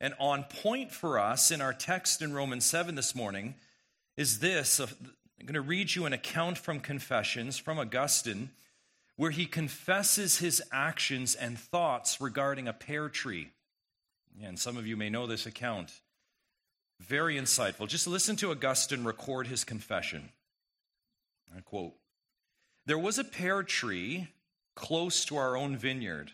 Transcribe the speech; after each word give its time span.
and 0.00 0.14
on 0.18 0.44
point 0.44 0.92
for 0.92 1.18
us 1.18 1.50
in 1.50 1.60
our 1.60 1.72
text 1.72 2.22
in 2.22 2.32
Romans 2.32 2.64
7 2.64 2.94
this 2.94 3.14
morning 3.14 3.54
is 4.16 4.38
this. 4.38 4.80
Uh, 4.80 4.86
I'm 5.40 5.46
going 5.46 5.54
to 5.54 5.60
read 5.60 5.94
you 5.94 6.06
an 6.06 6.12
account 6.12 6.58
from 6.58 6.80
Confessions 6.80 7.58
from 7.58 7.78
Augustine 7.78 8.50
where 9.16 9.30
he 9.32 9.46
confesses 9.46 10.38
his 10.38 10.62
actions 10.70 11.34
and 11.34 11.58
thoughts 11.58 12.20
regarding 12.20 12.68
a 12.68 12.72
pear 12.72 13.08
tree. 13.08 13.50
And 14.40 14.58
some 14.58 14.76
of 14.76 14.86
you 14.86 14.96
may 14.96 15.10
know 15.10 15.26
this 15.26 15.46
account. 15.46 15.92
Very 17.00 17.34
insightful. 17.36 17.88
Just 17.88 18.06
listen 18.06 18.36
to 18.36 18.52
Augustine 18.52 19.04
record 19.04 19.48
his 19.48 19.64
confession. 19.64 20.30
I 21.56 21.60
quote 21.60 21.94
There 22.86 22.98
was 22.98 23.18
a 23.18 23.24
pear 23.24 23.64
tree 23.64 24.28
close 24.76 25.24
to 25.24 25.36
our 25.36 25.56
own 25.56 25.76
vineyard, 25.76 26.32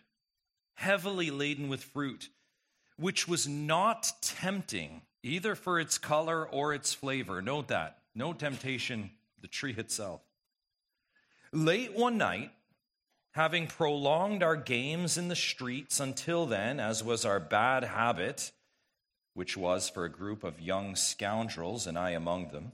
heavily 0.75 1.31
laden 1.31 1.69
with 1.69 1.83
fruit, 1.83 2.29
which 2.97 3.27
was 3.27 3.47
not 3.49 4.13
tempting, 4.21 5.03
either 5.23 5.55
for 5.55 5.81
its 5.81 5.99
color 5.99 6.47
or 6.47 6.73
its 6.75 6.95
flavor. 6.95 7.43
Note 7.43 7.69
that. 7.69 7.99
No 8.15 8.33
temptation, 8.33 9.11
the 9.41 9.49
tree 9.49 9.75
itself. 9.77 10.21
Late 11.53 11.95
one 11.95 12.17
night, 12.19 12.53
having 13.33 13.67
prolonged 13.67 14.43
our 14.43 14.57
games 14.57 15.19
in 15.19 15.29
the 15.29 15.37
streets 15.37 15.99
until 15.99 16.47
then, 16.47 16.79
as 16.79 17.03
was 17.03 17.25
our 17.25 17.41
bad 17.41 17.83
habit, 17.83 18.53
which 19.35 19.57
was 19.57 19.89
for 19.89 20.05
a 20.05 20.11
group 20.11 20.45
of 20.45 20.61
young 20.61 20.95
scoundrels, 20.95 21.87
and 21.87 21.99
I 21.99 22.11
among 22.11 22.49
them, 22.49 22.73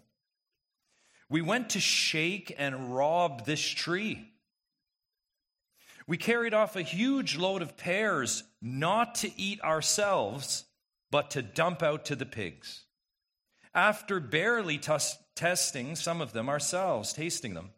we 1.31 1.41
went 1.41 1.71
to 1.71 1.81
shake 1.81 2.55
and 2.59 2.95
rob 2.95 3.47
this 3.47 3.61
tree. 3.63 4.33
We 6.11 6.17
carried 6.17 6.55
off 6.55 6.75
a 6.75 6.83
huge 6.83 7.37
load 7.37 7.63
of 7.63 7.77
pears, 7.77 8.43
not 8.61 9.15
to 9.17 9.31
eat 9.41 9.63
ourselves, 9.63 10.65
but 11.13 11.31
to 11.31 11.41
dump 11.41 11.85
out 11.85 12.07
to 12.07 12.17
the 12.17 12.27
pigs. 12.27 12.85
After 13.77 14.19
barely 14.19 14.77
t- 14.77 14.93
testing 15.37 15.95
some 15.95 16.21
of 16.21 16.33
them 16.33 16.49
ourselves, 16.49 17.13
tasting 17.13 17.55
them. 17.55 17.71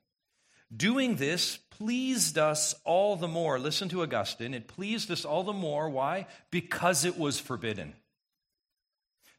Doing 0.75 1.17
this 1.17 1.59
pleased 1.59 2.39
us 2.39 2.75
all 2.85 3.17
the 3.17 3.29
more. 3.29 3.59
Listen 3.59 3.91
to 3.91 4.03
Augustine. 4.03 4.55
It 4.55 4.67
pleased 4.67 5.11
us 5.11 5.27
all 5.27 5.45
the 5.45 5.53
more. 5.53 5.91
Why? 5.91 6.27
Because 6.51 7.05
it 7.05 7.19
was 7.19 7.39
forbidden. 7.39 7.93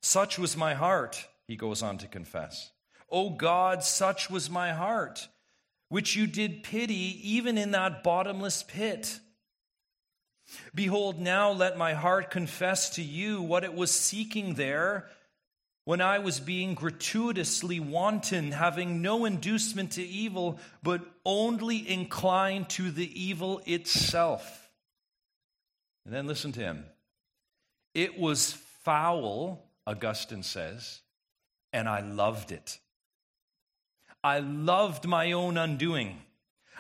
Such 0.04 0.38
was 0.38 0.56
my 0.56 0.76
heart, 0.76 1.28
he 1.48 1.56
goes 1.56 1.82
on 1.82 1.98
to 1.98 2.08
confess. 2.08 2.70
O 3.10 3.32
God, 3.32 3.84
such 3.84 4.30
was 4.30 4.52
my 4.52 4.72
heart, 4.72 5.30
which 5.94 6.16
you 6.16 6.26
did 6.26 6.64
pity 6.64 7.20
even 7.36 7.56
in 7.56 7.70
that 7.70 8.02
bottomless 8.02 8.64
pit. 8.64 9.20
Behold, 10.74 11.22
now 11.22 11.52
let 11.52 11.78
my 11.78 11.94
heart 11.94 12.32
confess 12.32 12.90
to 12.90 13.04
you 13.04 13.44
what 13.44 13.64
it 13.64 13.76
was 13.76 13.92
seeking 13.92 14.56
there 14.56 15.08
when 15.86 16.02
I 16.02 16.18
was 16.18 16.40
being 16.40 16.74
gratuitously 16.74 17.80
wanton, 17.80 18.54
having 18.54 19.04
no 19.04 19.26
inducement 19.26 19.92
to 19.92 20.02
evil, 20.02 20.60
but 20.82 21.02
only 21.24 21.88
inclined 21.88 22.70
to 22.70 22.90
the 22.90 23.22
evil 23.22 23.62
itself. 23.68 24.72
And 26.06 26.14
then 26.16 26.26
listen 26.26 26.54
to 26.54 26.60
him. 26.60 26.86
It 27.94 28.18
was 28.18 28.54
foul, 28.82 29.64
Augustine 29.86 30.42
says, 30.42 31.02
and 31.72 31.88
I 31.88 32.00
loved 32.00 32.52
it. 32.52 32.80
I 34.24 34.40
loved 34.40 35.06
my 35.06 35.32
own 35.32 35.58
undoing. 35.58 36.22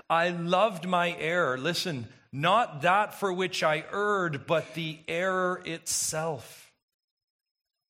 I 0.09 0.29
loved 0.29 0.87
my 0.87 1.15
error. 1.19 1.57
Listen, 1.57 2.07
not 2.31 2.81
that 2.83 3.13
for 3.19 3.31
which 3.33 3.63
I 3.63 3.83
erred, 3.91 4.47
but 4.47 4.73
the 4.73 4.99
error 5.07 5.61
itself 5.65 6.63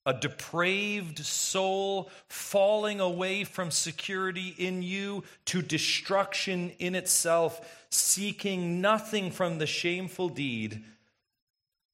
a 0.06 0.14
depraved 0.14 1.20
soul 1.20 2.10
falling 2.28 3.00
away 3.00 3.44
from 3.44 3.72
security 3.72 4.54
in 4.58 4.84
you 4.84 5.24
to 5.46 5.62
destruction 5.62 6.72
in 6.80 6.94
itself, 6.96 7.86
seeking 7.90 8.82
nothing 8.82 9.32
from 9.32 9.60
the 9.60 9.68
shameful 9.68 10.30
deed 10.30 10.84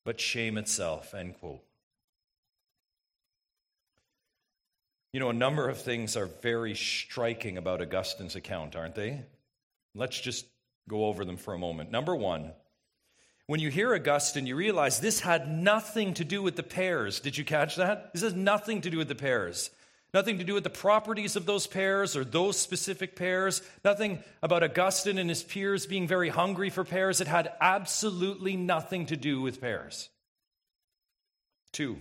but 0.05 0.19
shame 0.19 0.57
itself. 0.57 1.13
End 1.13 1.39
quote. 1.39 1.61
You 5.11 5.19
know, 5.19 5.29
a 5.29 5.33
number 5.33 5.67
of 5.67 5.81
things 5.81 6.15
are 6.15 6.27
very 6.41 6.75
striking 6.75 7.57
about 7.57 7.81
Augustine's 7.81 8.35
account, 8.35 8.75
aren't 8.75 8.95
they? 8.95 9.23
Let's 9.95 10.19
just 10.19 10.45
go 10.87 11.05
over 11.05 11.25
them 11.25 11.37
for 11.37 11.53
a 11.53 11.59
moment. 11.59 11.91
Number 11.91 12.15
one, 12.15 12.51
when 13.47 13.59
you 13.59 13.69
hear 13.69 13.95
Augustine, 13.95 14.45
you 14.45 14.55
realize 14.55 14.99
this 14.99 15.21
had 15.21 15.49
nothing 15.49 16.13
to 16.15 16.23
do 16.23 16.43
with 16.43 16.55
the 16.55 16.63
pears. 16.63 17.19
Did 17.19 17.37
you 17.37 17.43
catch 17.43 17.77
that? 17.77 18.13
This 18.13 18.21
has 18.21 18.35
nothing 18.35 18.81
to 18.81 18.91
do 18.91 18.99
with 18.99 19.07
the 19.07 19.15
pears. 19.15 19.71
Nothing 20.13 20.37
to 20.37 20.43
do 20.43 20.53
with 20.53 20.63
the 20.63 20.69
properties 20.69 21.35
of 21.35 21.47
those 21.47 21.65
pears 21.65 22.15
or 22.15 22.23
those 22.23 22.59
specific 22.59 23.15
pears. 23.15 23.63
Nothing 23.83 24.19
about 24.43 24.63
Augustine 24.63 25.17
and 25.17 25.29
his 25.29 25.41
peers 25.41 25.87
being 25.87 26.07
very 26.07 26.29
hungry 26.29 26.69
for 26.69 26.83
pears. 26.83 27.21
It 27.21 27.27
had 27.27 27.51
absolutely 27.59 28.55
nothing 28.55 29.07
to 29.07 29.17
do 29.17 29.41
with 29.41 29.61
pears. 29.61 30.09
Two, 31.71 31.97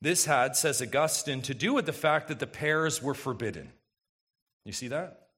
this 0.00 0.26
had, 0.26 0.56
says 0.56 0.82
Augustine, 0.82 1.42
to 1.42 1.54
do 1.54 1.72
with 1.72 1.86
the 1.86 1.92
fact 1.92 2.28
that 2.28 2.38
the 2.38 2.46
pears 2.46 3.02
were 3.02 3.14
forbidden. 3.14 3.72
You 4.64 4.72
see 4.72 4.88
that? 4.88 5.28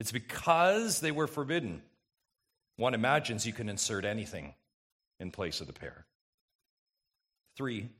It's 0.00 0.12
because 0.12 1.00
they 1.00 1.12
were 1.12 1.26
forbidden. 1.26 1.82
One 2.76 2.94
imagines 2.94 3.46
you 3.46 3.52
can 3.52 3.68
insert 3.68 4.04
anything 4.04 4.54
in 5.20 5.30
place 5.30 5.60
of 5.60 5.66
the 5.66 5.72
pear. 5.72 6.06
Three, 7.56 7.90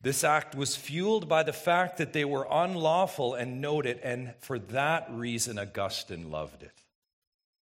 this 0.00 0.24
act 0.24 0.56
was 0.56 0.74
fueled 0.74 1.28
by 1.28 1.44
the 1.44 1.52
fact 1.52 1.98
that 1.98 2.12
they 2.12 2.24
were 2.24 2.46
unlawful 2.50 3.34
and 3.34 3.60
note 3.60 3.86
it, 3.86 4.00
and 4.02 4.34
for 4.40 4.58
that 4.58 5.06
reason, 5.10 5.58
Augustine 5.58 6.30
loved 6.30 6.64
it. 6.64 6.82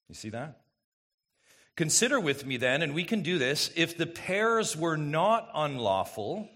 You 0.09 0.15
see 0.15 0.31
that? 0.31 0.63
Consider 1.77 2.19
with 2.19 2.47
me 2.47 2.57
then, 2.57 2.83
and 2.83 2.95
we 2.95 3.05
can 3.05 3.23
do 3.23 3.39
this, 3.39 3.71
if 3.77 3.97
the 3.97 4.07
pears 4.07 4.75
were 4.77 4.97
not 4.97 5.51
unlawful, 5.55 6.49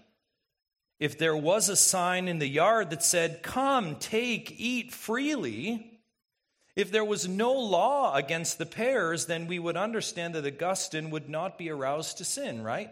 if 0.99 1.17
there 1.17 1.35
was 1.35 1.69
a 1.69 1.75
sign 1.75 2.27
in 2.27 2.39
the 2.39 2.47
yard 2.47 2.89
that 2.89 3.03
said, 3.03 3.43
Come, 3.43 3.95
take, 3.95 4.55
eat 4.59 4.93
freely, 4.93 5.95
if 6.75 6.91
there 6.91 7.05
was 7.05 7.27
no 7.27 7.53
law 7.53 8.15
against 8.15 8.57
the 8.57 8.65
pears, 8.65 9.27
then 9.27 9.47
we 9.47 9.59
would 9.59 9.77
understand 9.77 10.35
that 10.35 10.45
Augustine 10.45 11.09
would 11.09 11.29
not 11.29 11.57
be 11.57 11.69
aroused 11.69 12.17
to 12.17 12.25
sin, 12.25 12.63
right? 12.63 12.89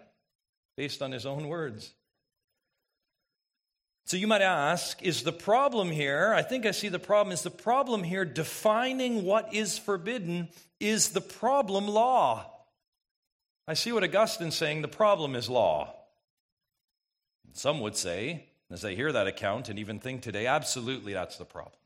Based 0.78 1.02
on 1.02 1.12
his 1.12 1.26
own 1.26 1.48
words. 1.48 1.92
So 4.06 4.18
you 4.18 4.28
might 4.28 4.42
ask, 4.42 5.02
is 5.02 5.24
the 5.24 5.34
problem 5.34 5.90
here? 5.90 6.34
I 6.34 6.42
think 6.42 6.66
I 6.66 6.72
see 6.72 6.90
the 6.90 7.00
problem. 7.00 7.34
Is 7.34 7.42
the 7.42 7.50
problem 7.50 8.04
here 8.04 8.26
defining 8.26 9.24
what 9.24 9.54
is 9.54 9.78
forbidden? 9.78 10.50
Is 10.80 11.10
the 11.10 11.22
problem 11.22 11.88
law? 11.88 12.50
I 13.68 13.76
see 13.76 13.94
what 13.94 14.04
Augustine's 14.04 14.56
saying. 14.56 14.82
The 14.82 14.90
problem 14.90 15.36
is 15.36 15.50
law. 15.50 15.96
Some 17.54 17.80
would 17.80 17.96
say, 17.96 18.48
as 18.70 18.82
they 18.82 18.96
hear 18.96 19.12
that 19.12 19.28
account 19.28 19.70
and 19.70 19.80
even 19.80 20.00
think 20.00 20.22
today, 20.22 20.48
absolutely 20.48 21.14
that's 21.14 21.38
the 21.38 21.46
problem 21.46 21.78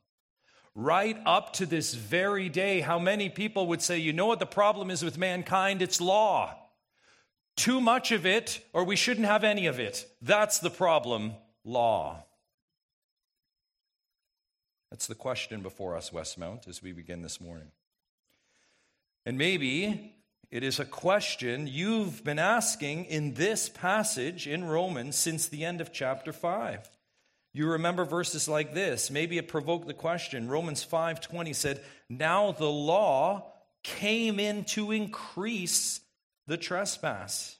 right 0.78 1.18
up 1.26 1.54
to 1.54 1.66
this 1.66 1.96
very 1.96 2.50
day, 2.50 2.82
how 2.82 3.00
many 3.00 3.30
people 3.30 3.66
would 3.68 3.82
say, 3.82 3.98
you 3.98 4.14
know 4.14 4.28
what 4.28 4.40
the 4.40 4.46
problem 4.46 4.92
is 4.92 5.04
with 5.04 5.18
mankind? 5.18 5.82
It's 5.82 6.00
law. 6.00 6.56
Too 7.56 7.82
much 7.82 8.12
of 8.12 8.28
it, 8.28 8.64
or 8.72 8.84
we 8.84 8.96
shouldn't 8.96 9.26
have 9.26 9.44
any 9.44 9.66
of 9.66 9.80
it. 9.80 10.06
That's 10.22 10.60
the 10.60 10.70
problem 10.70 11.34
law. 11.66 12.24
That's 14.92 15.08
the 15.08 15.16
question 15.16 15.64
before 15.64 15.98
us, 15.98 16.12
Westmount, 16.12 16.68
as 16.68 16.84
we 16.84 16.92
begin 16.92 17.24
this 17.24 17.42
morning. 17.42 17.72
And 19.26 19.38
maybe 19.38 20.16
it 20.50 20.64
is 20.64 20.80
a 20.80 20.86
question 20.86 21.68
you've 21.68 22.24
been 22.24 22.40
asking 22.40 23.06
in 23.06 23.34
this 23.34 23.70
passage 23.70 24.48
in 24.48 24.64
Romans 24.64 25.16
since 25.16 25.48
the 25.48 25.66
end 25.66 25.82
of 25.82 25.92
chapter 25.92 26.32
5. 26.32 26.90
You 27.54 27.72
remember 27.72 28.06
verses 28.06 28.48
like 28.48 28.74
this. 28.74 29.10
Maybe 29.10 29.38
it 29.38 29.48
provoked 29.48 29.88
the 29.88 29.94
question. 29.94 30.48
Romans 30.48 30.84
5:20 30.84 31.54
said, 31.54 31.84
"Now 32.08 32.52
the 32.52 32.70
law 32.70 33.52
came 33.84 34.40
in 34.40 34.64
to 34.66 34.92
increase 34.92 36.02
the 36.46 36.58
trespass." 36.58 37.58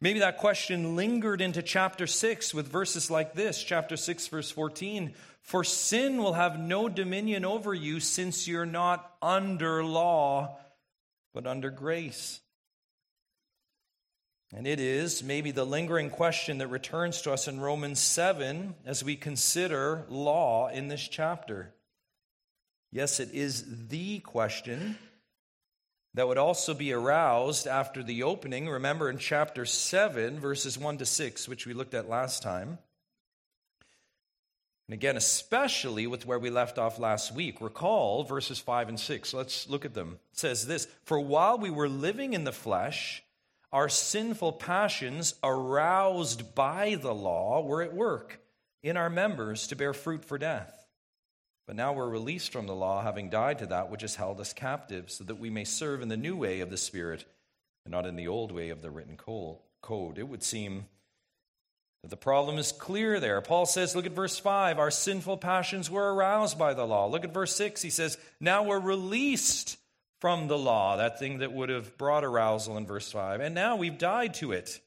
Maybe 0.00 0.18
that 0.18 0.38
question 0.38 0.94
lingered 0.94 1.40
into 1.40 1.62
chapter 1.62 2.06
6 2.06 2.52
with 2.52 2.68
verses 2.68 3.10
like 3.10 3.34
this, 3.34 3.62
chapter 3.62 3.96
6 3.96 4.26
verse 4.26 4.50
14, 4.50 5.14
"For 5.40 5.64
sin 5.64 6.18
will 6.18 6.34
have 6.34 6.58
no 6.58 6.88
dominion 6.88 7.44
over 7.44 7.74
you 7.74 8.00
since 8.00 8.46
you're 8.46 8.66
not 8.66 9.16
under 9.22 9.84
law, 9.84 10.58
but 11.38 11.46
under 11.46 11.70
grace." 11.70 12.40
And 14.52 14.66
it 14.66 14.80
is 14.80 15.22
maybe 15.22 15.52
the 15.52 15.64
lingering 15.64 16.10
question 16.10 16.58
that 16.58 16.66
returns 16.66 17.22
to 17.22 17.32
us 17.32 17.46
in 17.46 17.60
Romans 17.60 18.00
7 18.00 18.74
as 18.84 19.04
we 19.04 19.14
consider 19.14 20.04
law 20.08 20.66
in 20.66 20.88
this 20.88 21.06
chapter. 21.06 21.72
Yes, 22.90 23.20
it 23.20 23.30
is 23.32 23.86
the 23.86 24.18
question. 24.18 24.98
that 26.14 26.26
would 26.26 26.38
also 26.38 26.74
be 26.74 26.92
aroused 26.92 27.68
after 27.68 28.02
the 28.02 28.24
opening. 28.24 28.68
Remember 28.68 29.08
in 29.08 29.18
chapter 29.18 29.64
7, 29.64 30.40
verses 30.40 30.76
1 30.76 30.98
to 30.98 31.06
6, 31.06 31.46
which 31.46 31.66
we 31.66 31.74
looked 31.74 31.94
at 31.94 32.08
last 32.08 32.42
time. 32.42 32.78
And 34.88 34.94
again, 34.94 35.18
especially 35.18 36.06
with 36.06 36.24
where 36.24 36.38
we 36.38 36.48
left 36.48 36.78
off 36.78 36.98
last 36.98 37.34
week, 37.34 37.60
recall 37.60 38.24
verses 38.24 38.58
5 38.58 38.88
and 38.88 38.98
6. 38.98 39.34
Let's 39.34 39.68
look 39.68 39.84
at 39.84 39.92
them. 39.92 40.18
It 40.32 40.38
says 40.38 40.66
this 40.66 40.88
For 41.04 41.20
while 41.20 41.58
we 41.58 41.68
were 41.68 41.90
living 41.90 42.32
in 42.32 42.44
the 42.44 42.52
flesh, 42.52 43.22
our 43.70 43.90
sinful 43.90 44.52
passions, 44.52 45.34
aroused 45.42 46.54
by 46.54 46.94
the 46.94 47.14
law, 47.14 47.60
were 47.60 47.82
at 47.82 47.92
work 47.92 48.40
in 48.82 48.96
our 48.96 49.10
members 49.10 49.66
to 49.66 49.76
bear 49.76 49.92
fruit 49.92 50.24
for 50.24 50.38
death. 50.38 50.74
But 51.66 51.76
now 51.76 51.92
we're 51.92 52.08
released 52.08 52.50
from 52.50 52.66
the 52.66 52.74
law, 52.74 53.02
having 53.02 53.28
died 53.28 53.58
to 53.58 53.66
that 53.66 53.90
which 53.90 54.00
has 54.00 54.14
held 54.14 54.40
us 54.40 54.54
captive, 54.54 55.10
so 55.10 55.22
that 55.24 55.38
we 55.38 55.50
may 55.50 55.64
serve 55.64 56.00
in 56.00 56.08
the 56.08 56.16
new 56.16 56.34
way 56.34 56.60
of 56.60 56.70
the 56.70 56.78
Spirit 56.78 57.26
and 57.84 57.92
not 57.92 58.06
in 58.06 58.16
the 58.16 58.28
old 58.28 58.52
way 58.52 58.70
of 58.70 58.80
the 58.80 58.90
written 58.90 59.18
code. 59.18 60.18
It 60.18 60.28
would 60.28 60.42
seem 60.42 60.86
that 62.08 62.16
the 62.16 62.22
problem 62.22 62.56
is 62.56 62.72
clear 62.72 63.20
there. 63.20 63.40
Paul 63.42 63.66
says, 63.66 63.94
look 63.94 64.06
at 64.06 64.12
verse 64.12 64.38
5, 64.38 64.78
our 64.78 64.90
sinful 64.90 65.36
passions 65.36 65.90
were 65.90 66.14
aroused 66.14 66.58
by 66.58 66.72
the 66.72 66.86
law. 66.86 67.06
Look 67.06 67.24
at 67.24 67.34
verse 67.34 67.54
6, 67.54 67.82
he 67.82 67.90
says, 67.90 68.16
now 68.40 68.62
we're 68.62 68.80
released 68.80 69.76
from 70.20 70.48
the 70.48 70.56
law, 70.56 70.96
that 70.96 71.18
thing 71.18 71.38
that 71.38 71.52
would 71.52 71.68
have 71.68 71.98
brought 71.98 72.24
arousal 72.24 72.78
in 72.78 72.86
verse 72.86 73.12
5, 73.12 73.40
and 73.40 73.54
now 73.54 73.76
we've 73.76 73.98
died 73.98 74.34
to 74.34 74.52
it. 74.52 74.80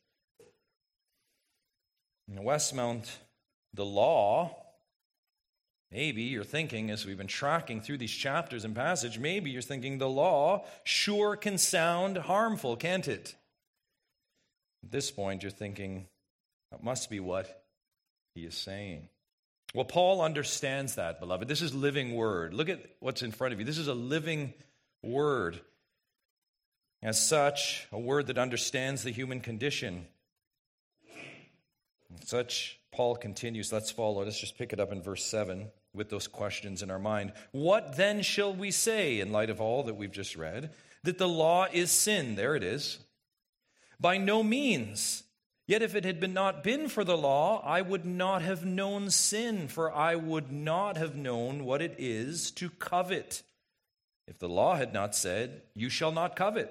In 2.28 2.44
Westmount, 2.44 3.10
the 3.74 3.86
law 3.86 4.58
Maybe 5.92 6.24
you're 6.24 6.46
thinking, 6.46 6.90
as 6.90 7.06
we've 7.06 7.18
been 7.18 7.28
tracking 7.28 7.82
through 7.82 7.98
these 7.98 8.14
chapters 8.14 8.64
and 8.64 8.74
passage, 8.74 9.20
maybe 9.20 9.52
you're 9.52 9.62
thinking 9.62 9.98
the 9.98 10.08
law 10.08 10.64
sure 10.86 11.36
can 11.36 11.58
sound 11.58 12.18
harmful, 12.18 12.78
can't 12.78 13.10
it? 13.10 13.36
At 14.86 14.92
this 14.92 15.12
point, 15.12 15.44
you're 15.44 15.52
thinking, 15.52 16.08
that 16.72 16.84
must 16.84 17.10
be 17.10 17.20
what 17.20 17.64
he 18.36 18.42
is 18.46 18.56
saying. 18.56 19.10
Well, 19.74 19.86
Paul 19.86 20.22
understands 20.22 20.96
that, 20.96 21.20
beloved. 21.20 21.48
This 21.48 21.62
is 21.62 21.74
living 21.74 22.16
word. 22.16 22.54
Look 22.54 22.70
at 22.70 22.84
what's 23.00 23.22
in 23.22 23.32
front 23.32 23.54
of 23.54 23.60
you. 23.60 23.66
This 23.66 23.78
is 23.78 23.88
a 23.88 23.94
living 23.94 24.54
word. 25.02 25.60
As 27.02 27.26
such, 27.26 27.88
a 27.92 28.00
word 28.00 28.28
that 28.28 28.38
understands 28.38 29.04
the 29.04 29.12
human 29.12 29.40
condition. 29.40 30.08
such, 32.26 32.80
Paul 32.92 33.16
continues. 33.16 33.72
Let's 33.72 33.92
follow. 33.92 34.24
Let's 34.24 34.40
just 34.40 34.58
pick 34.58 34.74
it 34.74 34.80
up 34.80 34.92
in 34.92 35.02
verse 35.02 35.24
7 35.26 35.72
with 35.94 36.10
those 36.10 36.28
questions 36.28 36.84
in 36.84 36.92
our 36.92 37.00
mind. 37.00 37.34
What 37.52 37.96
then 37.96 38.22
shall 38.22 38.54
we 38.54 38.72
say 38.72 39.20
in 39.20 39.32
light 39.32 39.50
of 39.50 39.62
all 39.62 39.84
that 39.84 39.96
we've 39.96 40.12
just 40.12 40.36
read? 40.36 40.72
That 41.04 41.18
the 41.18 41.30
law 41.30 41.68
is 41.72 41.92
sin. 41.92 42.36
There 42.36 42.56
it 42.56 42.64
is. 42.64 43.00
By 44.00 44.18
no 44.18 44.44
means. 44.44 45.24
Yet 45.72 45.84
if 45.84 45.96
it 45.96 46.04
had 46.04 46.20
been 46.20 46.34
not 46.34 46.66
been 46.66 46.90
for 46.90 47.06
the 47.06 47.16
law, 47.16 47.64
I 47.66 47.80
would 47.80 48.04
not 48.04 48.42
have 48.42 48.66
known 48.66 49.10
sin, 49.10 49.70
for 49.70 49.90
I 49.90 50.18
would 50.18 50.52
not 50.52 50.98
have 50.98 51.16
known 51.16 51.64
what 51.64 51.82
it 51.82 51.96
is 51.98 52.52
to 52.60 52.70
covet. 52.72 53.42
If 54.28 54.38
the 54.38 54.50
law 54.50 54.76
had 54.76 54.92
not 54.92 55.16
said, 55.16 55.62
You 55.74 55.88
shall 55.88 56.12
not 56.12 56.36
covet. 56.36 56.70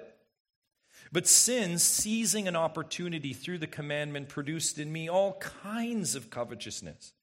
But 1.11 1.25
sin, 1.25 1.79
seizing 1.79 2.47
an 2.47 2.55
opportunity 2.55 3.33
through 3.33 3.57
the 3.57 3.65
commandment, 3.65 4.29
produced 4.29 4.77
in 4.77 4.93
me 4.93 5.09
all 5.09 5.33
kinds 5.63 6.13
of 6.13 6.29
covetousness. 6.29 7.13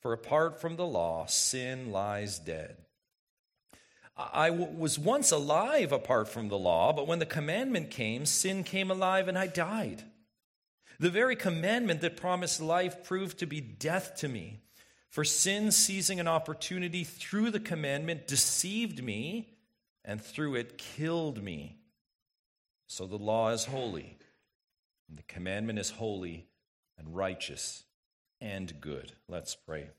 For 0.00 0.14
apart 0.14 0.62
from 0.62 0.76
the 0.76 0.86
law, 0.86 1.26
sin 1.26 1.92
lies 1.92 2.38
dead. 2.38 2.78
I 4.16 4.48
was 4.48 4.98
once 4.98 5.30
alive 5.30 5.92
apart 5.92 6.30
from 6.30 6.48
the 6.48 6.56
law, 6.56 6.94
but 6.94 7.06
when 7.06 7.18
the 7.18 7.26
commandment 7.26 7.90
came, 7.90 8.24
sin 8.24 8.64
came 8.64 8.90
alive 8.90 9.28
and 9.28 9.36
I 9.36 9.46
died. 9.46 10.02
The 10.98 11.10
very 11.10 11.36
commandment 11.36 12.00
that 12.00 12.16
promised 12.16 12.60
life 12.60 13.04
proved 13.04 13.38
to 13.38 13.46
be 13.46 13.60
death 13.60 14.16
to 14.18 14.28
me. 14.28 14.60
For 15.10 15.24
sin, 15.24 15.70
seizing 15.70 16.20
an 16.20 16.28
opportunity 16.28 17.04
through 17.04 17.50
the 17.50 17.60
commandment, 17.60 18.26
deceived 18.26 19.02
me, 19.02 19.54
and 20.04 20.20
through 20.20 20.56
it 20.56 20.78
killed 20.78 21.42
me. 21.42 21.78
So 22.86 23.06
the 23.06 23.18
law 23.18 23.50
is 23.50 23.64
holy, 23.64 24.16
and 25.08 25.18
the 25.18 25.22
commandment 25.22 25.78
is 25.78 25.90
holy 25.90 26.46
and 26.98 27.14
righteous 27.14 27.84
and 28.40 28.80
good. 28.80 29.12
Let's 29.28 29.54
pray. 29.54 29.90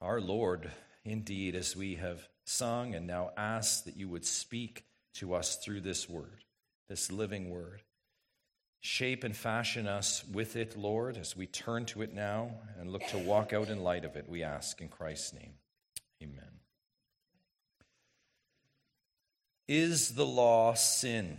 Our 0.00 0.20
Lord, 0.20 0.70
indeed, 1.04 1.54
as 1.54 1.76
we 1.76 1.96
have 1.96 2.28
sung 2.44 2.94
and 2.94 3.06
now 3.06 3.30
ask 3.36 3.84
that 3.84 3.96
you 3.96 4.08
would 4.08 4.24
speak 4.24 4.84
to 5.14 5.34
us 5.34 5.56
through 5.56 5.80
this 5.80 6.08
word, 6.08 6.44
this 6.88 7.10
living 7.10 7.50
word. 7.50 7.82
Shape 8.86 9.24
and 9.24 9.34
fashion 9.34 9.86
us 9.86 10.22
with 10.30 10.56
it, 10.56 10.76
Lord, 10.76 11.16
as 11.16 11.34
we 11.34 11.46
turn 11.46 11.86
to 11.86 12.02
it 12.02 12.12
now 12.12 12.50
and 12.78 12.92
look 12.92 13.06
to 13.06 13.18
walk 13.18 13.54
out 13.54 13.70
in 13.70 13.82
light 13.82 14.04
of 14.04 14.14
it, 14.14 14.28
we 14.28 14.42
ask 14.42 14.78
in 14.82 14.88
Christ's 14.88 15.32
name. 15.32 15.54
Amen. 16.22 16.44
Is 19.66 20.10
the 20.10 20.26
law 20.26 20.74
sin? 20.74 21.38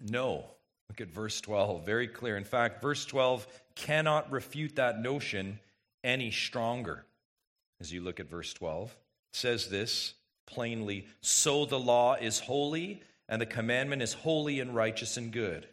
No. 0.00 0.46
Look 0.88 1.02
at 1.02 1.12
verse 1.12 1.42
12, 1.42 1.84
very 1.84 2.08
clear. 2.08 2.38
In 2.38 2.44
fact, 2.44 2.80
verse 2.80 3.04
12 3.04 3.46
cannot 3.74 4.32
refute 4.32 4.76
that 4.76 4.98
notion 4.98 5.60
any 6.02 6.30
stronger. 6.30 7.04
As 7.82 7.92
you 7.92 8.00
look 8.00 8.18
at 8.18 8.30
verse 8.30 8.54
12, 8.54 8.88
it 8.88 9.36
says 9.36 9.68
this 9.68 10.14
plainly 10.46 11.06
So 11.20 11.66
the 11.66 11.78
law 11.78 12.14
is 12.14 12.40
holy, 12.40 13.02
and 13.28 13.42
the 13.42 13.46
commandment 13.46 14.00
is 14.00 14.14
holy 14.14 14.58
and 14.58 14.74
righteous 14.74 15.18
and 15.18 15.30
good. 15.30 15.68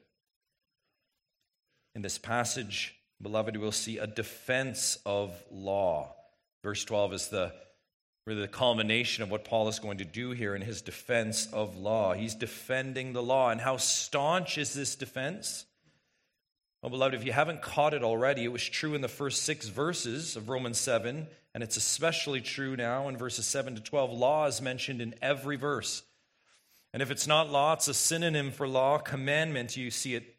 In 2.00 2.04
this 2.04 2.18
passage, 2.18 2.96
beloved, 3.22 3.58
we'll 3.58 3.74
see 3.74 3.98
a 3.98 4.08
defense 4.08 4.98
of 5.06 5.34
law. 5.52 6.16
Verse 6.64 6.86
12 6.86 7.14
is 7.14 7.28
the 7.28 7.52
really 8.26 8.40
the 8.40 8.48
culmination 8.48 9.22
of 9.22 9.30
what 9.30 9.44
Paul 9.44 9.68
is 9.68 9.80
going 9.80 9.98
to 9.98 10.06
do 10.06 10.32
here 10.32 10.56
in 10.56 10.62
his 10.62 10.82
defense 10.82 11.50
of 11.52 11.76
law. 11.76 12.14
He's 12.14 12.36
defending 12.36 13.12
the 13.12 13.22
law. 13.22 13.50
And 13.50 13.60
how 13.60 13.76
staunch 13.76 14.58
is 14.58 14.74
this 14.74 14.96
defense? 14.96 15.66
Well, 16.82 16.90
beloved, 16.90 17.16
if 17.16 17.26
you 17.26 17.34
haven't 17.34 17.62
caught 17.62 17.94
it 17.94 18.02
already, 18.02 18.46
it 18.46 18.54
was 18.54 18.64
true 18.64 18.96
in 18.96 19.02
the 19.02 19.10
first 19.10 19.44
six 19.44 19.68
verses 19.68 20.38
of 20.38 20.48
Romans 20.48 20.78
7, 20.78 21.28
and 21.54 21.64
it's 21.64 21.76
especially 21.76 22.40
true 22.40 22.78
now 22.78 23.10
in 23.10 23.18
verses 23.18 23.46
7 23.46 23.76
to 23.76 23.82
12. 23.82 24.14
Law 24.14 24.46
is 24.46 24.62
mentioned 24.62 25.02
in 25.02 25.16
every 25.22 25.58
verse. 25.58 26.04
And 26.94 27.02
if 27.02 27.12
it's 27.12 27.28
not 27.28 27.52
law, 27.52 27.74
it's 27.74 27.90
a 27.90 27.94
synonym 27.94 28.52
for 28.52 28.70
law, 28.70 29.00
commandment. 29.00 29.76
You 29.76 29.92
see 29.92 30.16
it 30.16 30.38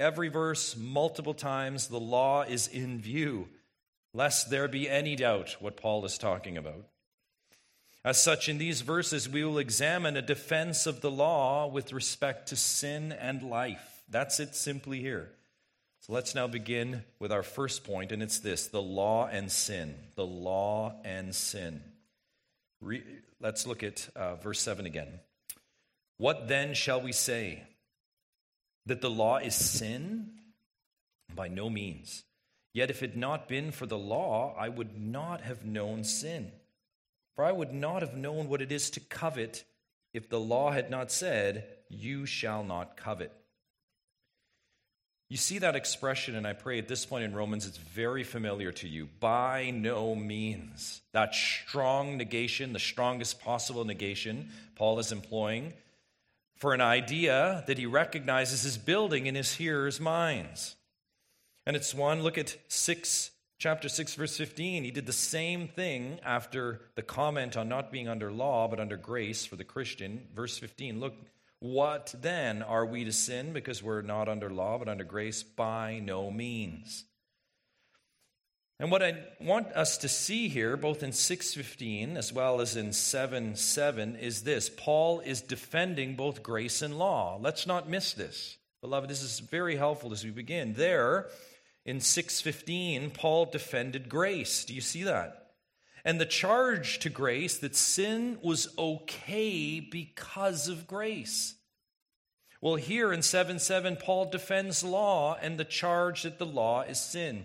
every 0.00 0.28
verse, 0.28 0.76
multiple 0.76 1.34
times. 1.34 1.88
The 1.88 2.00
law 2.00 2.42
is 2.42 2.66
in 2.66 3.00
view, 3.00 3.48
lest 4.12 4.50
there 4.50 4.66
be 4.66 4.88
any 4.88 5.14
doubt 5.14 5.56
what 5.60 5.76
Paul 5.76 6.04
is 6.04 6.18
talking 6.18 6.56
about. 6.56 6.86
As 8.02 8.20
such, 8.20 8.48
in 8.48 8.56
these 8.56 8.80
verses, 8.80 9.28
we 9.28 9.44
will 9.44 9.58
examine 9.58 10.16
a 10.16 10.22
defense 10.22 10.86
of 10.86 11.02
the 11.02 11.10
law 11.10 11.66
with 11.66 11.92
respect 11.92 12.48
to 12.48 12.56
sin 12.56 13.12
and 13.12 13.42
life. 13.42 14.02
That's 14.08 14.40
it 14.40 14.56
simply 14.56 15.00
here. 15.00 15.30
So 16.00 16.14
let's 16.14 16.34
now 16.34 16.46
begin 16.46 17.04
with 17.18 17.30
our 17.30 17.42
first 17.42 17.84
point, 17.84 18.10
and 18.10 18.22
it's 18.22 18.38
this 18.38 18.68
the 18.68 18.80
law 18.80 19.28
and 19.30 19.52
sin. 19.52 19.94
The 20.16 20.24
law 20.24 20.94
and 21.04 21.34
sin. 21.34 21.82
Re- 22.80 23.04
let's 23.38 23.66
look 23.66 23.82
at 23.82 24.08
uh, 24.16 24.36
verse 24.36 24.60
7 24.60 24.86
again. 24.86 25.20
What 26.16 26.48
then 26.48 26.72
shall 26.72 27.02
we 27.02 27.12
say? 27.12 27.64
That 28.86 29.00
the 29.00 29.10
law 29.10 29.36
is 29.38 29.54
sin? 29.54 30.30
By 31.34 31.48
no 31.48 31.70
means. 31.70 32.24
Yet 32.72 32.90
if 32.90 33.02
it 33.02 33.10
had 33.10 33.18
not 33.18 33.48
been 33.48 33.72
for 33.72 33.86
the 33.86 33.98
law, 33.98 34.54
I 34.58 34.68
would 34.68 35.00
not 35.00 35.42
have 35.42 35.64
known 35.64 36.04
sin. 36.04 36.52
For 37.34 37.44
I 37.44 37.52
would 37.52 37.72
not 37.72 38.02
have 38.02 38.14
known 38.14 38.48
what 38.48 38.62
it 38.62 38.72
is 38.72 38.90
to 38.90 39.00
covet 39.00 39.64
if 40.12 40.28
the 40.28 40.40
law 40.40 40.70
had 40.70 40.90
not 40.90 41.10
said, 41.10 41.64
You 41.88 42.26
shall 42.26 42.64
not 42.64 42.96
covet. 42.96 43.32
You 45.28 45.36
see 45.36 45.58
that 45.58 45.76
expression, 45.76 46.34
and 46.34 46.44
I 46.44 46.54
pray 46.54 46.78
at 46.78 46.88
this 46.88 47.06
point 47.06 47.22
in 47.22 47.32
Romans 47.32 47.64
it's 47.64 47.76
very 47.78 48.24
familiar 48.24 48.72
to 48.72 48.88
you. 48.88 49.08
By 49.20 49.70
no 49.70 50.16
means. 50.16 51.00
That 51.12 51.36
strong 51.36 52.16
negation, 52.16 52.72
the 52.72 52.80
strongest 52.80 53.40
possible 53.40 53.84
negation 53.84 54.48
Paul 54.74 54.98
is 54.98 55.12
employing 55.12 55.72
for 56.60 56.74
an 56.74 56.80
idea 56.82 57.64
that 57.66 57.78
he 57.78 57.86
recognizes 57.86 58.64
is 58.64 58.76
building 58.78 59.26
in 59.26 59.34
his 59.34 59.54
hearers' 59.54 59.98
minds. 59.98 60.76
And 61.66 61.74
it's 61.74 61.94
one, 61.94 62.22
look 62.22 62.36
at 62.36 62.56
6 62.68 63.30
chapter 63.58 63.88
6, 63.88 64.14
verse 64.14 64.36
15, 64.36 64.84
he 64.84 64.90
did 64.90 65.06
the 65.06 65.12
same 65.12 65.68
thing 65.68 66.20
after 66.22 66.82
the 66.96 67.02
comment 67.02 67.56
on 67.56 67.68
not 67.68 67.90
being 67.90 68.08
under 68.08 68.30
law, 68.30 68.68
but 68.68 68.78
under 68.78 68.96
grace 68.96 69.46
for 69.46 69.56
the 69.56 69.64
Christian. 69.64 70.26
Verse 70.34 70.58
15, 70.58 71.00
look, 71.00 71.14
what 71.60 72.14
then? 72.20 72.62
Are 72.62 72.86
we 72.86 73.04
to 73.04 73.12
sin 73.12 73.52
because 73.52 73.82
we're 73.82 74.02
not 74.02 74.28
under 74.28 74.50
law, 74.50 74.78
but 74.78 74.88
under 74.88 75.04
grace? 75.04 75.42
By 75.42 75.98
no 76.02 76.30
means. 76.30 77.04
And 78.80 78.90
what 78.90 79.02
I 79.02 79.14
want 79.38 79.66
us 79.72 79.98
to 79.98 80.08
see 80.08 80.48
here, 80.48 80.74
both 80.74 81.02
in 81.02 81.12
615 81.12 82.16
as 82.16 82.32
well 82.32 82.62
as 82.62 82.76
in 82.76 82.94
7 82.94 83.54
7, 83.54 84.16
is 84.16 84.42
this 84.42 84.70
Paul 84.70 85.20
is 85.20 85.42
defending 85.42 86.16
both 86.16 86.42
grace 86.42 86.80
and 86.80 86.98
law. 86.98 87.38
Let's 87.38 87.66
not 87.66 87.90
miss 87.90 88.14
this. 88.14 88.56
Beloved, 88.80 89.10
this 89.10 89.22
is 89.22 89.40
very 89.40 89.76
helpful 89.76 90.12
as 90.12 90.24
we 90.24 90.30
begin. 90.30 90.72
There, 90.72 91.28
in 91.84 92.00
615, 92.00 93.10
Paul 93.10 93.44
defended 93.44 94.08
grace. 94.08 94.64
Do 94.64 94.72
you 94.72 94.80
see 94.80 95.02
that? 95.02 95.50
And 96.02 96.18
the 96.18 96.24
charge 96.24 97.00
to 97.00 97.10
grace 97.10 97.58
that 97.58 97.76
sin 97.76 98.38
was 98.42 98.72
okay 98.78 99.80
because 99.80 100.68
of 100.68 100.86
grace. 100.86 101.54
Well, 102.62 102.76
here 102.76 103.12
in 103.12 103.20
7 103.20 103.58
7, 103.58 103.96
Paul 103.96 104.30
defends 104.30 104.82
law 104.82 105.36
and 105.38 105.58
the 105.58 105.66
charge 105.66 106.22
that 106.22 106.38
the 106.38 106.46
law 106.46 106.80
is 106.80 106.98
sin. 106.98 107.44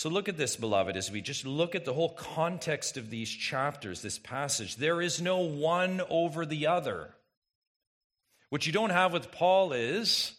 So 0.00 0.08
look 0.08 0.30
at 0.30 0.38
this, 0.38 0.56
beloved, 0.56 0.96
as 0.96 1.10
we 1.10 1.20
just 1.20 1.44
look 1.44 1.74
at 1.74 1.84
the 1.84 1.92
whole 1.92 2.08
context 2.08 2.96
of 2.96 3.10
these 3.10 3.28
chapters, 3.28 4.00
this 4.00 4.18
passage. 4.18 4.76
There 4.76 5.02
is 5.02 5.20
no 5.20 5.40
one 5.40 6.00
over 6.08 6.46
the 6.46 6.68
other. 6.68 7.10
What 8.48 8.66
you 8.66 8.72
don't 8.72 8.88
have 8.88 9.12
with 9.12 9.30
Paul 9.30 9.74
is 9.74 10.32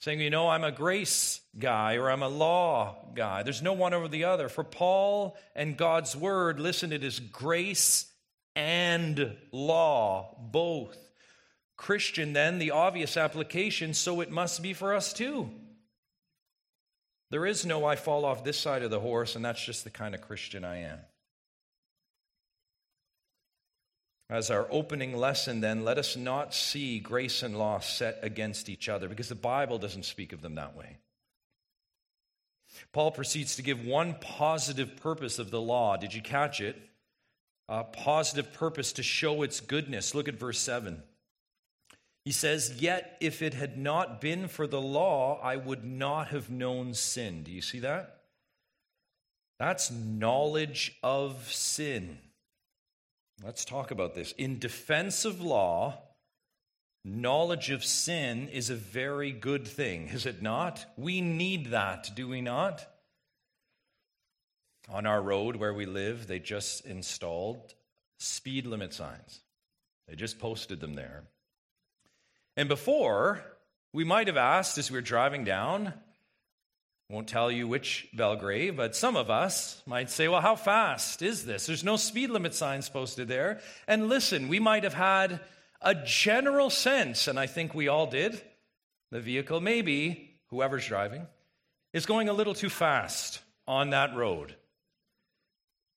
saying, 0.00 0.20
you 0.20 0.28
know, 0.28 0.50
I'm 0.50 0.64
a 0.64 0.70
grace 0.70 1.40
guy 1.58 1.96
or 1.96 2.10
I'm 2.10 2.22
a 2.22 2.28
law 2.28 3.06
guy. 3.14 3.42
There's 3.42 3.62
no 3.62 3.72
one 3.72 3.94
over 3.94 4.06
the 4.06 4.24
other. 4.24 4.50
For 4.50 4.64
Paul 4.64 5.38
and 5.54 5.78
God's 5.78 6.14
word, 6.14 6.60
listen, 6.60 6.92
it 6.92 7.02
is 7.02 7.18
grace 7.18 8.12
and 8.54 9.34
law, 9.50 10.36
both. 10.38 10.98
Christian, 11.78 12.34
then, 12.34 12.58
the 12.58 12.72
obvious 12.72 13.16
application, 13.16 13.94
so 13.94 14.20
it 14.20 14.30
must 14.30 14.62
be 14.62 14.74
for 14.74 14.92
us 14.92 15.14
too. 15.14 15.48
There 17.30 17.46
is 17.46 17.66
no 17.66 17.84
I 17.84 17.96
fall 17.96 18.24
off 18.24 18.44
this 18.44 18.58
side 18.58 18.82
of 18.82 18.90
the 18.90 19.00
horse, 19.00 19.34
and 19.34 19.44
that's 19.44 19.64
just 19.64 19.84
the 19.84 19.90
kind 19.90 20.14
of 20.14 20.20
Christian 20.20 20.64
I 20.64 20.82
am. 20.82 20.98
As 24.28 24.50
our 24.50 24.66
opening 24.70 25.16
lesson, 25.16 25.60
then, 25.60 25.84
let 25.84 25.98
us 25.98 26.16
not 26.16 26.52
see 26.52 26.98
grace 26.98 27.42
and 27.42 27.56
law 27.56 27.78
set 27.78 28.18
against 28.22 28.68
each 28.68 28.88
other 28.88 29.08
because 29.08 29.28
the 29.28 29.36
Bible 29.36 29.78
doesn't 29.78 30.04
speak 30.04 30.32
of 30.32 30.42
them 30.42 30.56
that 30.56 30.76
way. 30.76 30.98
Paul 32.92 33.12
proceeds 33.12 33.56
to 33.56 33.62
give 33.62 33.84
one 33.84 34.16
positive 34.20 34.96
purpose 34.96 35.38
of 35.38 35.50
the 35.50 35.60
law. 35.60 35.96
Did 35.96 36.12
you 36.12 36.22
catch 36.22 36.60
it? 36.60 36.76
A 37.68 37.84
positive 37.84 38.52
purpose 38.52 38.92
to 38.94 39.02
show 39.02 39.42
its 39.42 39.60
goodness. 39.60 40.14
Look 40.14 40.28
at 40.28 40.38
verse 40.38 40.58
7. 40.58 41.02
He 42.26 42.32
says, 42.32 42.82
Yet 42.82 43.16
if 43.20 43.40
it 43.40 43.54
had 43.54 43.78
not 43.78 44.20
been 44.20 44.48
for 44.48 44.66
the 44.66 44.80
law, 44.80 45.38
I 45.40 45.54
would 45.54 45.84
not 45.84 46.26
have 46.28 46.50
known 46.50 46.92
sin. 46.92 47.44
Do 47.44 47.52
you 47.52 47.62
see 47.62 47.78
that? 47.78 48.22
That's 49.60 49.92
knowledge 49.92 50.98
of 51.04 51.52
sin. 51.52 52.18
Let's 53.44 53.64
talk 53.64 53.92
about 53.92 54.16
this. 54.16 54.32
In 54.32 54.58
defense 54.58 55.24
of 55.24 55.40
law, 55.40 56.02
knowledge 57.04 57.70
of 57.70 57.84
sin 57.84 58.48
is 58.48 58.70
a 58.70 58.74
very 58.74 59.30
good 59.30 59.64
thing, 59.64 60.08
is 60.08 60.26
it 60.26 60.42
not? 60.42 60.84
We 60.96 61.20
need 61.20 61.66
that, 61.66 62.10
do 62.16 62.26
we 62.26 62.40
not? 62.40 62.84
On 64.88 65.06
our 65.06 65.22
road 65.22 65.54
where 65.54 65.74
we 65.74 65.86
live, 65.86 66.26
they 66.26 66.40
just 66.40 66.86
installed 66.86 67.74
speed 68.18 68.66
limit 68.66 68.92
signs. 68.92 69.42
They 70.08 70.16
just 70.16 70.40
posted 70.40 70.80
them 70.80 70.94
there. 70.94 71.22
And 72.56 72.68
before, 72.68 73.42
we 73.92 74.04
might 74.04 74.26
have 74.28 74.36
asked 74.36 74.78
as 74.78 74.90
we 74.90 74.96
were 74.96 75.02
driving 75.02 75.44
down, 75.44 75.92
won't 77.08 77.28
tell 77.28 77.50
you 77.50 77.68
which 77.68 78.08
Belgrave, 78.14 78.76
but 78.76 78.96
some 78.96 79.16
of 79.16 79.30
us 79.30 79.80
might 79.86 80.10
say, 80.10 80.26
well, 80.26 80.40
how 80.40 80.56
fast 80.56 81.22
is 81.22 81.44
this? 81.44 81.66
There's 81.66 81.84
no 81.84 81.96
speed 81.96 82.30
limit 82.30 82.54
signs 82.54 82.88
posted 82.88 83.28
there. 83.28 83.60
And 83.86 84.08
listen, 84.08 84.48
we 84.48 84.58
might 84.58 84.84
have 84.84 84.94
had 84.94 85.40
a 85.80 85.94
general 85.94 86.70
sense, 86.70 87.28
and 87.28 87.38
I 87.38 87.46
think 87.46 87.74
we 87.74 87.88
all 87.88 88.06
did, 88.06 88.40
the 89.12 89.20
vehicle, 89.20 89.60
maybe 89.60 90.30
whoever's 90.48 90.86
driving, 90.86 91.26
is 91.92 92.06
going 92.06 92.28
a 92.28 92.32
little 92.32 92.54
too 92.54 92.70
fast 92.70 93.40
on 93.68 93.90
that 93.90 94.16
road. 94.16 94.56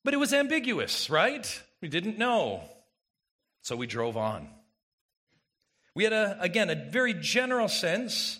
But 0.03 0.13
it 0.13 0.17
was 0.17 0.33
ambiguous, 0.33 1.09
right? 1.09 1.61
We 1.81 1.87
didn't 1.87 2.17
know. 2.17 2.63
So 3.63 3.75
we 3.75 3.87
drove 3.87 4.15
on. 4.15 4.47
We 5.95 6.03
had, 6.03 6.13
a, 6.13 6.37
again, 6.39 6.69
a 6.69 6.75
very 6.75 7.13
general 7.13 7.67
sense, 7.67 8.39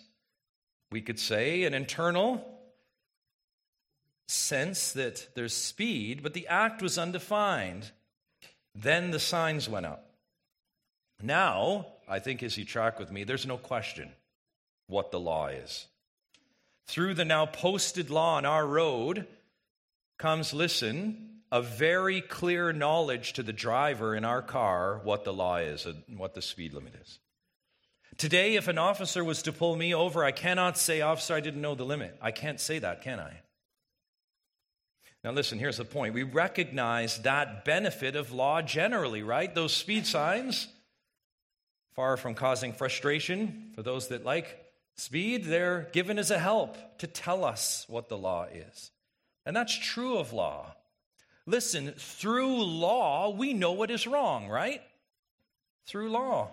we 0.92 1.02
could 1.02 1.20
say, 1.20 1.64
an 1.64 1.74
internal 1.74 2.46
sense 4.28 4.94
that 4.94 5.28
there's 5.36 5.56
speed, 5.56 6.22
but 6.22 6.34
the 6.34 6.48
act 6.48 6.82
was 6.82 6.98
undefined. 6.98 7.92
Then 8.76 9.12
the 9.12 9.20
signs 9.20 9.68
went 9.68 9.86
up. 9.86 10.06
Now, 11.22 11.88
I 12.08 12.20
think 12.20 12.44
as 12.44 12.58
you 12.58 12.64
track 12.64 13.00
with 13.00 13.12
me, 13.12 13.24
there's 13.24 13.46
no 13.46 13.58
question 13.58 14.12
what 14.88 15.12
the 15.12 15.20
law 15.20 15.48
is. 15.48 15.88
Through 16.88 17.16
the 17.16 17.26
now 17.26 17.46
posted 17.46 18.10
law 18.10 18.38
on 18.38 18.46
our 18.46 18.66
road 18.66 19.28
comes, 20.18 20.54
listen, 20.54 21.42
a 21.52 21.62
very 21.62 22.22
clear 22.22 22.72
knowledge 22.72 23.34
to 23.34 23.44
the 23.44 23.54
driver 23.54 24.16
in 24.16 24.26
our 24.26 24.42
car 24.42 25.00
what 25.04 25.24
the 25.24 25.34
law 25.34 25.58
is 25.58 25.86
and 25.86 26.04
what 26.18 26.34
the 26.34 26.42
speed 26.42 26.74
limit 26.74 26.94
is. 27.02 27.20
Today, 28.20 28.56
if 28.56 28.68
an 28.68 28.78
officer 28.78 29.24
was 29.24 29.44
to 29.44 29.54
pull 29.54 29.78
me 29.78 29.96
over, 29.96 30.26
I 30.26 30.32
cannot 30.32 30.78
say, 30.78 31.00
Officer, 31.00 31.34
I 31.36 31.40
didn't 31.40 31.62
know 31.62 31.74
the 31.74 31.86
limit. 31.86 32.18
I 32.22 32.32
can't 32.32 32.60
say 32.60 32.78
that, 32.80 33.02
can 33.02 33.18
I? 33.18 33.32
Now, 35.24 35.32
listen, 35.32 35.58
here's 35.58 35.78
the 35.78 35.86
point. 35.86 36.14
We 36.14 36.24
recognize 36.24 37.20
that 37.20 37.64
benefit 37.64 38.18
of 38.18 38.34
law 38.34 38.62
generally, 38.62 39.24
right? 39.24 39.56
Those 39.56 39.74
speed 39.74 40.06
signs, 40.06 40.68
far 41.96 42.18
from 42.18 42.34
causing 42.34 42.74
frustration 42.74 43.72
for 43.74 43.84
those 43.84 44.10
that 44.10 44.26
like 44.26 44.66
speed, 44.98 45.46
they're 45.46 45.88
given 45.94 46.20
as 46.20 46.30
a 46.30 46.40
help 46.40 46.76
to 47.00 47.08
tell 47.08 47.46
us 47.46 47.86
what 47.88 48.10
the 48.10 48.18
law 48.18 48.48
is. 48.52 48.92
And 49.46 49.56
that's 49.56 49.78
true 49.78 50.18
of 50.18 50.34
law. 50.34 50.76
Listen, 51.46 51.94
through 51.98 52.64
law, 52.66 53.30
we 53.30 53.54
know 53.54 53.72
what 53.72 53.92
is 53.92 54.06
wrong, 54.06 54.50
right? 54.50 54.82
Through 55.88 56.12
law. 56.12 56.52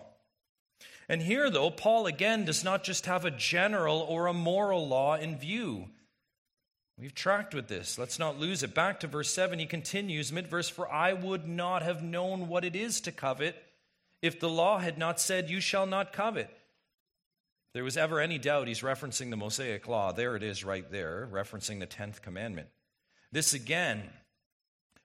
And 1.08 1.22
here, 1.22 1.50
though, 1.50 1.70
Paul 1.70 2.06
again 2.06 2.44
does 2.44 2.64
not 2.64 2.82
just 2.82 3.06
have 3.06 3.24
a 3.24 3.30
general 3.30 4.00
or 4.00 4.26
a 4.26 4.32
moral 4.32 4.88
law 4.88 5.14
in 5.14 5.38
view. 5.38 5.88
We've 6.98 7.14
tracked 7.14 7.54
with 7.54 7.68
this. 7.68 7.98
Let's 7.98 8.18
not 8.18 8.38
lose 8.38 8.62
it. 8.62 8.74
Back 8.74 9.00
to 9.00 9.06
verse 9.06 9.32
7, 9.32 9.58
he 9.58 9.66
continues 9.66 10.32
mid 10.32 10.48
verse 10.48 10.68
For 10.68 10.90
I 10.90 11.12
would 11.12 11.46
not 11.46 11.82
have 11.82 12.02
known 12.02 12.48
what 12.48 12.64
it 12.64 12.74
is 12.74 13.00
to 13.02 13.12
covet 13.12 13.62
if 14.22 14.40
the 14.40 14.48
law 14.48 14.78
had 14.78 14.98
not 14.98 15.20
said, 15.20 15.50
You 15.50 15.60
shall 15.60 15.86
not 15.86 16.12
covet. 16.12 16.48
If 16.48 17.72
there 17.74 17.84
was 17.84 17.98
ever 17.98 18.18
any 18.18 18.38
doubt, 18.38 18.66
he's 18.66 18.80
referencing 18.80 19.30
the 19.30 19.36
Mosaic 19.36 19.86
law. 19.86 20.12
There 20.12 20.36
it 20.36 20.42
is, 20.42 20.64
right 20.64 20.90
there, 20.90 21.28
referencing 21.30 21.80
the 21.80 21.86
10th 21.86 22.22
commandment. 22.22 22.68
This 23.30 23.52
again 23.52 24.02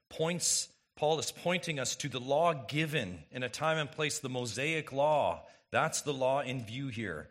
points, 0.08 0.68
Paul 0.96 1.18
is 1.18 1.30
pointing 1.30 1.78
us 1.78 1.94
to 1.96 2.08
the 2.08 2.20
law 2.20 2.54
given 2.54 3.18
in 3.30 3.42
a 3.42 3.48
time 3.48 3.76
and 3.76 3.90
place, 3.90 4.18
the 4.18 4.28
Mosaic 4.28 4.92
law 4.92 5.42
that's 5.72 6.02
the 6.02 6.12
law 6.12 6.40
in 6.42 6.64
view 6.64 6.88
here. 6.88 7.28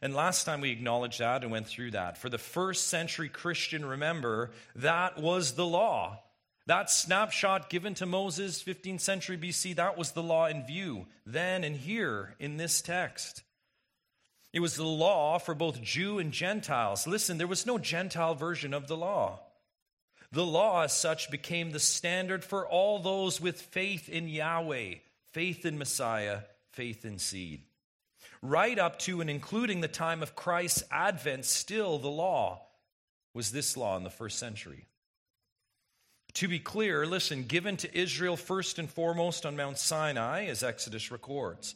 And 0.00 0.14
last 0.14 0.44
time 0.44 0.62
we 0.62 0.70
acknowledged 0.70 1.18
that 1.18 1.42
and 1.42 1.52
went 1.52 1.66
through 1.66 1.90
that. 1.90 2.16
For 2.16 2.30
the 2.30 2.38
first 2.38 2.86
century 2.86 3.28
Christian, 3.28 3.84
remember, 3.84 4.52
that 4.76 5.18
was 5.18 5.52
the 5.52 5.66
law. 5.66 6.22
That 6.66 6.88
snapshot 6.88 7.68
given 7.68 7.94
to 7.94 8.06
Moses, 8.06 8.62
15th 8.62 9.00
century 9.00 9.36
BC, 9.36 9.76
that 9.76 9.98
was 9.98 10.12
the 10.12 10.22
law 10.22 10.46
in 10.46 10.64
view, 10.64 11.06
then 11.26 11.64
and 11.64 11.76
here 11.76 12.34
in 12.38 12.56
this 12.56 12.80
text. 12.80 13.42
It 14.52 14.60
was 14.60 14.76
the 14.76 14.84
law 14.84 15.38
for 15.38 15.54
both 15.54 15.82
Jew 15.82 16.18
and 16.18 16.32
Gentiles. 16.32 17.06
Listen, 17.06 17.38
there 17.38 17.46
was 17.46 17.66
no 17.66 17.76
Gentile 17.76 18.34
version 18.34 18.72
of 18.72 18.88
the 18.88 18.96
law. 18.96 19.40
The 20.32 20.46
law, 20.46 20.82
as 20.82 20.92
such, 20.92 21.30
became 21.30 21.72
the 21.72 21.80
standard 21.80 22.44
for 22.44 22.66
all 22.66 23.00
those 23.00 23.40
with 23.40 23.60
faith 23.60 24.08
in 24.08 24.28
Yahweh, 24.28 24.94
faith 25.32 25.66
in 25.66 25.76
Messiah, 25.76 26.42
faith 26.72 27.04
in 27.04 27.18
seed 27.18 27.62
right 28.42 28.78
up 28.78 28.98
to 29.00 29.20
and 29.20 29.28
including 29.28 29.80
the 29.80 29.88
time 29.88 30.22
of 30.22 30.34
Christ's 30.34 30.82
advent, 30.90 31.44
still 31.44 31.98
the 31.98 32.08
law 32.08 32.62
was 33.34 33.52
this 33.52 33.76
law 33.76 33.96
in 33.96 34.02
the 34.02 34.10
first 34.10 34.38
century. 34.38 34.86
To 36.34 36.48
be 36.48 36.58
clear, 36.58 37.06
listen, 37.06 37.44
given 37.44 37.76
to 37.78 37.98
Israel 37.98 38.36
first 38.36 38.78
and 38.78 38.88
foremost 38.88 39.44
on 39.44 39.56
Mount 39.56 39.78
Sinai, 39.78 40.46
as 40.46 40.62
Exodus 40.62 41.10
records. 41.10 41.74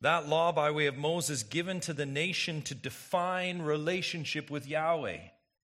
That 0.00 0.28
law, 0.28 0.52
by 0.52 0.70
way 0.70 0.86
of 0.86 0.98
Moses, 0.98 1.42
given 1.42 1.80
to 1.80 1.94
the 1.94 2.06
nation 2.06 2.60
to 2.62 2.74
define 2.74 3.62
relationship 3.62 4.50
with 4.50 4.68
Yahweh. 4.68 5.18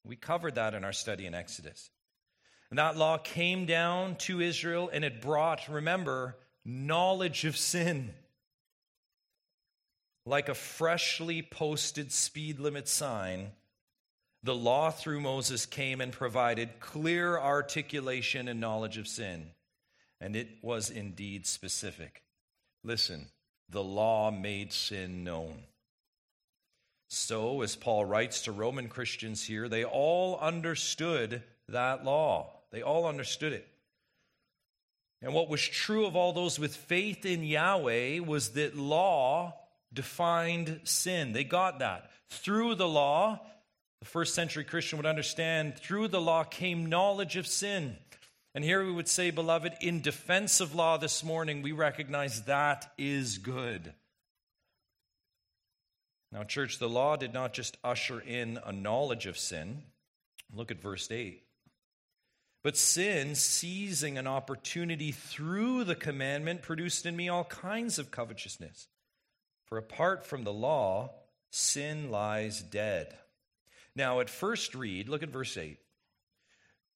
We 0.04 0.16
covered 0.16 0.54
that 0.54 0.74
in 0.74 0.84
our 0.84 0.92
study 0.92 1.26
in 1.26 1.34
Exodus. 1.34 1.90
And 2.70 2.78
that 2.78 2.96
law 2.96 3.18
came 3.18 3.66
down 3.66 4.16
to 4.20 4.40
Israel 4.40 4.88
and 4.90 5.04
it 5.04 5.20
brought, 5.20 5.68
remember, 5.68 6.38
knowledge 6.64 7.44
of 7.44 7.56
sin 7.56 8.14
like 10.24 10.48
a 10.48 10.54
freshly 10.54 11.42
posted 11.42 12.12
speed 12.12 12.60
limit 12.60 12.88
sign, 12.88 13.52
the 14.42 14.54
law 14.54 14.90
through 14.90 15.20
Moses 15.20 15.66
came 15.66 16.00
and 16.00 16.12
provided 16.12 16.80
clear 16.80 17.38
articulation 17.38 18.48
and 18.48 18.60
knowledge 18.60 18.98
of 18.98 19.06
sin. 19.06 19.50
And 20.20 20.36
it 20.36 20.48
was 20.62 20.90
indeed 20.90 21.46
specific. 21.46 22.22
Listen, 22.84 23.26
the 23.68 23.82
law 23.82 24.30
made 24.30 24.72
sin 24.72 25.24
known. 25.24 25.64
So, 27.08 27.62
as 27.62 27.76
Paul 27.76 28.04
writes 28.04 28.42
to 28.42 28.52
Roman 28.52 28.88
Christians 28.88 29.44
here, 29.44 29.68
they 29.68 29.84
all 29.84 30.38
understood 30.38 31.42
that 31.68 32.04
law. 32.04 32.50
They 32.70 32.82
all 32.82 33.06
understood 33.06 33.52
it. 33.52 33.68
And 35.20 35.34
what 35.34 35.48
was 35.48 35.62
true 35.62 36.06
of 36.06 36.16
all 36.16 36.32
those 36.32 36.58
with 36.58 36.74
faith 36.74 37.26
in 37.26 37.44
Yahweh 37.44 38.20
was 38.20 38.50
that 38.50 38.76
law 38.76 39.54
defined 39.92 40.80
sin. 40.84 41.32
They 41.32 41.44
got 41.44 41.80
that. 41.80 42.10
Through 42.28 42.76
the 42.76 42.88
law, 42.88 43.40
the 44.00 44.06
first 44.06 44.34
century 44.34 44.64
Christian 44.64 44.98
would 44.98 45.06
understand 45.06 45.76
through 45.76 46.08
the 46.08 46.20
law 46.20 46.44
came 46.44 46.86
knowledge 46.86 47.36
of 47.36 47.46
sin. 47.46 47.96
And 48.54 48.64
here 48.64 48.84
we 48.84 48.92
would 48.92 49.08
say, 49.08 49.30
beloved, 49.30 49.74
in 49.80 50.02
defense 50.02 50.60
of 50.60 50.74
law 50.74 50.98
this 50.98 51.24
morning, 51.24 51.62
we 51.62 51.72
recognize 51.72 52.42
that 52.42 52.92
is 52.98 53.38
good. 53.38 53.94
Now, 56.32 56.44
church, 56.44 56.78
the 56.78 56.88
law 56.88 57.16
did 57.16 57.32
not 57.32 57.52
just 57.52 57.76
usher 57.84 58.20
in 58.20 58.58
a 58.64 58.72
knowledge 58.72 59.26
of 59.26 59.38
sin. 59.38 59.82
Look 60.52 60.70
at 60.70 60.80
verse 60.80 61.10
8. 61.10 61.42
But 62.62 62.76
sin, 62.76 63.34
seizing 63.34 64.18
an 64.18 64.26
opportunity 64.26 65.12
through 65.12 65.84
the 65.84 65.94
commandment, 65.94 66.62
produced 66.62 67.06
in 67.06 67.16
me 67.16 67.28
all 67.28 67.44
kinds 67.44 67.98
of 67.98 68.10
covetousness. 68.10 68.86
For 69.72 69.78
apart 69.78 70.26
from 70.26 70.44
the 70.44 70.52
law, 70.52 71.12
sin 71.50 72.10
lies 72.10 72.60
dead. 72.60 73.16
Now, 73.96 74.20
at 74.20 74.28
first 74.28 74.74
read, 74.74 75.08
look 75.08 75.22
at 75.22 75.30
verse 75.30 75.56
8. 75.56 75.78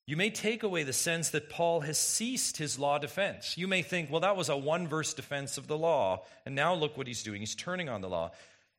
You 0.06 0.18
may 0.18 0.28
take 0.28 0.62
away 0.62 0.82
the 0.82 0.92
sense 0.92 1.30
that 1.30 1.48
Paul 1.48 1.80
has 1.80 1.96
ceased 1.96 2.58
his 2.58 2.78
law 2.78 2.98
defense. 2.98 3.56
You 3.56 3.66
may 3.66 3.80
think, 3.80 4.10
well, 4.10 4.20
that 4.20 4.36
was 4.36 4.50
a 4.50 4.58
one 4.58 4.88
verse 4.88 5.14
defense 5.14 5.56
of 5.56 5.68
the 5.68 5.78
law, 5.78 6.24
and 6.44 6.54
now 6.54 6.74
look 6.74 6.98
what 6.98 7.06
he's 7.06 7.22
doing. 7.22 7.40
He's 7.40 7.54
turning 7.54 7.88
on 7.88 8.02
the 8.02 8.10
law. 8.10 8.32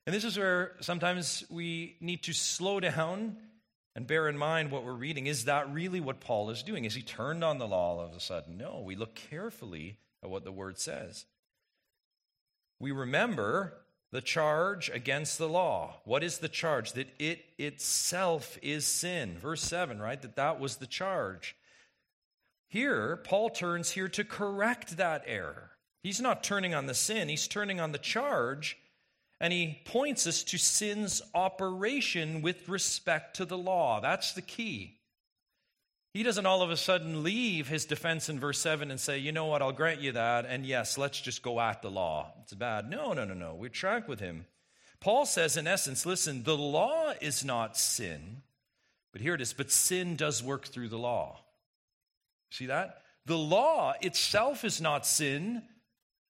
And 0.05 0.15
this 0.15 0.25
is 0.25 0.37
where 0.37 0.73
sometimes 0.81 1.43
we 1.49 1.95
need 1.99 2.21
to 2.25 2.33
slow 2.33 2.79
down 2.79 3.35
and 3.95 4.05
bear 4.05 4.29
in 4.29 4.37
mind 4.37 4.69
what 4.69 4.83
we're 4.83 4.93
reading. 4.93 5.25
Is 5.25 5.45
that 5.45 5.73
really 5.73 6.01
what 6.01 6.19
Paul 6.19 6.51
is 6.51 6.61
doing? 6.61 6.85
Is 6.85 6.93
he 6.93 7.01
turned 7.01 7.43
on 7.43 7.57
the 7.57 7.67
law 7.67 7.97
all 7.97 7.99
of 8.01 8.15
a 8.15 8.19
sudden? 8.19 8.59
No, 8.59 8.83
we 8.85 8.95
look 8.95 9.15
carefully 9.15 9.97
at 10.21 10.29
what 10.29 10.43
the 10.43 10.51
word 10.51 10.77
says. 10.77 11.25
We 12.79 12.91
remember 12.91 13.73
the 14.11 14.21
charge 14.21 14.89
against 14.89 15.37
the 15.37 15.49
law. 15.49 15.95
What 16.05 16.23
is 16.23 16.37
the 16.37 16.49
charge? 16.49 16.93
That 16.93 17.07
it 17.19 17.43
itself 17.57 18.57
is 18.61 18.85
sin. 18.85 19.37
Verse 19.37 19.61
7, 19.61 19.99
right? 19.99 20.21
That 20.21 20.35
that 20.35 20.59
was 20.59 20.77
the 20.77 20.87
charge. 20.87 21.55
Here, 22.69 23.17
Paul 23.17 23.49
turns 23.49 23.91
here 23.91 24.09
to 24.09 24.23
correct 24.23 24.97
that 24.97 25.23
error. 25.25 25.71
He's 26.03 26.21
not 26.21 26.43
turning 26.43 26.73
on 26.73 26.85
the 26.85 26.93
sin, 26.93 27.29
he's 27.29 27.47
turning 27.47 27.79
on 27.79 27.91
the 27.91 27.97
charge, 27.97 28.77
and 29.39 29.51
he 29.51 29.81
points 29.85 30.27
us 30.27 30.43
to 30.43 30.57
sin's 30.57 31.21
operation 31.33 32.41
with 32.41 32.69
respect 32.69 33.35
to 33.37 33.45
the 33.45 33.57
law. 33.57 33.99
That's 33.99 34.33
the 34.33 34.41
key. 34.41 34.96
He 36.17 36.23
doesn't 36.23 36.47
all 36.47 36.63
of 36.63 36.71
a 36.71 36.77
sudden 36.77 37.21
leave 37.21 37.67
his 37.67 37.85
defense 37.85 38.27
in 38.27 38.39
verse 38.39 38.57
7 38.57 38.89
and 38.89 38.99
say, 38.99 39.19
you 39.19 39.31
know 39.31 39.45
what, 39.45 39.61
I'll 39.61 39.71
grant 39.71 40.01
you 40.01 40.13
that, 40.13 40.47
and 40.47 40.65
yes, 40.65 40.97
let's 40.97 41.21
just 41.21 41.43
go 41.43 41.59
at 41.59 41.83
the 41.83 41.91
law. 41.91 42.33
It's 42.41 42.55
bad. 42.55 42.89
No, 42.89 43.13
no, 43.13 43.23
no, 43.23 43.35
no. 43.35 43.53
We 43.53 43.69
track 43.69 44.07
with 44.07 44.19
him. 44.19 44.47
Paul 44.99 45.27
says, 45.27 45.57
in 45.57 45.67
essence, 45.67 46.07
listen, 46.07 46.41
the 46.41 46.57
law 46.57 47.13
is 47.21 47.45
not 47.45 47.77
sin, 47.77 48.41
but 49.11 49.21
here 49.21 49.35
it 49.35 49.41
is, 49.41 49.53
but 49.53 49.69
sin 49.69 50.15
does 50.15 50.41
work 50.41 50.65
through 50.65 50.89
the 50.89 50.97
law. 50.97 51.39
See 52.49 52.65
that? 52.65 53.03
The 53.27 53.37
law 53.37 53.93
itself 54.01 54.65
is 54.65 54.81
not 54.81 55.05
sin, 55.05 55.61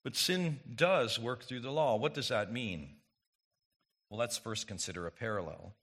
but 0.04 0.18
sin 0.18 0.60
does 0.76 1.18
work 1.18 1.46
through 1.46 1.62
the 1.62 1.72
law. 1.72 1.96
What 1.96 2.14
does 2.14 2.28
that 2.28 2.52
mean? 2.52 2.90
Well, 4.10 4.20
let's 4.20 4.38
first 4.38 4.68
consider 4.68 5.08
a 5.08 5.12
parallel. 5.12 5.76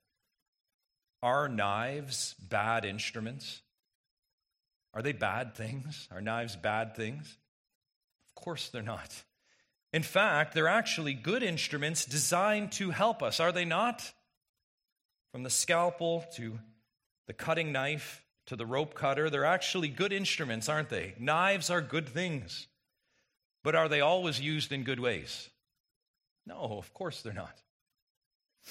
Are 1.23 1.49
knives 1.49 2.35
bad 2.39 2.85
instruments? 2.85 3.63
Are 4.95 5.03
they 5.03 5.13
bad 5.13 5.55
things? 5.55 6.09
Are 6.13 6.21
knives 6.21 6.57
bad 6.57 6.95
things? 6.95 7.37
Of 8.29 8.43
course 8.43 8.69
they're 8.69 8.83
not. 8.83 9.13
In 9.93 10.03
fact, 10.03 10.55
they're 10.55 10.69
actually 10.69 11.15
good 11.15 11.43
instruments 11.43 12.05
designed 12.05 12.73
to 12.73 12.91
help 12.91 13.23
us, 13.23 13.41
are 13.41 13.53
they 13.53 13.65
not? 13.65 14.13
From 15.33 15.43
the 15.43 15.51
scalpel 15.51 16.25
to 16.35 16.59
the 17.27 17.33
cutting 17.33 17.73
knife 17.73 18.25
to 18.47 18.57
the 18.57 18.67
rope 18.67 18.95
cutter, 18.95 19.31
they're 19.31 19.45
actually 19.45 19.89
good 19.89 20.13
instruments, 20.13 20.69
aren't 20.69 20.91
they? 20.91 21.15
Knives 21.19 21.71
are 21.71 21.81
good 21.81 22.09
things. 22.09 22.69
But 23.63 23.75
are 23.75 23.89
they 23.89 24.01
always 24.01 24.41
used 24.41 24.73
in 24.73 24.83
good 24.83 25.01
ways? 25.01 25.49
No, 26.47 26.77
of 26.79 26.93
course 26.93 27.23
they're 27.23 27.33
not. 27.33 27.63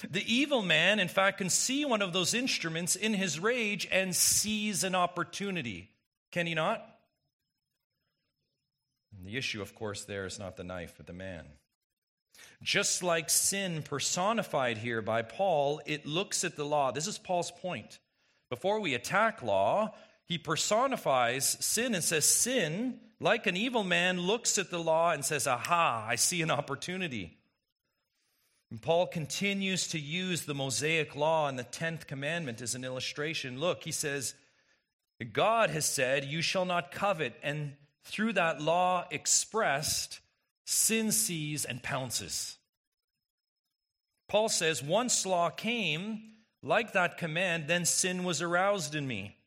The 0.09 0.23
evil 0.31 0.61
man, 0.61 0.99
in 0.99 1.07
fact, 1.07 1.37
can 1.37 1.49
see 1.49 1.85
one 1.85 2.01
of 2.01 2.13
those 2.13 2.33
instruments 2.33 2.95
in 2.95 3.13
his 3.13 3.39
rage 3.39 3.87
and 3.91 4.15
seize 4.15 4.83
an 4.83 4.95
opportunity. 4.95 5.89
Can 6.33 6.47
he 6.47 6.55
not? 6.55 6.83
And 9.15 9.25
the 9.25 9.37
issue, 9.37 9.61
of 9.61 9.75
course, 9.75 10.03
there 10.03 10.25
is 10.25 10.39
not 10.39 10.57
the 10.57 10.63
knife, 10.63 10.95
but 10.97 11.05
the 11.05 11.13
man. 11.13 11.45
Just 12.63 13.03
like 13.03 13.29
sin 13.29 13.83
personified 13.83 14.79
here 14.79 15.03
by 15.03 15.21
Paul, 15.21 15.79
it 15.85 16.07
looks 16.07 16.43
at 16.43 16.55
the 16.55 16.65
law. 16.65 16.91
This 16.91 17.05
is 17.05 17.19
Paul's 17.19 17.51
point. 17.51 17.99
Before 18.49 18.79
we 18.79 18.95
attack 18.95 19.43
law, 19.43 19.93
he 20.25 20.39
personifies 20.39 21.55
sin 21.63 21.93
and 21.93 22.03
says, 22.03 22.25
Sin, 22.25 22.99
like 23.19 23.45
an 23.45 23.55
evil 23.55 23.83
man, 23.83 24.19
looks 24.19 24.57
at 24.57 24.71
the 24.71 24.79
law 24.79 25.11
and 25.11 25.23
says, 25.23 25.45
Aha, 25.45 26.03
I 26.09 26.15
see 26.15 26.41
an 26.41 26.49
opportunity. 26.49 27.37
And 28.71 28.81
Paul 28.81 29.05
continues 29.05 29.89
to 29.89 29.99
use 29.99 30.45
the 30.45 30.55
Mosaic 30.55 31.15
law 31.15 31.47
and 31.47 31.59
the 31.59 31.63
10th 31.63 32.07
commandment 32.07 32.59
as 32.59 32.73
an 32.73 32.83
illustration. 32.83 33.59
Look, 33.59 33.83
he 33.83 33.91
says, 33.91 34.33
God 35.31 35.69
has 35.69 35.85
said, 35.85 36.25
You 36.25 36.41
shall 36.41 36.65
not 36.65 36.91
covet. 36.91 37.35
And 37.43 37.73
through 38.03 38.33
that 38.33 38.61
law 38.61 39.05
expressed, 39.11 40.19
sin 40.65 41.11
sees 41.11 41.65
and 41.65 41.81
pounces. 41.81 42.57
Paul 44.27 44.49
says, 44.49 44.83
Once 44.83 45.25
law 45.25 45.49
came, 45.49 46.21
like 46.61 46.93
that 46.93 47.17
command, 47.17 47.67
then 47.67 47.85
sin 47.85 48.23
was 48.23 48.41
aroused 48.41 48.95
in 48.95 49.07
me. 49.07 49.37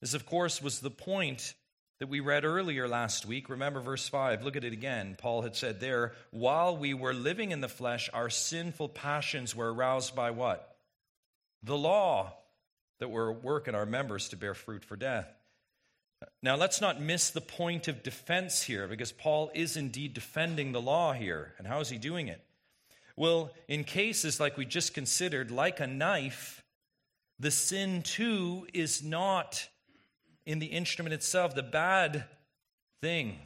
This, 0.00 0.14
of 0.14 0.26
course, 0.26 0.62
was 0.62 0.80
the 0.80 0.90
point 0.90 1.54
that 2.00 2.08
we 2.08 2.20
read 2.20 2.46
earlier 2.46 2.88
last 2.88 3.26
week. 3.26 3.50
Remember 3.50 3.80
verse 3.80 4.08
5. 4.08 4.42
Look 4.42 4.56
at 4.56 4.64
it 4.64 4.72
again. 4.72 5.16
Paul 5.18 5.42
had 5.42 5.54
said 5.54 5.80
there, 5.80 6.12
while 6.30 6.76
we 6.76 6.94
were 6.94 7.12
living 7.12 7.50
in 7.50 7.60
the 7.60 7.68
flesh, 7.68 8.08
our 8.14 8.30
sinful 8.30 8.88
passions 8.88 9.54
were 9.54 9.72
aroused 9.72 10.16
by 10.16 10.30
what? 10.30 10.76
The 11.62 11.76
law 11.76 12.32
that 13.00 13.10
we're 13.10 13.32
working 13.32 13.74
our 13.74 13.86
members 13.86 14.28
to 14.28 14.36
bear 14.36 14.54
fruit 14.54 14.84
for 14.84 14.96
death. 14.96 15.26
Now, 16.42 16.56
let's 16.56 16.80
not 16.80 17.00
miss 17.00 17.30
the 17.30 17.40
point 17.40 17.88
of 17.88 18.02
defense 18.02 18.62
here, 18.62 18.86
because 18.86 19.10
Paul 19.10 19.50
is 19.54 19.76
indeed 19.76 20.14
defending 20.14 20.72
the 20.72 20.80
law 20.80 21.12
here. 21.12 21.54
And 21.58 21.66
how 21.66 21.80
is 21.80 21.88
he 21.88 21.98
doing 21.98 22.28
it? 22.28 22.44
Well, 23.16 23.52
in 23.68 23.84
cases 23.84 24.38
like 24.38 24.56
we 24.56 24.66
just 24.66 24.94
considered, 24.94 25.50
like 25.50 25.80
a 25.80 25.86
knife, 25.86 26.62
the 27.38 27.50
sin 27.50 28.02
too 28.02 28.66
is 28.74 29.02
not 29.02 29.66
in 30.44 30.58
the 30.58 30.66
instrument 30.66 31.14
itself. 31.14 31.54
The 31.54 31.62
bad 31.62 32.24
thing 33.00 33.38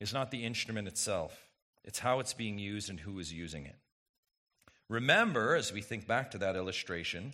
is 0.00 0.12
not 0.12 0.30
the 0.30 0.44
instrument 0.44 0.86
itself, 0.86 1.48
it's 1.84 1.98
how 1.98 2.20
it's 2.20 2.34
being 2.34 2.58
used 2.58 2.90
and 2.90 3.00
who 3.00 3.18
is 3.18 3.32
using 3.32 3.64
it. 3.64 3.76
Remember, 4.88 5.54
as 5.54 5.72
we 5.72 5.80
think 5.80 6.06
back 6.06 6.30
to 6.30 6.38
that 6.38 6.56
illustration, 6.56 7.32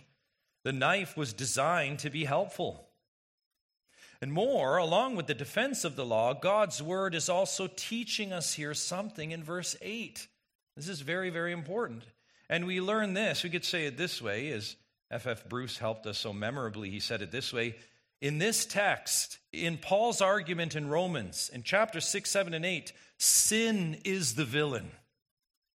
the 0.65 0.73
knife 0.73 1.15
was 1.15 1.31
designed 1.31 1.99
to 1.99 2.09
be 2.09 2.25
helpful. 2.25 2.87
And 4.19 4.33
more, 4.33 4.77
along 4.77 5.15
with 5.15 5.27
the 5.27 5.35
defense 5.35 5.85
of 5.85 5.95
the 5.95 6.05
law, 6.05 6.33
God's 6.33 6.81
word 6.81 7.13
is 7.13 7.29
also 7.29 7.67
teaching 7.67 8.33
us 8.33 8.53
here 8.53 8.73
something 8.73 9.29
in 9.29 9.43
verse 9.43 9.75
8. 9.79 10.27
This 10.75 10.87
is 10.87 11.01
very, 11.01 11.29
very 11.29 11.51
important. 11.51 12.03
And 12.49 12.65
we 12.65 12.81
learn 12.81 13.13
this. 13.13 13.43
We 13.43 13.51
could 13.51 13.63
say 13.63 13.85
it 13.85 13.95
this 13.95 14.19
way, 14.23 14.49
as 14.49 14.75
F.F. 15.11 15.47
Bruce 15.47 15.77
helped 15.77 16.07
us 16.07 16.17
so 16.17 16.33
memorably. 16.33 16.89
He 16.89 16.99
said 16.99 17.21
it 17.21 17.31
this 17.31 17.53
way 17.53 17.75
In 18.19 18.39
this 18.39 18.65
text, 18.65 19.37
in 19.53 19.77
Paul's 19.77 20.19
argument 20.19 20.75
in 20.75 20.89
Romans, 20.89 21.51
in 21.53 21.61
chapter 21.61 22.01
6, 22.01 22.27
7, 22.27 22.55
and 22.55 22.65
8, 22.65 22.91
sin 23.19 23.99
is 24.03 24.33
the 24.33 24.45
villain. 24.45 24.89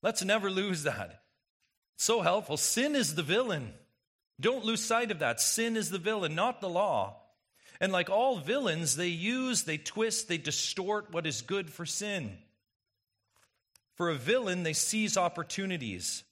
Let's 0.03 0.25
never 0.25 0.51
lose 0.51 0.85
that. 0.85 1.25
So 1.99 2.23
helpful. 2.23 2.57
Sin 2.57 2.97
is 2.97 3.17
the 3.17 3.23
villain. 3.23 3.75
Don't 4.41 4.65
lose 4.65 4.85
sight 4.85 5.11
of 5.11 5.19
that. 5.19 5.41
Sin 5.41 5.77
is 5.77 5.91
the 5.91 5.99
villain, 5.99 6.35
not 6.35 6.61
the 6.61 6.69
law. 6.69 7.17
And 7.81 7.93
like 7.93 8.11
all 8.11 8.39
villains, 8.39 8.97
they 8.97 9.09
use, 9.09 9.63
they 9.65 9.79
twist, 9.79 10.29
they 10.29 10.39
distort 10.39 11.13
what 11.13 11.27
is 11.27 11.43
good 11.43 11.71
for 11.71 11.87
sin. 11.87 12.37
For 13.97 14.11
a 14.11 14.15
villain, 14.15 14.63
they 14.63 14.73
seize 14.73 15.17
opportunities. 15.17 16.25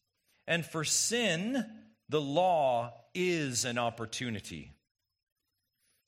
And 0.47 0.65
for 0.65 0.85
sin, 0.85 1.65
the 2.09 2.21
law 2.21 2.93
is 3.15 3.65
an 3.65 3.79
opportunity. 3.79 4.73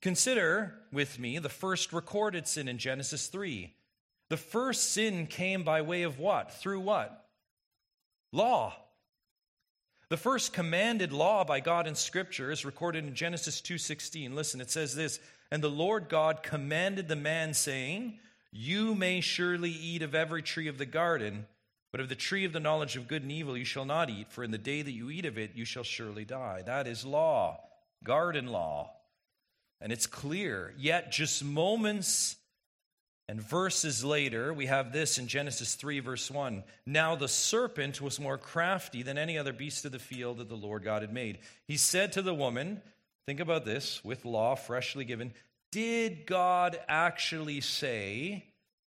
Consider 0.00 0.74
with 0.92 1.18
me 1.18 1.38
the 1.38 1.48
first 1.48 1.92
recorded 1.92 2.46
sin 2.46 2.68
in 2.68 2.78
Genesis 2.78 3.26
3. 3.26 3.74
The 4.28 4.36
first 4.36 4.92
sin 4.92 5.26
came 5.26 5.64
by 5.64 5.82
way 5.82 6.02
of 6.02 6.18
what? 6.18 6.52
Through 6.52 6.80
what? 6.80 7.26
Law. 8.32 8.74
The 10.10 10.16
first 10.16 10.52
commanded 10.52 11.12
law 11.12 11.44
by 11.44 11.60
God 11.60 11.86
in 11.86 11.94
scripture 11.94 12.50
is 12.50 12.64
recorded 12.64 13.04
in 13.04 13.14
Genesis 13.14 13.60
2:16. 13.60 14.34
Listen, 14.34 14.60
it 14.60 14.70
says 14.70 14.94
this, 14.94 15.20
"And 15.50 15.62
the 15.62 15.70
Lord 15.70 16.08
God 16.08 16.42
commanded 16.42 17.08
the 17.08 17.16
man 17.16 17.52
saying, 17.52 18.18
you 18.50 18.94
may 18.94 19.20
surely 19.20 19.70
eat 19.70 20.02
of 20.02 20.14
every 20.14 20.42
tree 20.42 20.68
of 20.68 20.78
the 20.78 20.86
garden, 20.86 21.46
but 21.92 22.00
of 22.00 22.08
the 22.08 22.14
tree 22.14 22.44
of 22.44 22.52
the 22.52 22.60
knowledge 22.60 22.96
of 22.96 23.08
good 23.08 23.22
and 23.22 23.32
evil 23.32 23.56
you 23.56 23.64
shall 23.64 23.84
not 23.84 24.10
eat, 24.10 24.32
for 24.32 24.42
in 24.42 24.50
the 24.50 24.58
day 24.58 24.82
that 24.82 24.92
you 24.92 25.10
eat 25.10 25.24
of 25.24 25.38
it 25.38 25.54
you 25.54 25.64
shall 25.64 25.84
surely 25.84 26.24
die. 26.24 26.62
That 26.62 26.86
is 26.86 27.04
law, 27.04 27.60
garden 28.02 28.46
law. 28.46 28.94
And 29.80 29.92
it's 29.92 30.06
clear. 30.06 30.74
Yet, 30.76 31.12
just 31.12 31.44
moments 31.44 32.36
and 33.28 33.42
verses 33.42 34.02
later, 34.02 34.54
we 34.54 34.66
have 34.66 34.90
this 34.90 35.18
in 35.18 35.26
Genesis 35.26 35.74
3, 35.74 36.00
verse 36.00 36.30
1. 36.30 36.64
Now 36.86 37.14
the 37.14 37.28
serpent 37.28 38.00
was 38.00 38.18
more 38.18 38.38
crafty 38.38 39.02
than 39.02 39.18
any 39.18 39.36
other 39.36 39.52
beast 39.52 39.84
of 39.84 39.92
the 39.92 39.98
field 39.98 40.38
that 40.38 40.48
the 40.48 40.56
Lord 40.56 40.82
God 40.82 41.02
had 41.02 41.12
made. 41.12 41.38
He 41.66 41.76
said 41.76 42.12
to 42.12 42.22
the 42.22 42.34
woman, 42.34 42.80
Think 43.26 43.40
about 43.40 43.66
this, 43.66 44.02
with 44.02 44.24
law 44.24 44.54
freshly 44.54 45.04
given, 45.04 45.34
did 45.70 46.24
God 46.24 46.80
actually 46.88 47.60
say, 47.60 48.44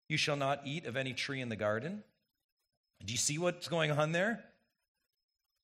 You 0.08 0.16
shall 0.16 0.36
not 0.36 0.60
eat 0.64 0.86
of 0.86 0.96
any 0.96 1.14
tree 1.14 1.40
in 1.40 1.48
the 1.48 1.56
garden? 1.56 2.04
Do 3.04 3.12
you 3.12 3.18
see 3.18 3.38
what's 3.38 3.66
going 3.66 3.90
on 3.90 4.12
there? 4.12 4.44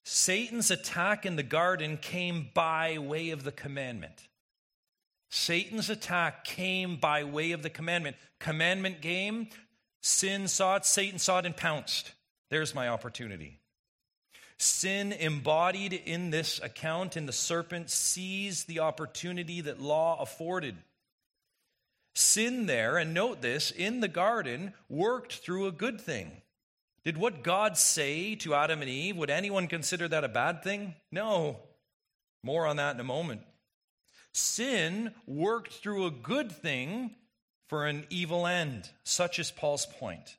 Satan's 0.04 0.72
attack 0.72 1.24
in 1.24 1.36
the 1.36 1.44
garden 1.44 1.96
came 1.96 2.48
by 2.52 2.98
way 2.98 3.30
of 3.30 3.44
the 3.44 3.52
commandment. 3.52 4.26
Satan's 5.34 5.90
attack 5.90 6.44
came 6.44 6.94
by 6.94 7.24
way 7.24 7.50
of 7.50 7.62
the 7.64 7.68
commandment. 7.68 8.14
Commandment 8.38 9.00
game, 9.00 9.48
sin 10.00 10.46
saw 10.46 10.76
it, 10.76 10.84
Satan 10.84 11.18
saw 11.18 11.40
it, 11.40 11.44
and 11.44 11.56
pounced. 11.56 12.12
There's 12.50 12.72
my 12.72 12.88
opportunity. 12.88 13.58
Sin 14.58 15.12
embodied 15.12 15.92
in 15.92 16.30
this 16.30 16.60
account 16.62 17.16
in 17.16 17.26
the 17.26 17.32
serpent 17.32 17.90
seized 17.90 18.68
the 18.68 18.78
opportunity 18.78 19.60
that 19.60 19.82
law 19.82 20.22
afforded. 20.22 20.76
Sin 22.14 22.66
there, 22.66 22.96
and 22.96 23.12
note 23.12 23.42
this, 23.42 23.72
in 23.72 23.98
the 23.98 24.06
garden 24.06 24.72
worked 24.88 25.32
through 25.32 25.66
a 25.66 25.72
good 25.72 26.00
thing. 26.00 26.30
Did 27.04 27.18
what 27.18 27.42
God 27.42 27.76
say 27.76 28.36
to 28.36 28.54
Adam 28.54 28.82
and 28.82 28.88
Eve, 28.88 29.16
would 29.16 29.30
anyone 29.30 29.66
consider 29.66 30.06
that 30.06 30.22
a 30.22 30.28
bad 30.28 30.62
thing? 30.62 30.94
No. 31.10 31.58
More 32.44 32.66
on 32.66 32.76
that 32.76 32.94
in 32.94 33.00
a 33.00 33.04
moment. 33.04 33.40
Sin 34.34 35.12
worked 35.26 35.72
through 35.72 36.04
a 36.04 36.10
good 36.10 36.52
thing 36.52 37.14
for 37.68 37.86
an 37.86 38.06
evil 38.10 38.46
end. 38.46 38.90
Such 39.04 39.38
is 39.38 39.50
Paul's 39.50 39.86
point. 39.86 40.36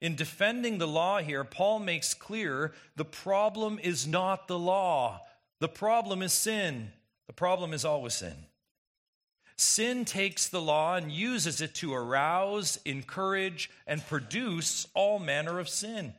In 0.00 0.16
defending 0.16 0.78
the 0.78 0.88
law 0.88 1.20
here, 1.20 1.44
Paul 1.44 1.78
makes 1.78 2.12
clear 2.12 2.72
the 2.96 3.04
problem 3.04 3.78
is 3.80 4.06
not 4.06 4.48
the 4.48 4.58
law, 4.58 5.20
the 5.60 5.68
problem 5.68 6.22
is 6.22 6.32
sin. 6.32 6.90
The 7.28 7.32
problem 7.32 7.72
is 7.72 7.84
always 7.84 8.14
sin. 8.14 8.34
Sin 9.56 10.04
takes 10.04 10.48
the 10.48 10.60
law 10.60 10.96
and 10.96 11.12
uses 11.12 11.60
it 11.60 11.74
to 11.76 11.94
arouse, 11.94 12.80
encourage, 12.84 13.70
and 13.86 14.04
produce 14.06 14.88
all 14.92 15.20
manner 15.20 15.60
of 15.60 15.68
sin. 15.68 16.14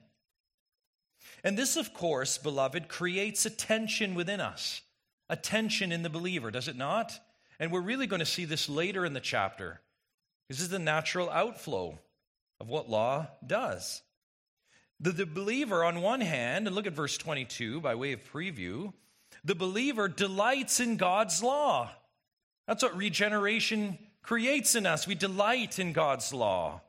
And 1.44 1.58
this, 1.58 1.76
of 1.76 1.94
course, 1.94 2.38
beloved, 2.38 2.88
creates 2.88 3.46
a 3.46 3.50
tension 3.50 4.16
within 4.16 4.40
us, 4.40 4.82
a 5.34 5.36
tension 5.36 5.92
in 5.92 6.04
the 6.04 6.12
believer, 6.12 6.52
does 6.52 6.68
it 6.68 6.78
not? 6.78 7.20
And 7.60 7.72
we're 7.72 7.82
really 7.82 8.06
going 8.06 8.20
to 8.20 8.26
see 8.26 8.46
this 8.46 8.70
later 8.70 9.04
in 9.04 9.14
the 9.14 9.20
chapter. 9.20 9.82
This 10.48 10.62
is 10.62 10.70
the 10.70 10.78
natural 10.78 11.28
outflow 11.28 11.98
of 12.60 12.70
what 12.70 12.88
law 12.88 13.26
does. 13.46 14.04
The, 15.00 15.12
the 15.12 15.26
believer, 15.26 15.84
on 15.84 16.04
one 16.04 16.22
hand, 16.22 16.68
and 16.68 16.76
look 16.76 16.86
at 16.86 16.94
verse 16.94 17.18
22 17.18 17.82
by 17.82 17.96
way 17.96 18.12
of 18.12 18.32
preview, 18.32 18.94
the 19.44 19.56
believer 19.56 20.08
delights 20.08 20.80
in 20.80 20.98
God's 20.98 21.42
law. 21.42 21.90
That's 22.68 22.84
what 22.84 22.96
regeneration 22.96 23.98
creates 24.22 24.76
in 24.76 24.86
us. 24.86 25.08
We 25.08 25.16
delight 25.16 25.80
in 25.80 25.94
God's 25.94 26.32
law. 26.32 26.82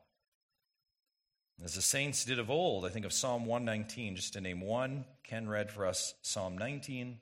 As 1.63 1.73
the 1.73 1.81
saints 1.81 2.25
did 2.25 2.37
of 2.37 2.51
old, 2.51 2.85
I 2.85 2.89
think 2.89 3.07
of 3.07 3.13
Psalm 3.13 3.47
119, 3.47 4.17
just 4.17 4.33
to 4.33 4.41
name 4.41 4.61
one. 4.61 5.05
Ken 5.23 5.49
read 5.49 5.71
for 5.71 5.87
us 5.87 6.13
Psalm 6.21 6.59
19. 6.59 7.17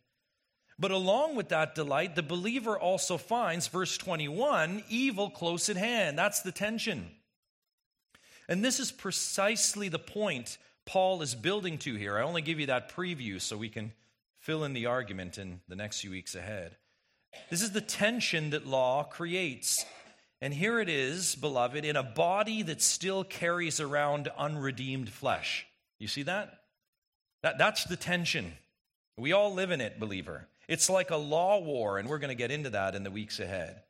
But 0.83 0.91
along 0.91 1.37
with 1.37 1.47
that 1.47 1.75
delight, 1.75 2.13
the 2.13 2.21
believer 2.21 2.77
also 2.77 3.17
finds, 3.17 3.69
verse 3.69 3.97
21, 3.97 4.83
evil 4.89 5.29
close 5.29 5.69
at 5.69 5.77
hand. 5.77 6.17
That's 6.17 6.41
the 6.41 6.51
tension. 6.51 7.09
And 8.49 8.65
this 8.65 8.81
is 8.81 8.91
precisely 8.91 9.87
the 9.87 9.97
point 9.97 10.57
Paul 10.85 11.21
is 11.21 11.35
building 11.35 11.77
to 11.77 11.95
here. 11.95 12.17
I 12.17 12.23
only 12.23 12.41
give 12.41 12.59
you 12.59 12.65
that 12.65 12.93
preview 12.93 13.39
so 13.39 13.55
we 13.55 13.69
can 13.69 13.93
fill 14.39 14.65
in 14.65 14.73
the 14.73 14.87
argument 14.87 15.37
in 15.37 15.61
the 15.69 15.77
next 15.77 16.01
few 16.01 16.11
weeks 16.11 16.35
ahead. 16.35 16.75
This 17.49 17.61
is 17.61 17.71
the 17.71 17.79
tension 17.79 18.49
that 18.49 18.67
law 18.67 19.03
creates. 19.05 19.85
And 20.41 20.53
here 20.53 20.81
it 20.81 20.89
is, 20.89 21.35
beloved, 21.35 21.85
in 21.85 21.95
a 21.95 22.03
body 22.03 22.61
that 22.61 22.81
still 22.81 23.23
carries 23.23 23.79
around 23.79 24.27
unredeemed 24.37 25.07
flesh. 25.07 25.65
You 25.97 26.09
see 26.09 26.23
that? 26.23 26.59
that 27.41 27.57
that's 27.57 27.85
the 27.85 27.95
tension. 27.95 28.51
We 29.15 29.31
all 29.31 29.53
live 29.53 29.71
in 29.71 29.79
it, 29.79 29.97
believer. 29.97 30.49
It's 30.67 30.89
like 30.89 31.12
a 31.12 31.17
law 31.17 31.60
war, 31.60 31.97
and 31.97 32.08
we're 32.08 32.19
going 32.19 32.30
to 32.30 32.36
get 32.36 32.52
into 32.52 32.71
that 32.71 32.95
in 32.95 33.04
the 33.04 33.12
weeks 33.12 33.39
ahead. 33.39 33.82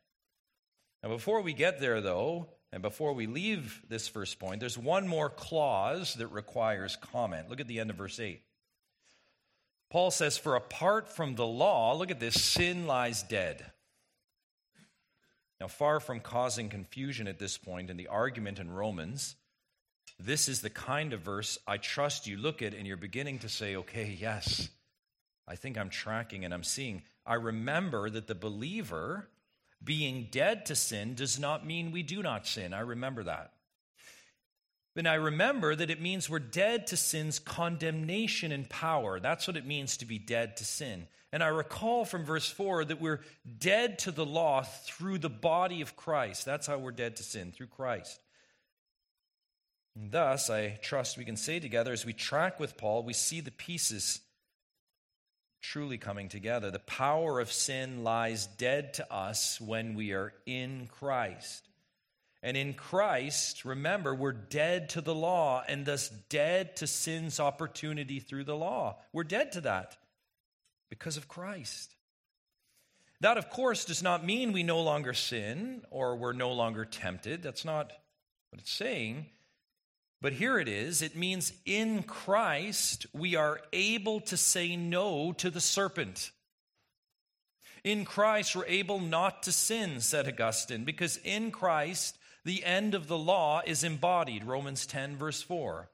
Now, 1.02 1.10
before 1.10 1.42
we 1.42 1.52
get 1.52 1.80
there, 1.80 2.00
though, 2.00 2.48
and 2.72 2.82
before 2.82 3.12
we 3.12 3.26
leave 3.26 3.82
this 3.88 4.08
first 4.08 4.38
point, 4.40 4.58
there's 4.58 4.78
one 4.78 5.06
more 5.06 5.30
clause 5.30 6.14
that 6.14 6.28
requires 6.28 6.96
comment. 6.96 7.48
Look 7.48 7.60
at 7.60 7.68
the 7.68 7.78
end 7.78 7.90
of 7.90 7.96
verse 7.96 8.18
8. 8.18 8.42
Paul 9.90 10.10
says, 10.10 10.36
For 10.36 10.56
apart 10.56 11.08
from 11.08 11.36
the 11.36 11.46
law, 11.46 11.94
look 11.94 12.10
at 12.10 12.18
this, 12.18 12.42
sin 12.42 12.86
lies 12.86 13.22
dead. 13.22 13.64
Now, 15.60 15.68
far 15.68 16.00
from 16.00 16.18
causing 16.18 16.68
confusion 16.68 17.28
at 17.28 17.38
this 17.38 17.56
point 17.56 17.90
in 17.90 17.96
the 17.96 18.08
argument 18.08 18.58
in 18.58 18.70
Romans, 18.70 19.36
this 20.18 20.48
is 20.48 20.60
the 20.60 20.70
kind 20.70 21.12
of 21.12 21.20
verse 21.20 21.58
I 21.66 21.76
trust 21.76 22.26
you 22.26 22.36
look 22.36 22.60
at 22.60 22.74
and 22.74 22.86
you're 22.86 22.96
beginning 22.96 23.38
to 23.40 23.48
say, 23.48 23.76
okay, 23.76 24.16
yes, 24.20 24.68
I 25.46 25.56
think 25.56 25.76
I'm 25.76 25.90
tracking 25.90 26.44
and 26.44 26.54
I'm 26.54 26.64
seeing. 26.64 27.02
I 27.26 27.34
remember 27.34 28.08
that 28.10 28.26
the 28.26 28.34
believer 28.34 29.28
being 29.82 30.28
dead 30.30 30.66
to 30.66 30.74
sin 30.74 31.14
does 31.14 31.38
not 31.38 31.66
mean 31.66 31.92
we 31.92 32.02
do 32.02 32.22
not 32.22 32.46
sin. 32.46 32.72
I 32.72 32.80
remember 32.80 33.24
that. 33.24 33.52
Then 34.94 35.06
I 35.06 35.14
remember 35.14 35.74
that 35.74 35.90
it 35.90 36.00
means 36.00 36.30
we're 36.30 36.38
dead 36.38 36.86
to 36.88 36.96
sin's 36.96 37.38
condemnation 37.38 38.52
and 38.52 38.68
power. 38.68 39.18
That's 39.18 39.46
what 39.46 39.56
it 39.56 39.66
means 39.66 39.96
to 39.98 40.06
be 40.06 40.18
dead 40.18 40.56
to 40.58 40.64
sin. 40.64 41.08
And 41.32 41.42
I 41.42 41.48
recall 41.48 42.04
from 42.04 42.24
verse 42.24 42.48
4 42.48 42.84
that 42.86 43.00
we're 43.00 43.20
dead 43.58 43.98
to 44.00 44.12
the 44.12 44.24
law 44.24 44.62
through 44.62 45.18
the 45.18 45.28
body 45.28 45.80
of 45.80 45.96
Christ. 45.96 46.44
That's 46.44 46.68
how 46.68 46.78
we're 46.78 46.92
dead 46.92 47.16
to 47.16 47.24
sin, 47.24 47.50
through 47.50 47.66
Christ. 47.66 48.20
And 49.96 50.12
thus, 50.12 50.48
I 50.48 50.78
trust 50.80 51.18
we 51.18 51.24
can 51.24 51.36
say 51.36 51.58
together 51.58 51.92
as 51.92 52.06
we 52.06 52.12
track 52.12 52.60
with 52.60 52.76
Paul, 52.76 53.02
we 53.02 53.14
see 53.14 53.40
the 53.40 53.50
pieces 53.50 54.20
truly 55.70 55.98
coming 55.98 56.28
together. 56.28 56.70
The 56.70 56.78
power 56.78 57.40
of 57.40 57.50
sin 57.50 58.04
lies 58.04 58.46
dead 58.46 58.94
to 58.94 59.12
us 59.12 59.60
when 59.60 59.94
we 59.94 60.12
are 60.12 60.32
in 60.46 60.88
Christ. 60.88 61.68
And 62.42 62.56
in 62.56 62.74
Christ, 62.74 63.64
remember, 63.64 64.14
we're 64.14 64.32
dead 64.32 64.90
to 64.90 65.00
the 65.00 65.14
law 65.14 65.64
and 65.66 65.86
thus 65.86 66.10
dead 66.28 66.76
to 66.76 66.86
sin's 66.86 67.40
opportunity 67.40 68.20
through 68.20 68.44
the 68.44 68.56
law. 68.56 68.98
We're 69.12 69.24
dead 69.24 69.52
to 69.52 69.62
that 69.62 69.96
because 70.90 71.16
of 71.16 71.28
Christ. 71.28 71.94
That, 73.20 73.38
of 73.38 73.48
course, 73.48 73.86
does 73.86 74.02
not 74.02 74.24
mean 74.24 74.52
we 74.52 74.62
no 74.62 74.82
longer 74.82 75.14
sin 75.14 75.82
or 75.90 76.16
we're 76.16 76.34
no 76.34 76.52
longer 76.52 76.84
tempted. 76.84 77.42
That's 77.42 77.64
not 77.64 77.90
what 78.50 78.60
it's 78.60 78.72
saying. 78.72 79.26
But 80.24 80.32
here 80.32 80.58
it 80.58 80.68
is 80.68 81.02
it 81.02 81.16
means 81.16 81.52
in 81.66 82.02
Christ 82.02 83.04
we 83.12 83.36
are 83.36 83.60
able 83.74 84.20
to 84.22 84.38
say 84.38 84.74
no 84.74 85.32
to 85.32 85.50
the 85.50 85.60
serpent. 85.60 86.30
In 87.84 88.06
Christ, 88.06 88.56
we're 88.56 88.64
able 88.64 89.00
not 89.00 89.42
to 89.42 89.52
sin, 89.52 90.00
said 90.00 90.26
Augustine, 90.26 90.84
because 90.84 91.18
in 91.18 91.50
Christ 91.50 92.16
the 92.42 92.64
end 92.64 92.94
of 92.94 93.06
the 93.06 93.18
law 93.18 93.60
is 93.66 93.84
embodied, 93.84 94.44
Romans 94.44 94.86
10, 94.86 95.18
verse 95.18 95.42
4. 95.42 95.90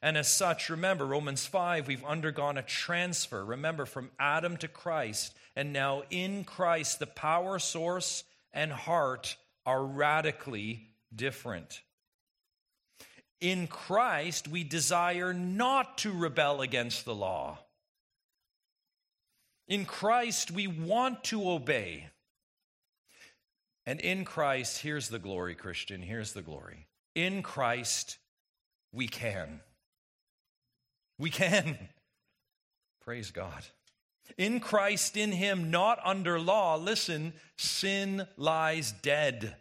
And 0.00 0.16
as 0.16 0.32
such, 0.32 0.70
remember, 0.70 1.04
Romans 1.04 1.44
5, 1.44 1.86
we've 1.86 2.02
undergone 2.02 2.56
a 2.56 2.62
transfer, 2.62 3.44
remember, 3.44 3.84
from 3.84 4.10
Adam 4.18 4.56
to 4.56 4.68
Christ. 4.68 5.36
And 5.54 5.74
now 5.74 6.04
in 6.08 6.44
Christ, 6.44 6.98
the 6.98 7.06
power 7.06 7.58
source 7.58 8.24
and 8.54 8.72
heart 8.72 9.36
are 9.66 9.84
radically 9.84 10.88
different. 11.14 11.82
In 13.40 13.66
Christ, 13.66 14.48
we 14.48 14.64
desire 14.64 15.34
not 15.34 15.98
to 15.98 16.12
rebel 16.12 16.62
against 16.62 17.04
the 17.04 17.14
law. 17.14 17.58
In 19.68 19.84
Christ, 19.84 20.50
we 20.50 20.66
want 20.66 21.24
to 21.24 21.50
obey. 21.50 22.08
And 23.84 24.00
in 24.00 24.24
Christ, 24.24 24.80
here's 24.80 25.08
the 25.08 25.18
glory, 25.18 25.54
Christian, 25.54 26.02
here's 26.02 26.32
the 26.32 26.42
glory. 26.42 26.86
In 27.14 27.42
Christ, 27.42 28.18
we 28.92 29.06
can. 29.06 29.60
We 31.18 31.30
can. 31.30 31.78
Praise 33.04 33.30
God. 33.30 33.64
In 34.38 34.60
Christ, 34.60 35.16
in 35.16 35.30
Him, 35.32 35.70
not 35.70 35.98
under 36.04 36.40
law, 36.40 36.76
listen, 36.76 37.32
sin 37.56 38.26
lies 38.36 38.92
dead 39.02 39.56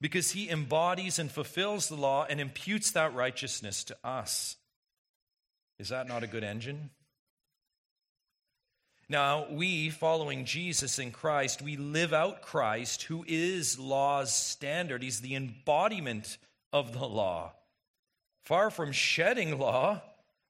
because 0.00 0.32
He 0.32 0.48
embodies 0.50 1.18
and 1.18 1.30
fulfills 1.30 1.88
the 1.88 1.96
law 1.96 2.26
and 2.28 2.40
imputes 2.40 2.90
that 2.92 3.14
righteousness 3.14 3.84
to 3.84 3.96
us. 4.04 4.56
Is 5.78 5.88
that 5.90 6.08
not 6.08 6.22
a 6.22 6.26
good 6.26 6.44
engine? 6.44 6.90
Now, 9.08 9.46
we, 9.50 9.90
following 9.90 10.44
Jesus 10.44 10.98
in 10.98 11.12
Christ, 11.12 11.62
we 11.62 11.76
live 11.76 12.12
out 12.12 12.42
Christ, 12.42 13.04
who 13.04 13.24
is 13.28 13.78
law's 13.78 14.32
standard. 14.34 15.02
He's 15.02 15.20
the 15.20 15.36
embodiment 15.36 16.38
of 16.72 16.92
the 16.92 17.06
law. 17.06 17.52
Far 18.44 18.70
from 18.70 18.90
shedding 18.90 19.58
law, 19.58 20.02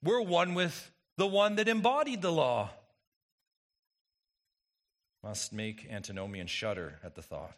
we're 0.02 0.22
one 0.22 0.54
with 0.54 0.90
the 1.18 1.26
one 1.26 1.56
that 1.56 1.68
embodied 1.68 2.22
the 2.22 2.32
law. 2.32 2.70
Must 5.22 5.52
make 5.52 5.86
antinomian 5.90 6.46
shudder 6.46 6.98
at 7.04 7.14
the 7.14 7.22
thought. 7.22 7.56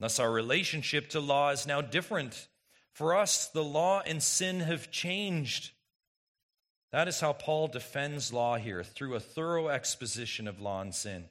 Thus, 0.00 0.18
our 0.18 0.32
relationship 0.32 1.10
to 1.10 1.20
law 1.20 1.50
is 1.50 1.66
now 1.66 1.82
different. 1.82 2.48
For 2.92 3.14
us, 3.14 3.48
the 3.48 3.62
law 3.62 4.02
and 4.04 4.22
sin 4.22 4.60
have 4.60 4.90
changed. 4.90 5.72
That 6.90 7.06
is 7.06 7.20
how 7.20 7.34
Paul 7.34 7.68
defends 7.68 8.32
law 8.32 8.56
here 8.56 8.82
through 8.82 9.14
a 9.14 9.20
thorough 9.20 9.68
exposition 9.68 10.48
of 10.48 10.60
law 10.60 10.80
and 10.80 10.94
sin, 10.94 11.26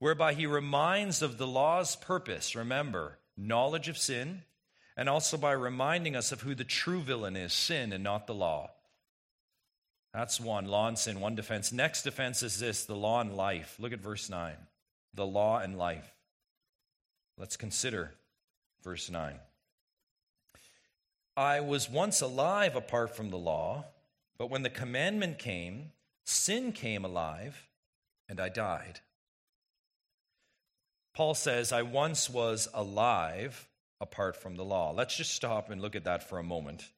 whereby 0.00 0.34
he 0.34 0.46
reminds 0.46 1.22
of 1.22 1.38
the 1.38 1.46
law's 1.46 1.96
purpose. 1.96 2.54
Remember, 2.54 3.18
knowledge 3.36 3.88
of 3.88 3.96
sin, 3.96 4.42
and 4.96 5.08
also 5.08 5.38
by 5.38 5.52
reminding 5.52 6.14
us 6.14 6.32
of 6.32 6.42
who 6.42 6.54
the 6.54 6.64
true 6.64 7.00
villain 7.00 7.36
is 7.36 7.52
sin 7.52 7.92
and 7.92 8.04
not 8.04 8.26
the 8.26 8.34
law. 8.34 8.70
That's 10.12 10.38
one 10.38 10.66
law 10.66 10.88
and 10.88 10.98
sin, 10.98 11.20
one 11.20 11.36
defense. 11.36 11.72
Next 11.72 12.02
defense 12.02 12.42
is 12.42 12.58
this 12.58 12.84
the 12.84 12.96
law 12.96 13.20
and 13.20 13.34
life. 13.34 13.76
Look 13.78 13.92
at 13.92 14.00
verse 14.00 14.28
9. 14.28 14.54
The 15.14 15.26
law 15.26 15.58
and 15.58 15.78
life. 15.78 16.12
Let's 17.38 17.56
consider 17.56 18.14
verse 18.82 19.10
9. 19.10 19.38
I 21.36 21.60
was 21.60 21.88
once 21.88 22.20
alive 22.20 22.76
apart 22.76 23.16
from 23.16 23.30
the 23.30 23.38
law 23.38 23.86
but 24.42 24.50
when 24.50 24.64
the 24.64 24.70
commandment 24.70 25.38
came, 25.38 25.92
sin 26.24 26.72
came 26.72 27.04
alive, 27.04 27.68
and 28.28 28.40
I 28.40 28.48
died. 28.48 28.98
Paul 31.14 31.34
says, 31.34 31.70
I 31.70 31.82
once 31.82 32.28
was 32.28 32.68
alive 32.74 33.68
apart 34.00 34.34
from 34.34 34.56
the 34.56 34.64
law. 34.64 34.90
Let's 34.90 35.16
just 35.16 35.32
stop 35.32 35.70
and 35.70 35.80
look 35.80 35.94
at 35.94 36.06
that 36.06 36.28
for 36.28 36.38
a 36.38 36.42
moment. 36.42 36.90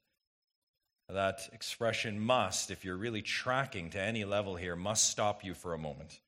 That 1.10 1.50
expression 1.52 2.18
must, 2.18 2.70
if 2.70 2.82
you're 2.82 2.96
really 2.96 3.20
tracking 3.20 3.90
to 3.90 4.00
any 4.00 4.24
level 4.24 4.56
here, 4.56 4.74
must 4.74 5.10
stop 5.10 5.44
you 5.44 5.52
for 5.52 5.74
a 5.74 5.78
moment. 5.78 6.20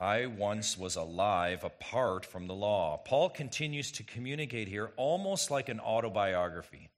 I 0.00 0.26
once 0.26 0.78
was 0.78 0.94
alive 0.94 1.64
apart 1.64 2.24
from 2.24 2.46
the 2.46 2.54
law. 2.54 2.98
Paul 3.04 3.30
continues 3.30 3.90
to 3.92 4.04
communicate 4.04 4.68
here 4.68 4.92
almost 4.96 5.50
like 5.50 5.68
an 5.68 5.80
autobiography. 5.80 6.90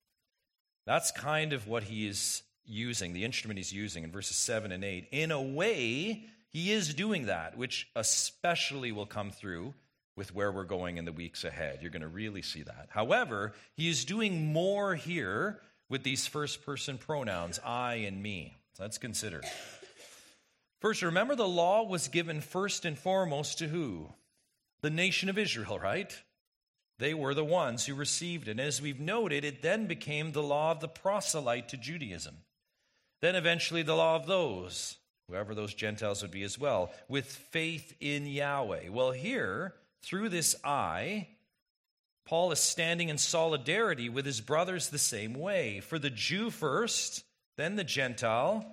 That's 0.87 1.11
kind 1.11 1.53
of 1.53 1.67
what 1.67 1.85
he 1.85 2.07
is 2.07 2.43
using, 2.67 3.13
the 3.13 3.25
instrument 3.25 3.59
he's 3.59 3.73
using 3.73 4.05
in 4.05 4.13
verses 4.13 4.37
7 4.37 4.71
and 4.71 4.85
8. 4.85 5.09
In 5.13 5.31
a 5.31 5.41
way, 5.41 6.25
he 6.51 6.73
is 6.73 6.93
doing 6.93 7.27
that, 7.27 7.57
which 7.57 7.89
especially 7.97 8.93
will 8.93 9.07
come 9.07 9.31
through 9.31 9.73
with 10.17 10.35
where 10.35 10.53
we're 10.53 10.65
going 10.65 10.99
in 10.99 11.07
the 11.07 11.13
weeks 11.13 11.45
ahead. 11.45 11.79
You're 11.81 11.91
going 11.91 12.03
to 12.03 12.09
really 12.09 12.43
see 12.43 12.63
that. 12.63 12.89
However, 12.91 13.55
he 13.77 13.89
is 13.89 14.05
doing 14.05 14.53
more 14.53 14.95
here 14.95 15.61
with 15.89 16.03
these 16.03 16.27
first 16.27 16.67
person 16.67 16.99
pronouns, 16.99 17.59
I 17.65 17.95
and 17.95 18.23
me. 18.23 18.57
Let's 18.79 18.99
consider. 18.99 19.43
First, 20.81 21.03
remember 21.03 21.35
the 21.35 21.47
law 21.47 21.83
was 21.83 22.09
given 22.09 22.41
first 22.41 22.85
and 22.85 22.99
foremost 22.99 23.59
to 23.59 23.69
who? 23.69 24.09
The 24.81 24.91
nation 24.91 25.29
of 25.29 25.37
Israel, 25.37 25.79
right? 25.79 26.17
They 26.99 27.13
were 27.13 27.35
the 27.35 27.45
ones 27.45 27.87
who 27.87 27.95
received 27.95 28.49
it. 28.49 28.53
And 28.53 28.61
as 28.61 28.81
we've 28.81 29.01
noted, 29.01 29.45
it 29.45 29.63
then 29.63 29.87
became 29.87 30.33
the 30.33 30.43
law 30.43 30.73
of 30.73 30.81
the 30.81 30.89
proselyte 30.89 31.69
to 31.71 31.77
Judaism. 31.77 32.37
Then 33.21 33.37
eventually 33.37 33.83
the 33.83 33.97
law 33.97 34.17
of 34.17 34.27
those, 34.27 34.97
whoever 35.29 35.55
those 35.55 35.75
Gentiles 35.75 36.23
would 36.23 36.31
be 36.31 36.43
as 36.43 36.59
well, 36.59 36.91
with 37.09 37.27
faith 37.27 37.95
in 38.01 38.27
Yahweh. 38.27 38.89
Well, 38.89 39.13
here, 39.13 39.75
through 40.03 40.31
this 40.31 40.57
I, 40.65 41.29
Paul 42.25 42.53
is 42.53 42.61
standing 42.61 43.11
in 43.11 43.19
solidarity 43.19 44.09
with 44.09 44.25
his 44.25 44.41
brothers 44.41 44.89
the 44.89 44.99
same 44.99 45.35
way. 45.35 45.81
For 45.81 45.99
the 45.99 46.11
Jew 46.11 46.49
first, 46.49 47.25
then 47.57 47.77
the 47.77 47.85
Gentile, 47.85 48.65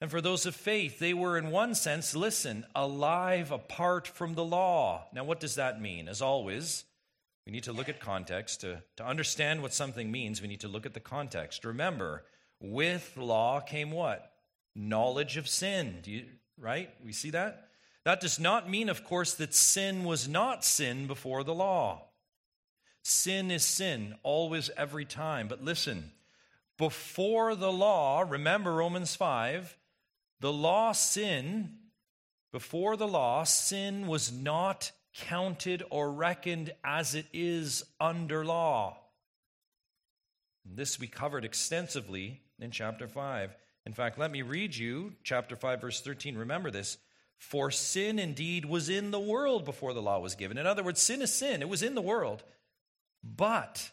and 0.00 0.10
for 0.10 0.20
those 0.20 0.44
of 0.44 0.54
faith, 0.54 0.98
they 0.98 1.14
were, 1.14 1.38
in 1.38 1.50
one 1.50 1.74
sense, 1.74 2.14
listen, 2.14 2.66
alive 2.74 3.50
apart 3.50 4.06
from 4.06 4.34
the 4.34 4.44
law. 4.44 5.06
Now, 5.14 5.24
what 5.24 5.40
does 5.40 5.54
that 5.54 5.80
mean? 5.80 6.08
As 6.08 6.20
always, 6.20 6.84
we 7.46 7.52
need 7.52 7.64
to 7.64 7.72
look 7.72 7.88
at 7.88 8.00
context. 8.00 8.62
To, 8.62 8.82
to 8.96 9.06
understand 9.06 9.62
what 9.62 9.72
something 9.72 10.10
means, 10.10 10.42
we 10.42 10.48
need 10.48 10.60
to 10.60 10.68
look 10.68 10.84
at 10.84 10.94
the 10.94 11.00
context. 11.00 11.64
Remember, 11.64 12.24
with 12.60 13.16
law 13.16 13.60
came 13.60 13.90
what? 13.90 14.32
Knowledge 14.74 15.36
of 15.36 15.48
sin. 15.48 16.00
Do 16.02 16.10
you, 16.10 16.24
right? 16.58 16.90
We 17.04 17.12
see 17.12 17.30
that? 17.30 17.68
That 18.04 18.20
does 18.20 18.38
not 18.38 18.68
mean, 18.68 18.88
of 18.88 19.04
course, 19.04 19.34
that 19.34 19.54
sin 19.54 20.04
was 20.04 20.28
not 20.28 20.64
sin 20.64 21.06
before 21.06 21.44
the 21.44 21.54
law. 21.54 22.02
Sin 23.02 23.50
is 23.50 23.64
sin, 23.64 24.14
always, 24.22 24.70
every 24.76 25.04
time. 25.04 25.48
But 25.48 25.64
listen, 25.64 26.12
before 26.76 27.54
the 27.54 27.72
law, 27.72 28.24
remember 28.26 28.72
Romans 28.72 29.14
5, 29.14 29.76
the 30.40 30.52
law, 30.52 30.92
sin, 30.92 31.76
before 32.52 32.96
the 32.96 33.08
law, 33.08 33.44
sin 33.44 34.06
was 34.06 34.32
not 34.32 34.92
counted 35.14 35.82
or 35.90 36.12
reckoned 36.12 36.72
as 36.84 37.14
it 37.14 37.26
is 37.32 37.84
under 38.00 38.44
law. 38.44 38.98
This 40.64 40.98
we 40.98 41.06
covered 41.06 41.44
extensively 41.44 42.40
in 42.58 42.70
chapter 42.70 43.06
5. 43.06 43.54
In 43.86 43.92
fact, 43.92 44.18
let 44.18 44.30
me 44.30 44.42
read 44.42 44.74
you 44.74 45.12
chapter 45.22 45.56
5, 45.56 45.80
verse 45.80 46.00
13. 46.00 46.36
Remember 46.36 46.70
this. 46.70 46.98
For 47.36 47.70
sin 47.70 48.18
indeed 48.18 48.64
was 48.64 48.88
in 48.88 49.10
the 49.10 49.20
world 49.20 49.64
before 49.64 49.92
the 49.92 50.02
law 50.02 50.18
was 50.20 50.34
given. 50.34 50.56
In 50.56 50.66
other 50.66 50.82
words, 50.82 51.02
sin 51.02 51.20
is 51.20 51.32
sin, 51.32 51.60
it 51.60 51.68
was 51.68 51.82
in 51.82 51.94
the 51.94 52.00
world. 52.00 52.42
But, 53.22 53.90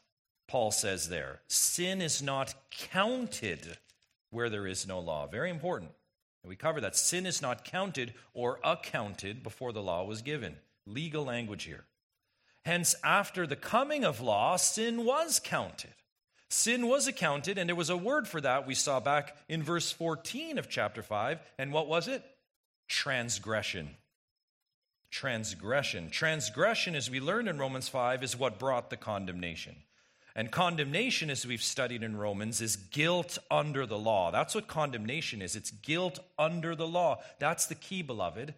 Paul 0.47 0.71
says 0.71 1.09
there, 1.09 1.41
sin 1.47 2.01
is 2.01 2.21
not 2.21 2.53
counted 2.69 3.77
where 4.29 4.49
there 4.49 4.67
is 4.67 4.87
no 4.87 4.99
law. 4.99 5.27
Very 5.27 5.49
important. 5.49 5.91
And 6.43 6.49
we 6.49 6.55
cover 6.55 6.81
that. 6.81 6.95
Sin 6.95 7.25
is 7.25 7.41
not 7.41 7.65
counted 7.65 8.13
or 8.33 8.59
accounted 8.63 9.43
before 9.43 9.71
the 9.71 9.81
law 9.81 10.03
was 10.03 10.21
given. 10.21 10.57
Legal 10.85 11.23
language 11.23 11.63
here. 11.63 11.85
Hence, 12.65 12.95
after 13.03 13.47
the 13.47 13.55
coming 13.55 14.03
of 14.03 14.21
law, 14.21 14.55
sin 14.55 15.05
was 15.05 15.39
counted. 15.39 15.93
Sin 16.49 16.87
was 16.87 17.07
accounted, 17.07 17.57
and 17.57 17.69
there 17.69 17.75
was 17.75 17.89
a 17.89 17.97
word 17.97 18.27
for 18.27 18.41
that 18.41 18.67
we 18.67 18.75
saw 18.75 18.99
back 18.99 19.37
in 19.47 19.63
verse 19.63 19.91
14 19.91 20.57
of 20.57 20.69
chapter 20.69 21.01
5. 21.01 21.39
And 21.57 21.71
what 21.71 21.87
was 21.87 22.07
it? 22.07 22.23
Transgression. 22.87 23.91
Transgression. 25.09 26.09
Transgression, 26.09 26.95
as 26.95 27.09
we 27.09 27.19
learned 27.19 27.47
in 27.47 27.57
Romans 27.57 27.87
5, 27.87 28.23
is 28.23 28.37
what 28.37 28.59
brought 28.59 28.89
the 28.89 28.97
condemnation. 28.97 29.75
And 30.35 30.51
condemnation, 30.51 31.29
as 31.29 31.45
we've 31.45 31.61
studied 31.61 32.03
in 32.03 32.15
Romans, 32.15 32.61
is 32.61 32.77
guilt 32.77 33.37
under 33.49 33.85
the 33.85 33.97
law. 33.97 34.31
That's 34.31 34.55
what 34.55 34.67
condemnation 34.67 35.41
is 35.41 35.55
it's 35.55 35.71
guilt 35.71 36.19
under 36.39 36.75
the 36.75 36.87
law. 36.87 37.21
That's 37.39 37.65
the 37.65 37.75
key, 37.75 38.01
beloved. 38.01 38.53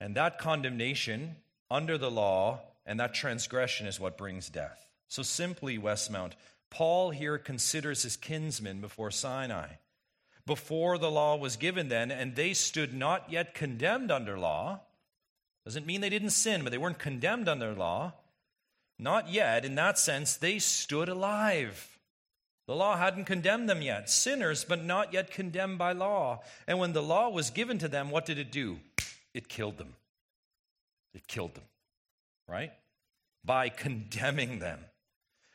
And 0.00 0.16
that 0.16 0.38
condemnation 0.38 1.36
under 1.70 1.96
the 1.96 2.10
law 2.10 2.60
and 2.84 2.98
that 3.00 3.14
transgression 3.14 3.86
is 3.86 4.00
what 4.00 4.18
brings 4.18 4.48
death. 4.48 4.86
So, 5.08 5.22
simply, 5.22 5.78
Westmount, 5.78 6.32
Paul 6.70 7.10
here 7.10 7.38
considers 7.38 8.02
his 8.02 8.16
kinsmen 8.16 8.80
before 8.80 9.10
Sinai. 9.10 9.68
Before 10.46 10.98
the 10.98 11.10
law 11.10 11.36
was 11.36 11.56
given, 11.56 11.88
then, 11.88 12.10
and 12.10 12.34
they 12.34 12.52
stood 12.52 12.92
not 12.92 13.30
yet 13.30 13.54
condemned 13.54 14.10
under 14.10 14.38
law. 14.38 14.80
Doesn't 15.64 15.86
mean 15.86 16.00
they 16.00 16.10
didn't 16.10 16.30
sin, 16.30 16.62
but 16.62 16.70
they 16.70 16.78
weren't 16.78 16.98
condemned 16.98 17.48
under 17.48 17.72
law. 17.72 18.12
Not 18.98 19.28
yet. 19.28 19.64
In 19.64 19.74
that 19.74 19.98
sense, 19.98 20.36
they 20.36 20.58
stood 20.58 21.08
alive. 21.08 21.98
The 22.66 22.74
law 22.74 22.96
hadn't 22.96 23.24
condemned 23.24 23.68
them 23.68 23.82
yet. 23.82 24.08
Sinners, 24.08 24.64
but 24.64 24.82
not 24.82 25.12
yet 25.12 25.30
condemned 25.30 25.78
by 25.78 25.92
law. 25.92 26.40
And 26.66 26.78
when 26.78 26.92
the 26.92 27.02
law 27.02 27.28
was 27.28 27.50
given 27.50 27.78
to 27.78 27.88
them, 27.88 28.10
what 28.10 28.24
did 28.24 28.38
it 28.38 28.50
do? 28.50 28.78
it 29.34 29.48
killed 29.48 29.76
them. 29.76 29.94
It 31.12 31.26
killed 31.26 31.54
them, 31.54 31.64
right? 32.48 32.72
By 33.44 33.68
condemning 33.68 34.60
them. 34.60 34.78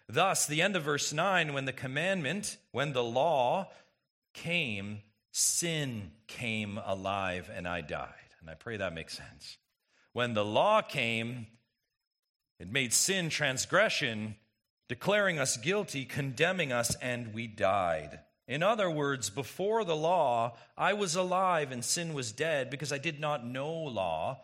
Thus, 0.07 0.45
the 0.45 0.61
end 0.61 0.75
of 0.75 0.83
verse 0.83 1.13
9, 1.13 1.53
when 1.53 1.65
the 1.65 1.73
commandment, 1.73 2.57
when 2.71 2.93
the 2.93 3.03
law 3.03 3.69
came, 4.33 5.01
sin 5.31 6.11
came 6.27 6.79
alive 6.85 7.49
and 7.53 7.67
I 7.67 7.81
died. 7.81 8.13
And 8.41 8.49
I 8.49 8.53
pray 8.53 8.77
that 8.77 8.93
makes 8.93 9.17
sense. 9.17 9.57
When 10.13 10.33
the 10.33 10.45
law 10.45 10.81
came, 10.81 11.47
it 12.59 12.71
made 12.71 12.93
sin 12.93 13.29
transgression, 13.29 14.35
declaring 14.87 15.39
us 15.39 15.57
guilty, 15.57 16.05
condemning 16.05 16.71
us, 16.71 16.95
and 17.01 17.33
we 17.33 17.47
died. 17.47 18.19
In 18.47 18.63
other 18.63 18.89
words, 18.89 19.29
before 19.29 19.85
the 19.85 19.95
law, 19.95 20.57
I 20.77 20.93
was 20.93 21.15
alive 21.15 21.71
and 21.71 21.85
sin 21.85 22.13
was 22.13 22.31
dead 22.31 22.69
because 22.69 22.91
I 22.91 22.97
did 22.97 23.19
not 23.19 23.45
know 23.45 23.71
law, 23.71 24.41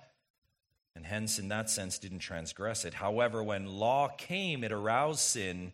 and 0.95 1.05
hence, 1.05 1.39
in 1.39 1.49
that 1.49 1.69
sense, 1.69 1.99
didn't 1.99 2.19
transgress 2.19 2.85
it. 2.85 2.93
However, 2.93 3.43
when 3.43 3.65
law 3.65 4.07
came, 4.07 4.63
it 4.63 4.71
aroused 4.71 5.19
sin, 5.19 5.73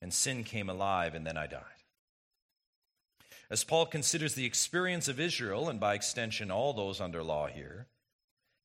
and 0.00 0.14
sin 0.14 0.44
came 0.44 0.70
alive, 0.70 1.14
and 1.14 1.26
then 1.26 1.36
I 1.36 1.46
died. 1.46 1.62
As 3.50 3.64
Paul 3.64 3.84
considers 3.84 4.34
the 4.34 4.46
experience 4.46 5.08
of 5.08 5.20
Israel, 5.20 5.68
and 5.68 5.78
by 5.78 5.94
extension, 5.94 6.50
all 6.50 6.72
those 6.72 7.02
under 7.02 7.22
law 7.22 7.48
here, 7.48 7.86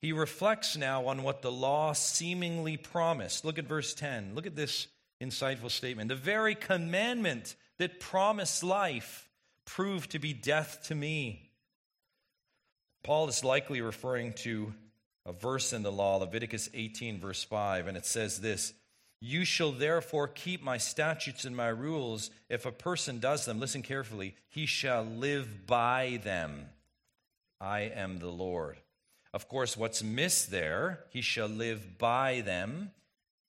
he 0.02 0.14
reflects 0.14 0.78
now 0.78 1.08
on 1.08 1.24
what 1.24 1.42
the 1.42 1.52
law 1.52 1.94
seemingly 1.94 2.78
promised. 2.78 3.44
Look 3.44 3.58
at 3.58 3.68
verse 3.68 3.94
10. 3.94 4.36
Look 4.36 4.46
at 4.46 4.56
this 4.56 4.88
insightful 5.22 5.72
statement. 5.72 6.10
The 6.10 6.16
very 6.16 6.54
commandment 6.54 7.56
that 7.78 8.00
promised 8.00 8.64
life 8.64 9.28
proved 9.66 10.12
to 10.12 10.20
be 10.20 10.34
death 10.34 10.84
to 10.88 10.96
me. 10.96 11.50
Paul 13.04 13.28
is 13.28 13.44
likely 13.44 13.82
referring 13.82 14.34
to 14.34 14.74
a 15.26 15.34
verse 15.34 15.74
in 15.74 15.84
the 15.84 15.92
law, 15.92 16.18
Leviticus 16.18 16.70
18, 16.74 17.20
verse 17.20 17.44
5, 17.44 17.88
and 17.88 17.98
it 17.98 18.06
says 18.06 18.40
this 18.40 18.74
You 19.20 19.46
shall 19.46 19.72
therefore 19.72 20.28
keep 20.28 20.64
my 20.64 20.78
statutes 20.78 21.44
and 21.44 21.56
my 21.56 21.68
rules. 21.68 22.30
If 22.50 22.66
a 22.66 22.72
person 22.72 23.20
does 23.20 23.46
them, 23.46 23.60
listen 23.60 23.82
carefully, 23.82 24.36
he 24.50 24.66
shall 24.66 25.04
live 25.04 25.66
by 25.66 26.20
them. 26.24 26.68
I 27.60 27.82
am 27.82 28.20
the 28.20 28.30
Lord. 28.30 28.78
Of 29.38 29.48
course, 29.48 29.78
what's 29.78 30.02
missed 30.02 30.50
there, 30.50 31.02
he 31.12 31.22
shall 31.22 31.46
live 31.48 32.00
by 32.00 32.42
them, 32.42 32.90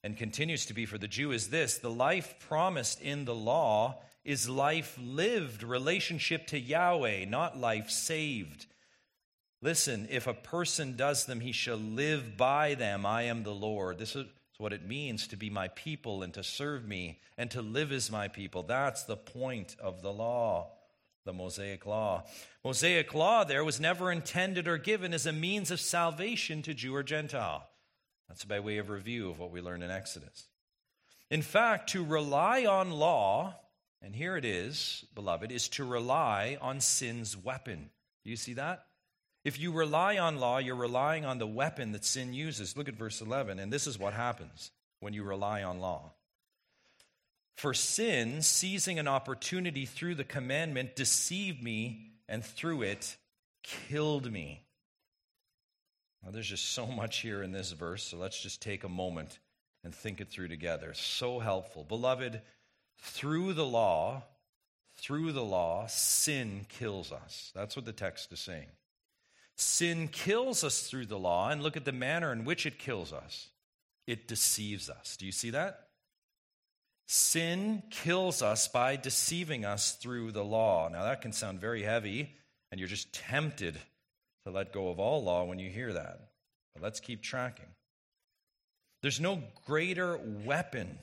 and 0.05 0.18
continues 0.18 0.66
to 0.66 0.74
be 0.74 0.85
for 0.85 0.98
the 0.98 1.09
Jew, 1.09 1.33
is 1.33 1.48
this 1.48 1.79
the 1.79 1.90
life 1.90 2.35
promised 2.46 3.01
in 3.01 3.24
the 3.24 3.35
law 3.35 4.03
is 4.22 4.51
life 4.51 4.98
lived, 5.03 5.62
relationship 5.62 6.46
to 6.48 6.61
Yahweh, 6.61 7.24
not 7.24 7.57
life 7.57 7.88
saved. 7.88 8.66
Listen, 9.62 10.07
if 10.11 10.27
a 10.27 10.35
person 10.35 10.94
does 10.94 11.24
them, 11.24 11.40
he 11.40 11.53
shall 11.53 11.79
live 11.79 12.37
by 12.37 12.74
them. 12.74 13.07
I 13.07 13.22
am 13.22 13.42
the 13.42 13.55
Lord. 13.55 13.96
This 13.96 14.14
is 14.14 14.27
what 14.59 14.74
it 14.74 14.87
means 14.87 15.27
to 15.29 15.37
be 15.38 15.48
my 15.48 15.68
people 15.68 16.22
and 16.22 16.35
to 16.35 16.42
serve 16.42 16.87
me 16.87 17.18
and 17.38 17.51
to 17.53 17.62
live 17.62 17.92
as 17.92 18.12
my 18.12 18.29
people. 18.29 18.62
That's 18.62 19.05
the 19.05 19.16
point 19.16 19.74
of 19.81 20.03
the 20.03 20.12
law 20.12 20.68
the 21.28 21.32
Mosaic 21.34 21.84
Law. 21.84 22.24
Mosaic 22.64 23.12
Law 23.12 23.44
there 23.44 23.62
was 23.62 23.78
never 23.78 24.10
intended 24.10 24.66
or 24.66 24.78
given 24.78 25.12
as 25.12 25.26
a 25.26 25.32
means 25.32 25.70
of 25.70 25.78
salvation 25.78 26.62
to 26.62 26.72
Jew 26.72 26.94
or 26.94 27.02
Gentile. 27.02 27.68
That's 28.28 28.46
by 28.46 28.60
way 28.60 28.78
of 28.78 28.88
review 28.88 29.28
of 29.28 29.38
what 29.38 29.50
we 29.50 29.60
learned 29.60 29.82
in 29.82 29.90
Exodus. 29.90 30.46
In 31.30 31.42
fact, 31.42 31.90
to 31.90 32.02
rely 32.02 32.64
on 32.64 32.92
law, 32.92 33.56
and 34.00 34.16
here 34.16 34.38
it 34.38 34.46
is, 34.46 35.04
beloved, 35.14 35.52
is 35.52 35.68
to 35.70 35.84
rely 35.84 36.56
on 36.62 36.80
sin's 36.80 37.36
weapon. 37.36 37.90
Do 38.24 38.30
you 38.30 38.36
see 38.36 38.54
that? 38.54 38.86
If 39.44 39.60
you 39.60 39.70
rely 39.70 40.16
on 40.16 40.38
law, 40.38 40.56
you're 40.56 40.76
relying 40.76 41.26
on 41.26 41.36
the 41.36 41.46
weapon 41.46 41.92
that 41.92 42.06
sin 42.06 42.32
uses. 42.32 42.74
Look 42.74 42.88
at 42.88 42.94
verse 42.94 43.20
11, 43.20 43.58
and 43.58 43.70
this 43.70 43.86
is 43.86 43.98
what 43.98 44.14
happens 44.14 44.70
when 45.00 45.12
you 45.12 45.24
rely 45.24 45.62
on 45.62 45.78
law. 45.78 46.12
For 47.59 47.75
sin, 47.75 48.42
seizing 48.42 49.01
an 49.01 49.09
opportunity 49.09 49.85
through 49.85 50.14
the 50.14 50.23
commandment, 50.23 50.94
deceived 50.94 51.61
me 51.61 52.12
and 52.29 52.44
through 52.44 52.83
it 52.83 53.16
killed 53.64 54.31
me. 54.31 54.62
Now, 56.23 56.31
there's 56.31 56.47
just 56.47 56.66
so 56.66 56.87
much 56.87 57.18
here 57.18 57.42
in 57.42 57.51
this 57.51 57.73
verse, 57.73 58.05
so 58.05 58.16
let's 58.16 58.40
just 58.40 58.62
take 58.62 58.85
a 58.85 58.88
moment 58.88 59.40
and 59.83 59.92
think 59.92 60.21
it 60.21 60.29
through 60.29 60.47
together. 60.47 60.94
So 60.94 61.40
helpful. 61.40 61.83
Beloved, 61.83 62.40
through 63.01 63.55
the 63.55 63.66
law, 63.66 64.23
through 64.99 65.33
the 65.33 65.44
law, 65.44 65.88
sin 65.88 66.64
kills 66.68 67.11
us. 67.11 67.51
That's 67.57 67.75
what 67.75 67.87
the 67.87 67.92
text 67.92 68.33
is 68.33 68.38
saying. 68.38 68.68
Sin 69.57 70.07
kills 70.07 70.62
us 70.62 70.83
through 70.83 71.07
the 71.07 71.18
law, 71.18 71.49
and 71.49 71.61
look 71.61 71.77
at 71.77 71.85
the 71.85 71.90
manner 71.90 72.31
in 72.31 72.44
which 72.44 72.66
it 72.66 72.79
kills 72.79 73.12
us. 73.12 73.49
It 74.07 74.29
deceives 74.29 74.88
us. 74.88 75.16
Do 75.16 75.27
you 75.27 75.33
see 75.33 75.51
that? 75.51 75.88
Sin 77.11 77.83
kills 77.88 78.42
us 78.42 78.68
by 78.68 78.97
deceiving 78.97 79.64
us 79.64 79.92
through 79.92 80.31
the 80.31 80.44
law. 80.44 80.88
Now, 80.88 81.05
that 81.05 81.23
can 81.23 81.33
sound 81.33 81.59
very 81.59 81.83
heavy, 81.83 82.37
and 82.71 82.79
you're 82.79 82.87
just 82.87 83.14
tempted 83.14 83.79
to 84.44 84.53
let 84.53 84.75
go 84.75 84.90
of 84.90 85.01
all 85.01 85.25
law 85.25 85.44
when 85.44 85.59
you 85.59 85.71
hear 85.71 85.94
that. 85.94 86.21
But 86.75 86.83
let's 86.83 87.01
keep 87.01 87.23
tracking. 87.23 87.64
There's 89.01 89.21
no 89.21 89.42
greater 89.64 90.18
weapon 90.44 90.99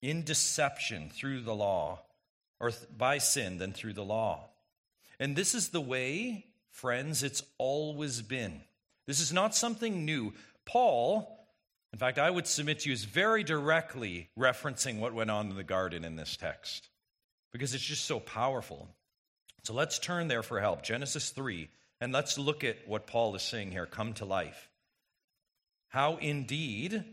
in 0.00 0.22
deception 0.22 1.10
through 1.10 1.40
the 1.40 1.54
law 1.54 2.00
or 2.60 2.70
by 2.96 3.18
sin 3.18 3.58
than 3.58 3.72
through 3.72 3.94
the 3.94 4.04
law. 4.04 4.48
And 5.18 5.34
this 5.34 5.56
is 5.56 5.70
the 5.70 5.80
way, 5.80 6.46
friends, 6.70 7.24
it's 7.24 7.42
always 7.58 8.22
been. 8.22 8.60
This 9.08 9.18
is 9.18 9.32
not 9.32 9.56
something 9.56 10.04
new. 10.04 10.34
Paul 10.64 11.41
in 11.92 11.98
fact, 11.98 12.18
I 12.18 12.30
would 12.30 12.46
submit 12.46 12.80
to 12.80 12.88
you 12.88 12.92
is 12.94 13.04
very 13.04 13.44
directly 13.44 14.30
referencing 14.38 14.98
what 14.98 15.12
went 15.12 15.30
on 15.30 15.50
in 15.50 15.56
the 15.56 15.62
garden 15.62 16.04
in 16.04 16.16
this 16.16 16.36
text 16.36 16.88
because 17.52 17.74
it's 17.74 17.84
just 17.84 18.06
so 18.06 18.18
powerful. 18.18 18.88
So 19.64 19.74
let's 19.74 19.98
turn 19.98 20.28
there 20.28 20.42
for 20.42 20.60
help. 20.60 20.82
Genesis 20.82 21.30
3, 21.30 21.68
and 22.00 22.12
let's 22.12 22.38
look 22.38 22.64
at 22.64 22.88
what 22.88 23.06
Paul 23.06 23.34
is 23.36 23.42
saying 23.42 23.72
here 23.72 23.86
come 23.86 24.14
to 24.14 24.24
life. 24.24 24.70
How 25.88 26.16
indeed 26.16 27.04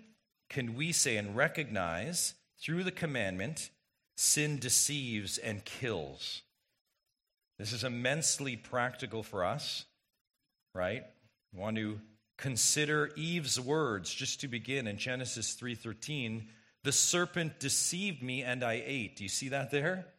can 0.50 0.76
we 0.76 0.94
say 0.94 1.18
and 1.18 1.36
recognize 1.36 2.34
through 2.62 2.86
the 2.86 2.92
commandment 2.92 3.70
sin 4.16 4.58
deceives 4.58 5.38
and 5.38 5.64
kills? 5.66 6.42
This 7.58 7.74
is 7.74 7.84
immensely 7.84 8.56
practical 8.56 9.22
for 9.22 9.44
us, 9.44 9.86
right? 10.74 11.04
We 11.54 11.60
want 11.60 11.76
to 11.76 12.00
Consider 12.40 13.12
Eve's 13.18 13.60
words 13.60 14.14
just 14.14 14.40
to 14.40 14.48
begin 14.48 14.88
in 14.88 14.98
Genesis 14.98 15.56
3:13, 15.56 16.50
"The 16.84 16.94
serpent 16.94 17.60
deceived 17.60 18.24
me 18.24 18.44
and 18.44 18.64
I 18.64 18.82
ate." 18.86 19.18
Do 19.18 19.24
you 19.24 19.30
see 19.30 19.50
that 19.50 19.72
there? 19.72 20.14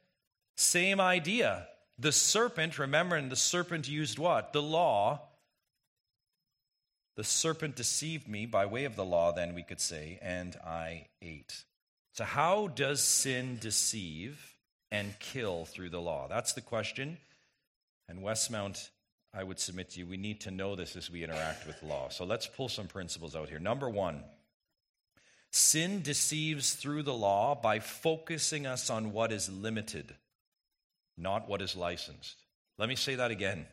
Same 0.54 1.00
idea. 1.00 1.66
The 1.98 2.12
serpent, 2.12 2.78
remember, 2.78 3.16
and 3.16 3.32
the 3.32 3.36
serpent 3.36 3.88
used 3.88 4.18
what? 4.18 4.52
The 4.52 4.60
law. 4.60 5.30
The 7.16 7.24
serpent 7.24 7.74
deceived 7.74 8.28
me 8.28 8.44
by 8.44 8.66
way 8.66 8.84
of 8.84 8.96
the 8.96 9.04
law, 9.04 9.32
then 9.32 9.54
we 9.54 9.62
could 9.62 9.80
say, 9.80 10.18
and 10.20 10.56
I 10.56 11.08
ate. 11.22 11.64
So, 12.12 12.24
how 12.24 12.68
does 12.68 13.02
sin 13.02 13.58
deceive 13.58 14.58
and 14.90 15.18
kill 15.20 15.64
through 15.64 15.88
the 15.88 16.02
law? 16.02 16.28
That's 16.28 16.52
the 16.52 16.60
question. 16.60 17.18
And 18.08 18.22
Westmount 18.22 18.90
I 19.32 19.44
would 19.44 19.60
submit 19.60 19.90
to 19.90 20.00
you, 20.00 20.06
we 20.06 20.16
need 20.16 20.40
to 20.42 20.50
know 20.50 20.74
this 20.74 20.96
as 20.96 21.10
we 21.10 21.22
interact 21.22 21.66
with 21.66 21.82
law. 21.82 22.08
So 22.08 22.24
let's 22.24 22.46
pull 22.46 22.68
some 22.68 22.88
principles 22.88 23.36
out 23.36 23.48
here. 23.48 23.60
Number 23.60 23.88
one, 23.88 24.24
sin 25.52 26.02
deceives 26.02 26.72
through 26.74 27.04
the 27.04 27.14
law 27.14 27.54
by 27.54 27.78
focusing 27.78 28.66
us 28.66 28.90
on 28.90 29.12
what 29.12 29.30
is 29.30 29.48
limited, 29.48 30.14
not 31.16 31.48
what 31.48 31.62
is 31.62 31.76
licensed. 31.76 32.36
Let 32.76 32.88
me 32.88 32.96
say 32.96 33.14
that 33.14 33.30
again. 33.30 33.66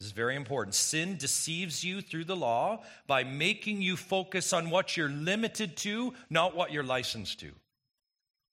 This 0.00 0.06
is 0.06 0.12
very 0.12 0.34
important. 0.34 0.74
Sin 0.74 1.16
deceives 1.16 1.84
you 1.84 2.00
through 2.00 2.24
the 2.24 2.34
law 2.34 2.82
by 3.06 3.22
making 3.22 3.82
you 3.82 3.96
focus 3.96 4.52
on 4.52 4.70
what 4.70 4.96
you're 4.96 5.08
limited 5.08 5.76
to, 5.78 6.14
not 6.30 6.56
what 6.56 6.72
you're 6.72 6.82
licensed 6.82 7.38
to. 7.40 7.50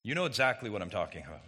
You 0.04 0.14
know 0.14 0.26
exactly 0.26 0.70
what 0.70 0.82
I'm 0.82 0.90
talking 0.90 1.24
about. 1.26 1.42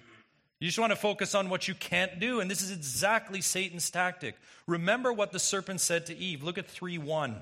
You 0.62 0.68
just 0.68 0.78
want 0.78 0.92
to 0.92 0.96
focus 0.96 1.34
on 1.34 1.50
what 1.50 1.68
you 1.68 1.74
can't 1.74 2.20
do. 2.20 2.40
And 2.40 2.50
this 2.50 2.62
is 2.62 2.72
exactly 2.72 3.42
Satan's 3.42 3.90
tactic. 3.90 4.36
Remember 4.68 5.12
what 5.12 5.32
the 5.32 5.40
serpent 5.40 5.82
said 5.82 6.06
to 6.06 6.16
Eve. 6.16 6.44
Look 6.44 6.60
at 6.60 6.68
3 6.68 7.00
1. 7.00 7.42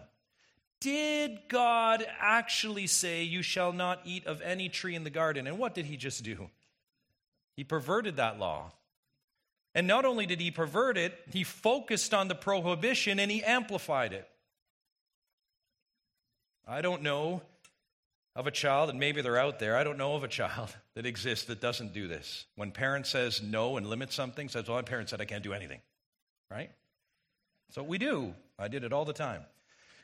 Did 0.79 1.39
God 1.49 2.05
actually 2.21 2.87
say, 2.87 3.23
You 3.23 3.41
shall 3.41 3.73
not 3.73 3.99
eat 4.05 4.25
of 4.25 4.41
any 4.41 4.69
tree 4.69 4.95
in 4.95 5.03
the 5.03 5.09
garden? 5.09 5.47
And 5.47 5.59
what 5.59 5.75
did 5.75 5.85
he 5.85 5.97
just 5.97 6.23
do? 6.23 6.49
He 7.57 7.65
perverted 7.65 8.15
that 8.15 8.39
law. 8.39 8.71
And 9.75 9.85
not 9.85 10.05
only 10.05 10.25
did 10.25 10.39
he 10.39 10.49
pervert 10.49 10.97
it, 10.97 11.13
he 11.29 11.43
focused 11.43 12.13
on 12.13 12.29
the 12.29 12.35
prohibition 12.35 13.19
and 13.19 13.29
he 13.29 13.43
amplified 13.43 14.13
it. 14.13 14.29
I 16.65 16.81
don't 16.81 17.01
know 17.01 17.41
of 18.35 18.47
a 18.47 18.51
child, 18.51 18.89
and 18.89 18.99
maybe 18.99 19.21
they're 19.21 19.37
out 19.37 19.59
there, 19.59 19.75
I 19.75 19.83
don't 19.83 19.97
know 19.97 20.15
of 20.15 20.23
a 20.23 20.27
child 20.27 20.75
that 20.95 21.05
exists 21.05 21.45
that 21.45 21.61
doesn't 21.61 21.93
do 21.93 22.07
this. 22.07 22.45
When 22.55 22.71
parent 22.71 23.07
says 23.07 23.41
no 23.41 23.77
and 23.77 23.87
limits 23.87 24.15
something, 24.15 24.49
says, 24.49 24.67
well, 24.67 24.77
my 24.77 24.81
parent 24.81 25.09
said 25.09 25.21
I 25.21 25.25
can't 25.25 25.43
do 25.43 25.53
anything, 25.53 25.81
right? 26.49 26.71
So 27.71 27.83
we 27.83 27.97
do. 27.97 28.33
I 28.57 28.67
did 28.67 28.83
it 28.83 28.93
all 28.93 29.05
the 29.05 29.13
time. 29.13 29.43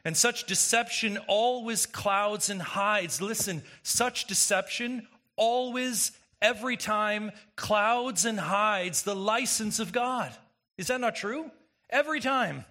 And 0.03 0.15
such 0.15 0.45
deception 0.45 1.17
always 1.27 1.87
clouds 1.87 2.49
and 2.51 2.61
hides. 2.61 3.21
Listen, 3.21 3.63
such 3.81 4.25
deception 4.25 5.07
always, 5.35 6.11
every 6.41 6.77
time, 6.77 7.31
clouds 7.55 8.23
and 8.23 8.39
hides 8.39 9.01
the 9.01 9.15
license 9.15 9.79
of 9.79 9.91
God. 9.91 10.31
Is 10.77 10.87
that 10.87 11.01
not 11.01 11.15
true? 11.15 11.49
Every 11.89 12.19
time. 12.19 12.65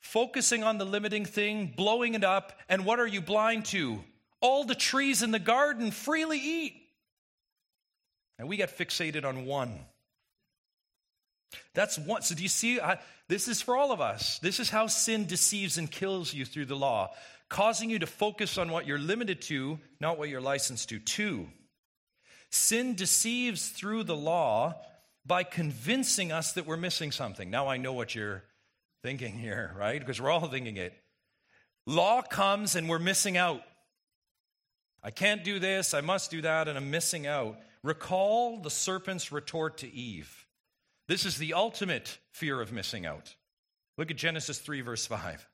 Focusing 0.00 0.64
on 0.64 0.78
the 0.78 0.86
limiting 0.86 1.26
thing, 1.26 1.74
blowing 1.76 2.14
it 2.14 2.24
up, 2.24 2.58
and 2.68 2.86
what 2.86 3.00
are 3.00 3.06
you 3.06 3.20
blind 3.20 3.66
to? 3.66 4.02
All 4.40 4.64
the 4.64 4.74
trees 4.74 5.22
in 5.22 5.30
the 5.30 5.38
garden 5.38 5.90
freely 5.90 6.38
eat. 6.38 6.74
And 8.38 8.48
we 8.48 8.56
got 8.56 8.68
fixated 8.68 9.24
on 9.24 9.46
one. 9.46 9.80
That's 11.74 11.98
one. 11.98 12.22
So, 12.22 12.34
do 12.34 12.42
you 12.42 12.48
see? 12.48 12.80
I, 12.80 12.98
this 13.28 13.48
is 13.48 13.60
for 13.60 13.76
all 13.76 13.92
of 13.92 14.00
us. 14.00 14.38
This 14.38 14.60
is 14.60 14.70
how 14.70 14.86
sin 14.86 15.26
deceives 15.26 15.78
and 15.78 15.90
kills 15.90 16.32
you 16.32 16.44
through 16.44 16.66
the 16.66 16.76
law, 16.76 17.10
causing 17.48 17.90
you 17.90 17.98
to 17.98 18.06
focus 18.06 18.58
on 18.58 18.70
what 18.70 18.86
you're 18.86 18.98
limited 18.98 19.42
to, 19.42 19.78
not 20.00 20.18
what 20.18 20.28
you're 20.28 20.40
licensed 20.40 20.88
to. 20.90 20.98
Two, 20.98 21.48
sin 22.50 22.94
deceives 22.94 23.68
through 23.68 24.04
the 24.04 24.16
law 24.16 24.74
by 25.26 25.42
convincing 25.42 26.32
us 26.32 26.52
that 26.52 26.66
we're 26.66 26.76
missing 26.76 27.12
something. 27.12 27.50
Now 27.50 27.68
I 27.68 27.76
know 27.76 27.92
what 27.92 28.14
you're 28.14 28.42
thinking 29.02 29.38
here, 29.38 29.74
right? 29.76 29.98
Because 30.00 30.20
we're 30.20 30.30
all 30.30 30.48
thinking 30.48 30.76
it. 30.76 30.94
Law 31.86 32.22
comes 32.22 32.76
and 32.76 32.88
we're 32.88 32.98
missing 32.98 33.36
out. 33.36 33.62
I 35.02 35.10
can't 35.10 35.44
do 35.44 35.58
this, 35.58 35.94
I 35.94 36.00
must 36.00 36.30
do 36.30 36.42
that, 36.42 36.68
and 36.68 36.76
I'm 36.76 36.90
missing 36.90 37.26
out. 37.26 37.58
Recall 37.82 38.58
the 38.60 38.70
serpent's 38.70 39.30
retort 39.30 39.78
to 39.78 39.92
Eve. 39.92 40.46
This 41.06 41.24
is 41.24 41.38
the 41.38 41.54
ultimate 41.54 42.18
fear 42.32 42.60
of 42.60 42.72
missing 42.72 43.06
out. 43.06 43.34
Look 43.96 44.10
at 44.10 44.16
Genesis 44.16 44.58
3, 44.58 44.80
verse 44.82 45.06
5. 45.06 45.46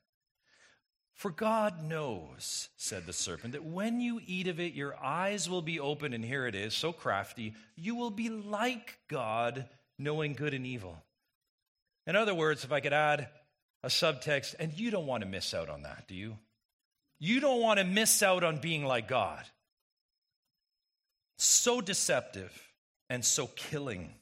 For 1.13 1.31
God 1.31 1.81
knows, 1.81 2.67
said 2.75 3.05
the 3.05 3.13
serpent, 3.13 3.53
that 3.53 3.63
when 3.63 4.01
you 4.01 4.19
eat 4.25 4.47
of 4.47 4.59
it, 4.59 4.73
your 4.73 5.01
eyes 5.01 5.49
will 5.49 5.61
be 5.61 5.79
open, 5.79 6.13
and 6.13 6.25
here 6.25 6.45
it 6.45 6.55
is, 6.55 6.73
so 6.73 6.91
crafty, 6.91 7.53
you 7.77 7.95
will 7.95 8.11
be 8.11 8.29
like 8.29 8.97
God, 9.07 9.65
knowing 9.97 10.33
good 10.33 10.53
and 10.53 10.65
evil. 10.67 11.01
In 12.05 12.17
other 12.17 12.35
words, 12.35 12.65
if 12.65 12.73
I 12.73 12.81
could 12.81 12.91
add 12.91 13.29
a 13.81 13.87
subtext, 13.87 14.55
and 14.59 14.73
you 14.73 14.91
don't 14.91 15.07
want 15.07 15.23
to 15.23 15.29
miss 15.29 15.53
out 15.53 15.69
on 15.69 15.83
that, 15.83 16.05
do 16.07 16.15
you? 16.15 16.37
You 17.19 17.39
don't 17.39 17.61
want 17.61 17.79
to 17.79 17.85
miss 17.85 18.21
out 18.21 18.43
on 18.43 18.57
being 18.57 18.85
like 18.85 19.07
God. 19.07 19.43
So 21.37 21.81
deceptive 21.81 22.51
and 23.09 23.23
so 23.23 23.47
killing. 23.47 24.13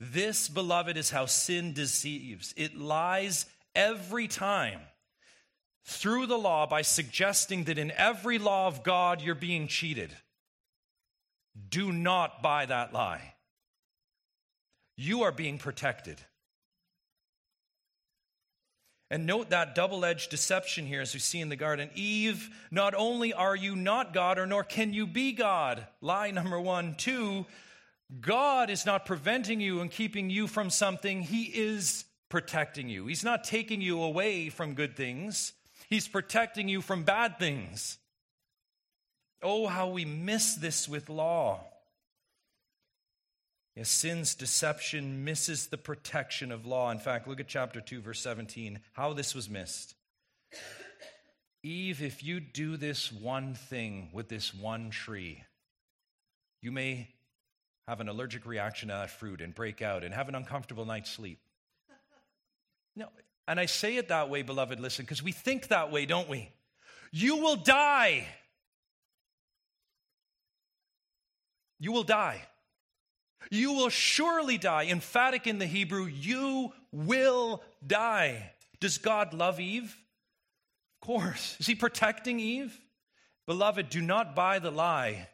This, 0.00 0.48
beloved, 0.48 0.96
is 0.96 1.10
how 1.10 1.26
sin 1.26 1.72
deceives. 1.72 2.52
It 2.56 2.76
lies 2.76 3.46
every 3.74 4.28
time 4.28 4.80
through 5.84 6.26
the 6.26 6.38
law 6.38 6.66
by 6.66 6.82
suggesting 6.82 7.64
that 7.64 7.78
in 7.78 7.90
every 7.92 8.38
law 8.38 8.66
of 8.66 8.82
God 8.82 9.20
you're 9.20 9.34
being 9.34 9.68
cheated. 9.68 10.10
Do 11.68 11.92
not 11.92 12.42
buy 12.42 12.66
that 12.66 12.92
lie. 12.92 13.34
You 14.96 15.22
are 15.22 15.32
being 15.32 15.58
protected. 15.58 16.20
And 19.10 19.26
note 19.26 19.50
that 19.50 19.74
double 19.74 20.04
edged 20.04 20.30
deception 20.30 20.86
here, 20.86 21.00
as 21.00 21.14
we 21.14 21.20
see 21.20 21.40
in 21.40 21.48
the 21.48 21.56
garden. 21.56 21.90
Eve, 21.94 22.50
not 22.70 22.94
only 22.94 23.32
are 23.32 23.54
you 23.54 23.76
not 23.76 24.14
God, 24.14 24.38
or 24.38 24.46
nor 24.46 24.64
can 24.64 24.92
you 24.92 25.06
be 25.06 25.32
God. 25.32 25.86
Lie 26.00 26.30
number 26.30 26.58
one. 26.58 26.94
Two, 26.94 27.46
God 28.20 28.70
is 28.70 28.86
not 28.86 29.06
preventing 29.06 29.60
you 29.60 29.80
and 29.80 29.90
keeping 29.90 30.30
you 30.30 30.46
from 30.46 30.70
something, 30.70 31.22
He 31.22 31.44
is 31.44 32.04
protecting 32.28 32.88
you. 32.88 33.06
He's 33.06 33.24
not 33.24 33.44
taking 33.44 33.80
you 33.80 34.02
away 34.02 34.48
from 34.48 34.74
good 34.74 34.96
things, 34.96 35.52
He's 35.88 36.08
protecting 36.08 36.68
you 36.68 36.80
from 36.80 37.04
bad 37.04 37.38
things. 37.38 37.98
Oh, 39.42 39.66
how 39.66 39.90
we 39.90 40.06
miss 40.06 40.54
this 40.54 40.88
with 40.88 41.10
law. 41.10 41.60
Yes, 43.76 43.88
sin's 43.88 44.36
deception 44.36 45.24
misses 45.24 45.66
the 45.66 45.78
protection 45.78 46.52
of 46.52 46.64
law. 46.64 46.90
In 46.92 47.00
fact, 47.00 47.26
look 47.26 47.40
at 47.40 47.48
chapter 47.48 47.80
2, 47.80 48.00
verse 48.00 48.20
17, 48.20 48.78
how 48.92 49.12
this 49.12 49.34
was 49.34 49.50
missed. 49.50 49.94
Eve, 51.64 52.02
if 52.02 52.22
you 52.22 52.38
do 52.38 52.76
this 52.76 53.10
one 53.10 53.54
thing 53.54 54.10
with 54.12 54.28
this 54.28 54.54
one 54.54 54.90
tree, 54.90 55.42
you 56.60 56.70
may 56.70 57.08
have 57.88 58.00
an 58.00 58.08
allergic 58.08 58.46
reaction 58.46 58.88
to 58.88 58.94
that 58.94 59.10
fruit 59.10 59.40
and 59.40 59.54
break 59.54 59.82
out 59.82 60.04
and 60.04 60.14
have 60.14 60.28
an 60.28 60.34
uncomfortable 60.34 60.84
night's 60.84 61.10
sleep. 61.10 61.40
No, 62.94 63.08
and 63.48 63.58
I 63.58 63.66
say 63.66 63.96
it 63.96 64.08
that 64.08 64.30
way, 64.30 64.42
beloved, 64.42 64.78
listen, 64.78 65.04
because 65.04 65.22
we 65.22 65.32
think 65.32 65.68
that 65.68 65.90
way, 65.90 66.06
don't 66.06 66.28
we? 66.28 66.50
You 67.10 67.38
will 67.38 67.56
die. 67.56 68.26
You 71.80 71.92
will 71.92 72.04
die. 72.04 72.42
You 73.50 73.72
will 73.72 73.90
surely 73.90 74.58
die. 74.58 74.86
Emphatic 74.86 75.46
in 75.46 75.58
the 75.58 75.66
Hebrew, 75.66 76.06
you 76.06 76.72
will 76.92 77.62
die. 77.86 78.52
Does 78.80 78.98
God 78.98 79.34
love 79.34 79.60
Eve? 79.60 79.96
Of 81.02 81.06
course. 81.06 81.56
Is 81.60 81.66
he 81.66 81.74
protecting 81.74 82.40
Eve? 82.40 82.78
Beloved, 83.46 83.90
do 83.90 84.00
not 84.00 84.34
buy 84.34 84.58
the 84.58 84.70
lie 84.70 85.28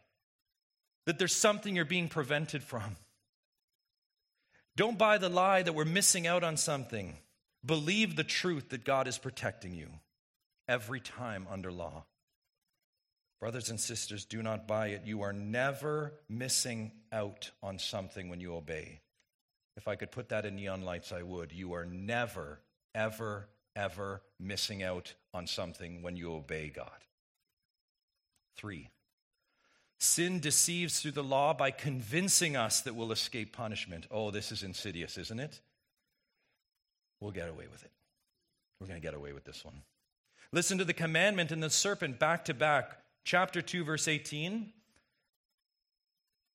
that 1.07 1.19
there's 1.19 1.35
something 1.35 1.75
you're 1.75 1.85
being 1.85 2.09
prevented 2.09 2.63
from. 2.63 2.97
Don't 4.77 4.99
buy 4.99 5.19
the 5.19 5.29
lie 5.29 5.63
that 5.63 5.75
we're 5.75 5.85
missing 5.85 6.27
out 6.27 6.43
on 6.43 6.57
something. 6.57 7.17
Believe 7.65 8.17
the 8.17 8.25
truth 8.25 8.71
that 8.71 8.85
God 8.85 9.07
is 9.07 9.19
protecting 9.19 9.75
you 9.75 9.89
every 10.69 11.01
time 11.01 11.47
under 11.51 11.71
law. 11.71 12.05
Brothers 13.41 13.71
and 13.71 13.81
sisters, 13.81 14.27
do 14.27 14.43
not 14.43 14.69
buy 14.69 14.89
it. 14.89 15.03
You 15.07 15.23
are 15.23 15.33
never 15.33 16.13
missing 16.29 16.93
out 17.11 17.51
on 17.63 17.79
something 17.79 18.29
when 18.29 18.39
you 18.39 18.55
obey. 18.55 19.01
If 19.79 19.89
I 19.89 19.97
could 19.97 20.11
put 20.11 20.29
that 20.29 20.45
in 20.45 20.57
neon 20.57 20.83
lights, 20.83 21.11
I 21.11 21.23
would. 21.23 21.51
You 21.51 21.73
are 21.73 21.87
never, 21.87 22.61
ever, 22.95 23.49
ever 23.75 24.21
missing 24.39 24.83
out 24.83 25.15
on 25.33 25.47
something 25.47 26.03
when 26.03 26.17
you 26.17 26.35
obey 26.35 26.69
God. 26.69 26.91
Three, 28.57 28.91
sin 29.99 30.39
deceives 30.39 31.01
through 31.01 31.13
the 31.13 31.25
law 31.25 31.55
by 31.55 31.71
convincing 31.71 32.57
us 32.57 32.83
that 32.83 32.95
we'll 32.95 33.11
escape 33.11 33.57
punishment. 33.57 34.07
Oh, 34.11 34.31
this 34.31 34.53
is 34.53 34.63
insidious, 34.63 35.17
isn't 35.17 35.41
it? 35.41 35.61
We'll 37.21 37.31
get 37.31 37.49
away 37.49 37.69
with 37.73 37.83
it. 37.85 37.93
We're 38.79 38.87
going 38.87 39.01
to 39.01 39.07
get 39.07 39.15
away 39.15 39.33
with 39.33 39.45
this 39.45 39.65
one. 39.65 39.81
Listen 40.53 40.77
to 40.77 40.85
the 40.85 40.93
commandment 40.93 41.53
and 41.53 41.63
the 41.63 41.71
serpent 41.71 42.19
back 42.19 42.45
to 42.47 42.55
back 42.55 42.99
chapter 43.25 43.63
2, 43.63 43.85
verse 43.85 44.09
18, 44.09 44.73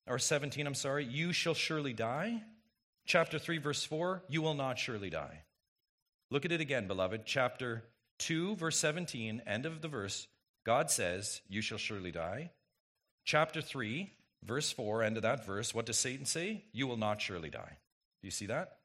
or 0.08 0.20
17, 0.20 0.68
I'm 0.68 0.76
sorry, 0.76 1.06
you 1.06 1.34
shall 1.34 1.54
surely 1.54 1.94
die. 1.94 2.42
Chapter 3.06 3.40
3, 3.40 3.58
verse 3.60 3.84
4, 3.84 4.24
you 4.30 4.42
will 4.42 4.54
not 4.54 4.80
surely 4.80 5.10
die. 5.10 5.44
Look 6.32 6.46
at 6.46 6.52
it 6.52 6.62
again, 6.62 6.88
beloved. 6.88 7.26
Chapter 7.26 7.84
2, 8.20 8.56
verse 8.56 8.78
17, 8.78 9.42
end 9.46 9.66
of 9.66 9.82
the 9.82 9.88
verse, 9.88 10.28
God 10.66 10.90
says, 10.90 11.42
You 11.48 11.62
shall 11.62 11.78
surely 11.78 12.12
die. 12.12 12.52
Chapter 13.24 13.62
3, 13.62 14.12
verse 14.44 14.72
4, 14.72 15.04
end 15.04 15.18
of 15.18 15.24
that 15.24 15.46
verse, 15.46 15.74
what 15.74 15.86
does 15.86 15.98
Satan 15.98 16.26
say? 16.26 16.66
You 16.72 16.88
will 16.88 16.98
not 16.98 17.22
surely 17.22 17.50
die. 17.50 17.78
Do 18.22 18.28
you 18.28 18.32
see 18.32 18.48
that? 18.48 18.78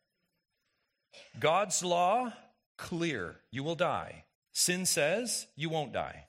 God's 1.38 1.82
law, 1.82 2.32
clear. 2.76 3.36
You 3.50 3.62
will 3.62 3.74
die. 3.74 4.24
Sin 4.52 4.86
says, 4.86 5.46
You 5.56 5.70
won't 5.70 5.92
die. 5.92 6.26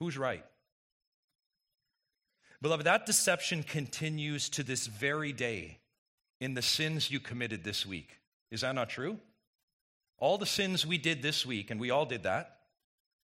Who's 0.00 0.18
right? 0.18 0.44
Beloved, 2.60 2.86
that 2.86 3.06
deception 3.06 3.62
continues 3.62 4.48
to 4.50 4.62
this 4.62 4.86
very 4.86 5.32
day 5.32 5.78
in 6.40 6.54
the 6.54 6.62
sins 6.62 7.10
you 7.10 7.20
committed 7.20 7.64
this 7.64 7.84
week. 7.84 8.20
Is 8.50 8.60
that 8.60 8.74
not 8.74 8.88
true? 8.88 9.18
All 10.18 10.38
the 10.38 10.46
sins 10.46 10.86
we 10.86 10.98
did 10.98 11.22
this 11.22 11.44
week, 11.44 11.70
and 11.70 11.80
we 11.80 11.90
all 11.90 12.06
did 12.06 12.22
that, 12.22 12.58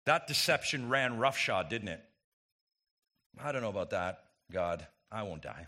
that 0.05 0.25
deception 0.25 0.89
ran 0.89 1.17
roughshod, 1.17 1.69
didn't 1.69 1.89
it? 1.89 2.03
I 3.39 3.51
don't 3.51 3.61
know 3.61 3.69
about 3.69 3.91
that, 3.91 4.23
God. 4.51 4.87
I 5.11 5.23
won't 5.23 5.43
die. 5.43 5.67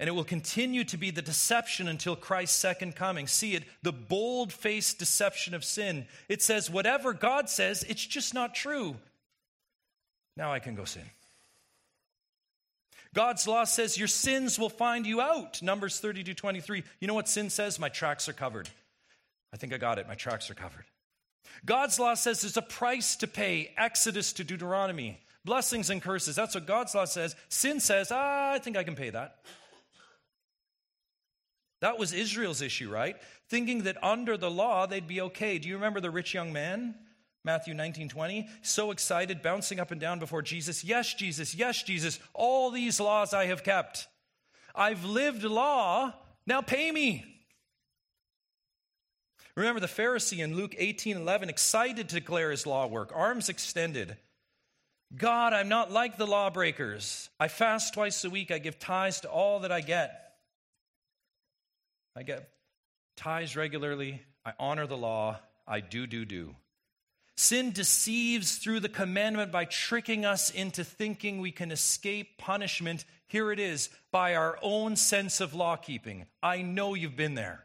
And 0.00 0.08
it 0.08 0.12
will 0.12 0.24
continue 0.24 0.82
to 0.84 0.96
be 0.96 1.12
the 1.12 1.22
deception 1.22 1.86
until 1.86 2.16
Christ's 2.16 2.58
second 2.58 2.96
coming. 2.96 3.28
See 3.28 3.54
it, 3.54 3.62
the 3.82 3.92
bold 3.92 4.52
faced 4.52 4.98
deception 4.98 5.54
of 5.54 5.64
sin. 5.64 6.06
It 6.28 6.42
says, 6.42 6.68
whatever 6.68 7.12
God 7.12 7.48
says, 7.48 7.84
it's 7.88 8.04
just 8.04 8.34
not 8.34 8.54
true. 8.54 8.96
Now 10.36 10.52
I 10.52 10.58
can 10.58 10.74
go 10.74 10.84
sin. 10.84 11.04
God's 13.14 13.46
law 13.46 13.64
says 13.64 13.98
your 13.98 14.08
sins 14.08 14.58
will 14.58 14.70
find 14.70 15.06
you 15.06 15.20
out. 15.20 15.62
Numbers 15.62 16.00
32 16.00 16.34
23. 16.34 16.82
You 17.00 17.08
know 17.08 17.14
what 17.14 17.28
sin 17.28 17.50
says? 17.50 17.78
My 17.78 17.90
tracks 17.90 18.28
are 18.28 18.32
covered. 18.32 18.68
I 19.52 19.58
think 19.58 19.74
I 19.74 19.78
got 19.78 19.98
it. 19.98 20.08
My 20.08 20.14
tracks 20.14 20.50
are 20.50 20.54
covered. 20.54 20.84
God's 21.64 21.98
law 21.98 22.14
says 22.14 22.40
there's 22.40 22.56
a 22.56 22.62
price 22.62 23.16
to 23.16 23.26
pay. 23.26 23.72
Exodus 23.76 24.32
to 24.34 24.44
Deuteronomy. 24.44 25.20
Blessings 25.44 25.90
and 25.90 26.00
curses. 26.00 26.36
That's 26.36 26.54
what 26.54 26.66
God's 26.66 26.94
law 26.94 27.04
says. 27.04 27.36
Sin 27.48 27.80
says, 27.80 28.10
ah, 28.10 28.52
I 28.52 28.58
think 28.58 28.76
I 28.76 28.84
can 28.84 28.94
pay 28.94 29.10
that. 29.10 29.36
That 31.80 31.98
was 31.98 32.12
Israel's 32.12 32.62
issue, 32.62 32.88
right? 32.88 33.16
Thinking 33.48 33.82
that 33.82 34.02
under 34.04 34.36
the 34.36 34.50
law 34.50 34.86
they'd 34.86 35.06
be 35.06 35.20
okay. 35.20 35.58
Do 35.58 35.68
you 35.68 35.74
remember 35.74 36.00
the 36.00 36.12
rich 36.12 36.32
young 36.32 36.52
man? 36.52 36.94
Matthew 37.44 37.74
19, 37.74 38.08
20, 38.08 38.48
so 38.62 38.92
excited, 38.92 39.42
bouncing 39.42 39.80
up 39.80 39.90
and 39.90 40.00
down 40.00 40.18
before 40.18 40.42
Jesus. 40.42 40.84
Yes, 40.84 41.12
Jesus, 41.14 41.54
yes, 41.54 41.82
Jesus, 41.82 42.20
all 42.34 42.70
these 42.70 43.00
laws 43.00 43.34
I 43.34 43.46
have 43.46 43.64
kept. 43.64 44.06
I've 44.74 45.04
lived 45.04 45.42
law, 45.42 46.12
now 46.46 46.60
pay 46.60 46.90
me. 46.92 47.24
Remember 49.56 49.80
the 49.80 49.86
Pharisee 49.86 50.38
in 50.38 50.56
Luke 50.56 50.74
18 50.78 51.16
11, 51.16 51.48
excited 51.48 52.08
to 52.08 52.14
declare 52.14 52.50
his 52.50 52.66
law 52.66 52.86
work, 52.86 53.12
arms 53.14 53.48
extended. 53.48 54.16
God, 55.14 55.52
I'm 55.52 55.68
not 55.68 55.90
like 55.90 56.16
the 56.16 56.26
lawbreakers. 56.26 57.28
I 57.38 57.48
fast 57.48 57.92
twice 57.92 58.24
a 58.24 58.30
week. 58.30 58.50
I 58.50 58.58
give 58.58 58.78
tithes 58.78 59.20
to 59.20 59.28
all 59.28 59.60
that 59.60 59.72
I 59.72 59.82
get. 59.82 60.32
I 62.16 62.22
get 62.22 62.48
tithes 63.16 63.56
regularly. 63.56 64.22
I 64.44 64.52
honor 64.58 64.86
the 64.86 64.96
law. 64.96 65.38
I 65.66 65.80
do, 65.80 66.06
do, 66.06 66.24
do. 66.24 66.54
Sin 67.36 67.72
deceives 67.72 68.56
through 68.56 68.80
the 68.80 68.88
commandment 68.88 69.50
by 69.50 69.64
tricking 69.64 70.24
us 70.24 70.50
into 70.50 70.84
thinking 70.84 71.40
we 71.40 71.50
can 71.50 71.70
escape 71.70 72.38
punishment. 72.38 73.04
Here 73.26 73.50
it 73.50 73.58
is 73.58 73.88
by 74.10 74.34
our 74.34 74.58
own 74.62 74.96
sense 74.96 75.40
of 75.40 75.54
law 75.54 75.76
keeping. 75.76 76.26
I 76.42 76.62
know 76.62 76.94
you've 76.94 77.16
been 77.16 77.34
there. 77.34 77.64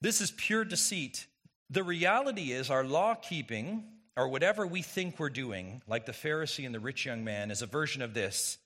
This 0.00 0.20
is 0.20 0.30
pure 0.30 0.64
deceit. 0.64 1.26
The 1.68 1.84
reality 1.84 2.52
is, 2.52 2.70
our 2.70 2.82
law 2.82 3.14
keeping, 3.14 3.84
or 4.16 4.28
whatever 4.28 4.66
we 4.66 4.82
think 4.82 5.18
we're 5.18 5.30
doing, 5.30 5.82
like 5.86 6.06
the 6.06 6.12
Pharisee 6.12 6.66
and 6.66 6.74
the 6.74 6.80
rich 6.80 7.06
young 7.06 7.22
man, 7.22 7.50
is 7.50 7.62
a 7.62 7.66
version 7.66 8.02
of 8.02 8.12
this. 8.12 8.58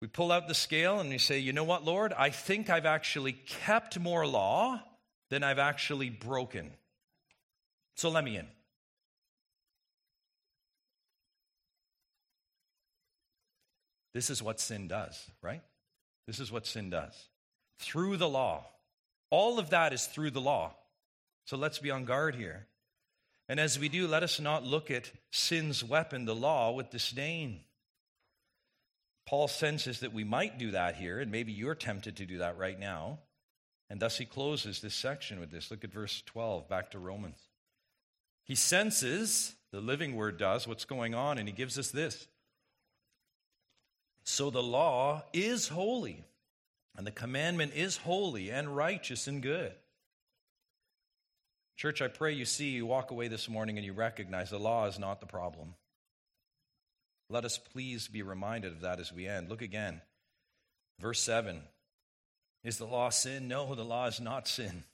We 0.00 0.08
pull 0.08 0.32
out 0.32 0.48
the 0.48 0.54
scale 0.54 1.00
and 1.00 1.10
we 1.10 1.18
say, 1.18 1.40
you 1.40 1.52
know 1.52 1.64
what, 1.64 1.84
Lord? 1.84 2.12
I 2.16 2.30
think 2.30 2.70
I've 2.70 2.86
actually 2.86 3.32
kept 3.32 3.98
more 3.98 4.26
law 4.26 4.80
than 5.28 5.42
I've 5.42 5.58
actually 5.58 6.08
broken. 6.08 6.70
So 7.98 8.10
let 8.10 8.22
me 8.22 8.36
in. 8.36 8.46
This 14.14 14.30
is 14.30 14.40
what 14.40 14.60
sin 14.60 14.86
does, 14.86 15.20
right? 15.42 15.62
This 16.28 16.38
is 16.38 16.52
what 16.52 16.64
sin 16.64 16.90
does. 16.90 17.12
Through 17.80 18.18
the 18.18 18.28
law. 18.28 18.64
All 19.30 19.58
of 19.58 19.70
that 19.70 19.92
is 19.92 20.06
through 20.06 20.30
the 20.30 20.40
law. 20.40 20.76
So 21.46 21.56
let's 21.56 21.80
be 21.80 21.90
on 21.90 22.04
guard 22.04 22.36
here. 22.36 22.68
And 23.48 23.58
as 23.58 23.80
we 23.80 23.88
do, 23.88 24.06
let 24.06 24.22
us 24.22 24.38
not 24.38 24.62
look 24.62 24.92
at 24.92 25.10
sin's 25.32 25.82
weapon, 25.82 26.24
the 26.24 26.36
law, 26.36 26.70
with 26.70 26.90
disdain. 26.90 27.62
Paul 29.26 29.48
senses 29.48 30.00
that 30.00 30.12
we 30.12 30.22
might 30.22 30.56
do 30.56 30.70
that 30.70 30.94
here, 30.94 31.18
and 31.18 31.32
maybe 31.32 31.50
you're 31.50 31.74
tempted 31.74 32.18
to 32.18 32.26
do 32.26 32.38
that 32.38 32.58
right 32.58 32.78
now. 32.78 33.18
And 33.90 33.98
thus 33.98 34.18
he 34.18 34.24
closes 34.24 34.80
this 34.80 34.94
section 34.94 35.40
with 35.40 35.50
this. 35.50 35.72
Look 35.72 35.82
at 35.82 35.92
verse 35.92 36.22
12, 36.26 36.68
back 36.68 36.92
to 36.92 37.00
Romans. 37.00 37.47
He 38.48 38.54
senses, 38.54 39.54
the 39.70 39.80
living 39.80 40.16
word 40.16 40.38
does, 40.38 40.66
what's 40.66 40.86
going 40.86 41.14
on, 41.14 41.38
and 41.38 41.46
he 41.46 41.52
gives 41.52 41.78
us 41.78 41.90
this. 41.90 42.26
So 44.24 44.50
the 44.50 44.62
law 44.62 45.22
is 45.32 45.68
holy, 45.68 46.24
and 46.96 47.06
the 47.06 47.12
commandment 47.12 47.72
is 47.74 47.98
holy 47.98 48.50
and 48.50 48.74
righteous 48.74 49.26
and 49.26 49.42
good. 49.42 49.72
Church, 51.76 52.02
I 52.02 52.08
pray 52.08 52.32
you 52.32 52.44
see, 52.44 52.70
you 52.70 52.86
walk 52.86 53.10
away 53.10 53.28
this 53.28 53.48
morning 53.48 53.76
and 53.76 53.86
you 53.86 53.92
recognize 53.92 54.50
the 54.50 54.58
law 54.58 54.86
is 54.86 54.98
not 54.98 55.20
the 55.20 55.26
problem. 55.26 55.74
Let 57.30 57.44
us 57.44 57.58
please 57.58 58.08
be 58.08 58.22
reminded 58.22 58.72
of 58.72 58.80
that 58.80 58.98
as 58.98 59.12
we 59.12 59.28
end. 59.28 59.48
Look 59.48 59.62
again. 59.62 60.00
Verse 60.98 61.20
7 61.20 61.60
Is 62.64 62.78
the 62.78 62.86
law 62.86 63.10
sin? 63.10 63.46
No, 63.46 63.74
the 63.74 63.84
law 63.84 64.06
is 64.06 64.20
not 64.20 64.48
sin. 64.48 64.84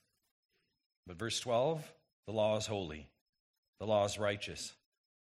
But 1.06 1.18
verse 1.18 1.40
12 1.40 1.82
The 2.26 2.32
law 2.32 2.56
is 2.56 2.66
holy, 2.66 3.06
the 3.84 3.90
law 3.90 4.06
is 4.06 4.18
righteous, 4.18 4.72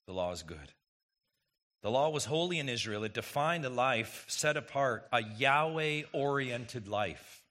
the 0.06 0.14
law 0.14 0.32
is 0.32 0.42
good. 0.42 0.72
The 1.82 1.90
law 1.90 2.08
was 2.08 2.24
holy 2.24 2.58
in 2.58 2.70
Israel. 2.70 3.04
It 3.04 3.12
defined 3.12 3.66
a 3.66 3.68
life 3.68 4.24
set 4.28 4.56
apart, 4.56 5.06
a 5.12 5.22
Yahweh 5.22 6.04
oriented 6.14 6.88
life. 6.88 7.42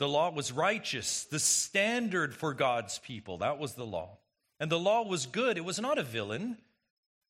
The 0.00 0.08
law 0.08 0.30
was 0.30 0.50
righteous, 0.50 1.22
the 1.26 1.38
standard 1.38 2.34
for 2.34 2.52
God's 2.52 2.98
people. 2.98 3.38
That 3.38 3.60
was 3.60 3.74
the 3.74 3.86
law. 3.86 4.18
And 4.58 4.72
the 4.72 4.78
law 4.78 5.06
was 5.06 5.26
good. 5.26 5.56
It 5.56 5.64
was 5.64 5.78
not 5.78 5.98
a 5.98 6.02
villain. 6.02 6.58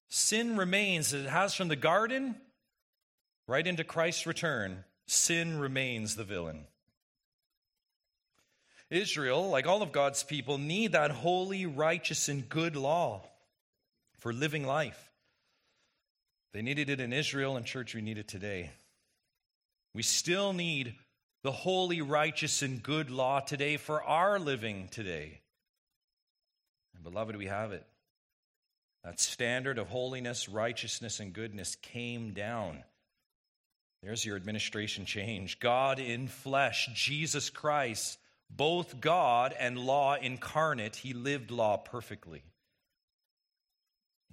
Sin 0.09 0.57
remains 0.57 1.13
as 1.13 1.27
it 1.27 1.29
has 1.29 1.53
from 1.53 1.69
the 1.69 1.77
garden 1.77 2.37
right 3.47 3.67
into 3.67 3.85
Christ's 3.85 4.27
return. 4.27 4.85
Sin 5.07 5.61
remains 5.61 6.17
the 6.17 6.25
villain. 6.25 6.69
Israel, 8.91 9.49
like 9.49 9.67
all 9.67 9.83
of 9.83 9.93
God's 9.93 10.23
people, 10.23 10.59
need 10.59 10.93
that 10.93 11.11
holy, 11.11 11.67
righteous, 11.67 12.29
and 12.29 12.49
good 12.49 12.77
law 12.77 13.23
for 14.19 14.33
living 14.33 14.67
life. 14.67 15.11
They 16.53 16.63
needed 16.63 16.89
it 16.89 17.01
in 17.01 17.13
Israel, 17.13 17.57
and 17.57 17.67
church, 17.67 17.95
we 17.95 18.01
need 18.01 18.19
it 18.19 18.29
today. 18.29 18.71
We 19.95 20.03
still 20.03 20.53
need 20.53 20.95
the 21.43 21.53
holy, 21.53 22.01
righteous, 22.01 22.63
and 22.63 22.83
good 22.83 23.11
law 23.11 23.41
today 23.41 23.77
for 23.77 24.03
our 24.03 24.39
living 24.39 24.89
today. 24.91 25.41
And 26.95 27.03
beloved, 27.03 27.37
we 27.37 27.47
have 27.47 27.73
it. 27.73 27.85
That 29.05 29.21
standard 29.21 29.79
of 29.79 29.89
holiness, 29.89 30.49
righteousness, 30.49 31.21
and 31.21 31.33
goodness 31.33 31.77
came 31.77 32.33
down. 32.33 32.83
There's 34.03 34.25
your 34.25 34.37
administration 34.37 35.05
change. 35.05 35.61
God 35.61 35.99
in 35.99 36.29
flesh, 36.29 36.89
Jesus 36.95 37.51
Christ, 37.51 38.19
both 38.51 39.01
God 39.01 39.55
and 39.59 39.79
law 39.79 40.15
incarnate, 40.15 40.97
he 40.97 41.13
lived 41.13 41.51
law 41.51 41.77
perfectly. 41.77 42.43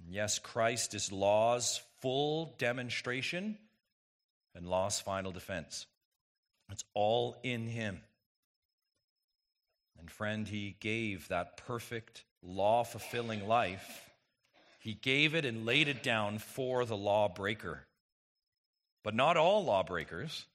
Yes, 0.08 0.38
Christ 0.38 0.94
is 0.94 1.10
law's 1.10 1.80
full 2.00 2.54
demonstration 2.58 3.56
and 4.54 4.68
law's 4.68 5.00
final 5.00 5.32
defense. 5.32 5.86
It's 6.70 6.84
all 6.94 7.36
in 7.42 7.66
him. 7.66 8.00
And 9.98 10.10
friend, 10.10 10.46
he 10.46 10.76
gave 10.80 11.28
that 11.28 11.56
perfect, 11.56 12.24
law 12.42 12.84
fulfilling 12.84 13.46
life. 13.48 14.10
He 14.78 14.94
gave 14.94 15.34
it 15.34 15.44
and 15.46 15.64
laid 15.64 15.88
it 15.88 16.02
down 16.02 16.38
for 16.38 16.84
the 16.84 16.96
lawbreaker. 16.96 17.86
But 19.02 19.14
not 19.14 19.36
all 19.36 19.64
lawbreakers. 19.64 20.46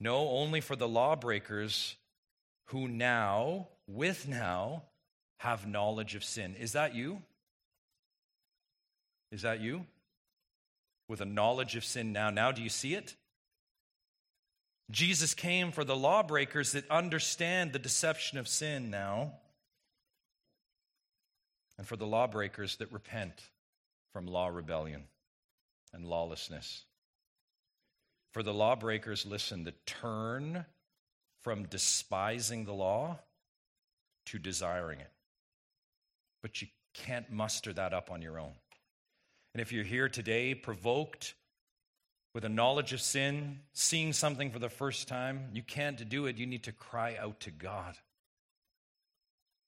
No, 0.00 0.28
only 0.30 0.60
for 0.60 0.76
the 0.76 0.88
lawbreakers 0.88 1.96
who 2.68 2.88
now, 2.88 3.68
with 3.86 4.28
now, 4.28 4.82
have 5.38 5.66
knowledge 5.66 6.14
of 6.14 6.24
sin. 6.24 6.54
Is 6.58 6.72
that 6.72 6.94
you? 6.94 7.22
Is 9.30 9.42
that 9.42 9.60
you? 9.60 9.86
With 11.08 11.20
a 11.20 11.26
knowledge 11.26 11.76
of 11.76 11.84
sin 11.84 12.12
now. 12.12 12.30
Now, 12.30 12.52
do 12.52 12.62
you 12.62 12.68
see 12.68 12.94
it? 12.94 13.14
Jesus 14.90 15.34
came 15.34 15.70
for 15.70 15.84
the 15.84 15.96
lawbreakers 15.96 16.72
that 16.72 16.90
understand 16.90 17.72
the 17.72 17.78
deception 17.78 18.38
of 18.38 18.48
sin 18.48 18.90
now, 18.90 19.32
and 21.76 21.86
for 21.86 21.96
the 21.96 22.06
lawbreakers 22.06 22.76
that 22.76 22.90
repent 22.92 23.34
from 24.12 24.26
law 24.26 24.48
rebellion 24.48 25.04
and 25.92 26.06
lawlessness. 26.06 26.84
For 28.32 28.42
the 28.42 28.54
lawbreakers, 28.54 29.26
listen, 29.26 29.64
that 29.64 29.86
turn 29.86 30.64
from 31.48 31.64
despising 31.64 32.66
the 32.66 32.74
law 32.74 33.18
to 34.26 34.38
desiring 34.38 35.00
it. 35.00 35.10
But 36.42 36.60
you 36.60 36.68
can't 36.92 37.32
muster 37.32 37.72
that 37.72 37.94
up 37.94 38.10
on 38.10 38.20
your 38.20 38.38
own. 38.38 38.52
And 39.54 39.62
if 39.62 39.72
you're 39.72 39.82
here 39.82 40.10
today 40.10 40.54
provoked 40.54 41.32
with 42.34 42.44
a 42.44 42.50
knowledge 42.50 42.92
of 42.92 43.00
sin, 43.00 43.60
seeing 43.72 44.12
something 44.12 44.50
for 44.50 44.58
the 44.58 44.68
first 44.68 45.08
time, 45.08 45.48
you 45.54 45.62
can't 45.62 46.06
do 46.10 46.26
it. 46.26 46.36
You 46.36 46.44
need 46.44 46.64
to 46.64 46.72
cry 46.72 47.16
out 47.18 47.40
to 47.40 47.50
God 47.50 47.96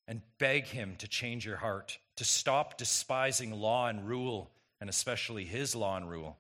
and 0.06 0.20
beg 0.38 0.66
Him 0.66 0.96
to 0.98 1.08
change 1.08 1.46
your 1.46 1.56
heart, 1.56 1.96
to 2.16 2.24
stop 2.24 2.76
despising 2.76 3.52
law 3.52 3.88
and 3.88 4.06
rule, 4.06 4.50
and 4.82 4.90
especially 4.90 5.46
His 5.46 5.74
law 5.74 5.96
and 5.96 6.10
rule, 6.10 6.36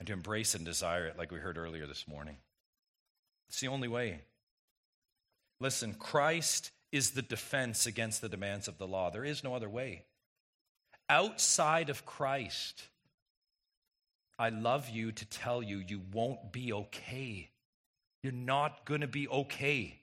and 0.00 0.08
to 0.08 0.12
embrace 0.12 0.56
and 0.56 0.64
desire 0.64 1.06
it, 1.06 1.16
like 1.16 1.30
we 1.30 1.38
heard 1.38 1.58
earlier 1.58 1.86
this 1.86 2.08
morning. 2.08 2.38
It's 3.48 3.60
the 3.60 3.68
only 3.68 3.86
way. 3.86 4.22
Listen, 5.60 5.94
Christ 5.94 6.70
is 6.92 7.10
the 7.10 7.22
defense 7.22 7.86
against 7.86 8.20
the 8.20 8.28
demands 8.28 8.68
of 8.68 8.78
the 8.78 8.86
law. 8.86 9.10
There 9.10 9.24
is 9.24 9.44
no 9.44 9.54
other 9.54 9.68
way. 9.68 10.04
Outside 11.08 11.90
of 11.90 12.06
Christ, 12.06 12.82
I 14.38 14.50
love 14.50 14.88
you 14.88 15.12
to 15.12 15.24
tell 15.26 15.62
you 15.62 15.78
you 15.78 16.00
won't 16.12 16.52
be 16.52 16.72
okay. 16.72 17.50
You're 18.22 18.32
not 18.32 18.84
going 18.84 19.00
to 19.00 19.08
be 19.08 19.28
okay. 19.28 20.00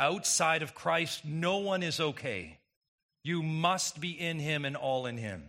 Outside 0.00 0.62
of 0.62 0.74
Christ, 0.74 1.24
no 1.24 1.58
one 1.58 1.82
is 1.82 2.00
okay. 2.00 2.58
You 3.22 3.42
must 3.42 4.00
be 4.00 4.10
in 4.10 4.38
Him 4.38 4.64
and 4.64 4.76
all 4.76 5.06
in 5.06 5.16
Him. 5.16 5.44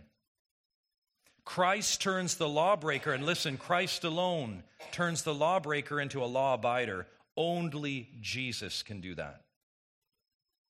Christ 1.44 2.02
turns 2.02 2.34
the 2.34 2.48
lawbreaker, 2.48 3.12
and 3.12 3.24
listen, 3.24 3.56
Christ 3.56 4.04
alone 4.04 4.64
turns 4.92 5.22
the 5.22 5.34
lawbreaker 5.34 6.00
into 6.00 6.22
a 6.22 6.26
law 6.26 6.58
abider. 6.58 7.06
Only 7.38 8.08
Jesus 8.20 8.82
can 8.82 9.00
do 9.00 9.14
that. 9.14 9.42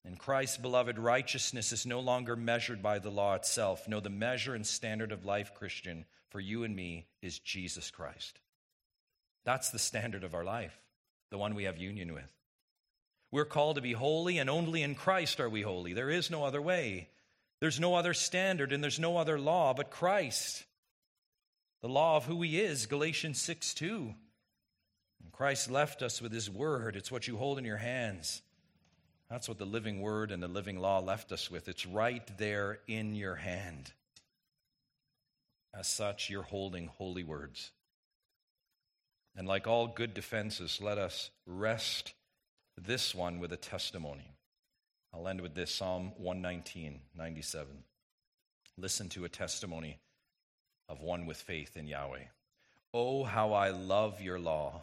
And 0.04 0.18
Christ's 0.18 0.58
beloved 0.58 0.98
righteousness 0.98 1.72
is 1.72 1.86
no 1.86 2.00
longer 2.00 2.36
measured 2.36 2.82
by 2.82 2.98
the 2.98 3.10
law 3.10 3.34
itself. 3.36 3.88
No, 3.88 4.00
the 4.00 4.10
measure 4.10 4.54
and 4.54 4.66
standard 4.66 5.10
of 5.10 5.24
life, 5.24 5.54
Christian, 5.54 6.04
for 6.28 6.40
you 6.40 6.64
and 6.64 6.76
me 6.76 7.06
is 7.22 7.38
Jesus 7.38 7.90
Christ. 7.90 8.38
That's 9.46 9.70
the 9.70 9.78
standard 9.78 10.24
of 10.24 10.34
our 10.34 10.44
life, 10.44 10.78
the 11.30 11.38
one 11.38 11.54
we 11.54 11.64
have 11.64 11.78
union 11.78 12.12
with. 12.12 12.30
We're 13.32 13.46
called 13.46 13.76
to 13.76 13.82
be 13.82 13.94
holy, 13.94 14.36
and 14.36 14.50
only 14.50 14.82
in 14.82 14.94
Christ 14.94 15.40
are 15.40 15.48
we 15.48 15.62
holy. 15.62 15.94
There 15.94 16.10
is 16.10 16.30
no 16.30 16.44
other 16.44 16.60
way. 16.60 17.08
There's 17.60 17.80
no 17.80 17.94
other 17.94 18.12
standard, 18.12 18.74
and 18.74 18.82
there's 18.82 19.00
no 19.00 19.16
other 19.16 19.38
law 19.38 19.72
but 19.72 19.90
Christ. 19.90 20.66
The 21.80 21.88
law 21.88 22.18
of 22.18 22.26
who 22.26 22.42
He 22.42 22.60
is, 22.60 22.84
Galatians 22.84 23.40
6 23.40 23.72
2. 23.72 24.14
And 25.22 25.32
Christ 25.32 25.70
left 25.70 26.02
us 26.02 26.22
with 26.22 26.32
His 26.32 26.50
word. 26.50 26.96
It's 26.96 27.12
what 27.12 27.26
you 27.28 27.36
hold 27.36 27.58
in 27.58 27.64
your 27.64 27.76
hands. 27.76 28.42
That's 29.30 29.48
what 29.48 29.58
the 29.58 29.66
living 29.66 30.00
word 30.00 30.30
and 30.30 30.42
the 30.42 30.48
living 30.48 30.78
law 30.78 31.00
left 31.00 31.32
us 31.32 31.50
with. 31.50 31.68
It's 31.68 31.86
right 31.86 32.26
there 32.38 32.80
in 32.86 33.14
your 33.14 33.34
hand. 33.34 33.92
As 35.74 35.86
such, 35.86 36.30
you're 36.30 36.42
holding 36.42 36.86
holy 36.86 37.24
words. 37.24 37.72
And 39.36 39.46
like 39.46 39.66
all 39.66 39.86
good 39.86 40.14
defenses, 40.14 40.80
let 40.80 40.98
us 40.98 41.30
rest 41.46 42.14
this 42.76 43.14
one 43.14 43.38
with 43.38 43.52
a 43.52 43.56
testimony. 43.56 44.32
I'll 45.12 45.28
end 45.28 45.40
with 45.40 45.54
this 45.54 45.74
Psalm 45.74 46.12
119, 46.16 47.00
97. 47.14 47.66
Listen 48.76 49.08
to 49.10 49.24
a 49.24 49.28
testimony 49.28 49.98
of 50.88 51.00
one 51.00 51.26
with 51.26 51.36
faith 51.36 51.76
in 51.76 51.86
Yahweh. 51.86 52.24
Oh, 52.94 53.24
how 53.24 53.52
I 53.52 53.70
love 53.70 54.20
your 54.22 54.38
law! 54.38 54.82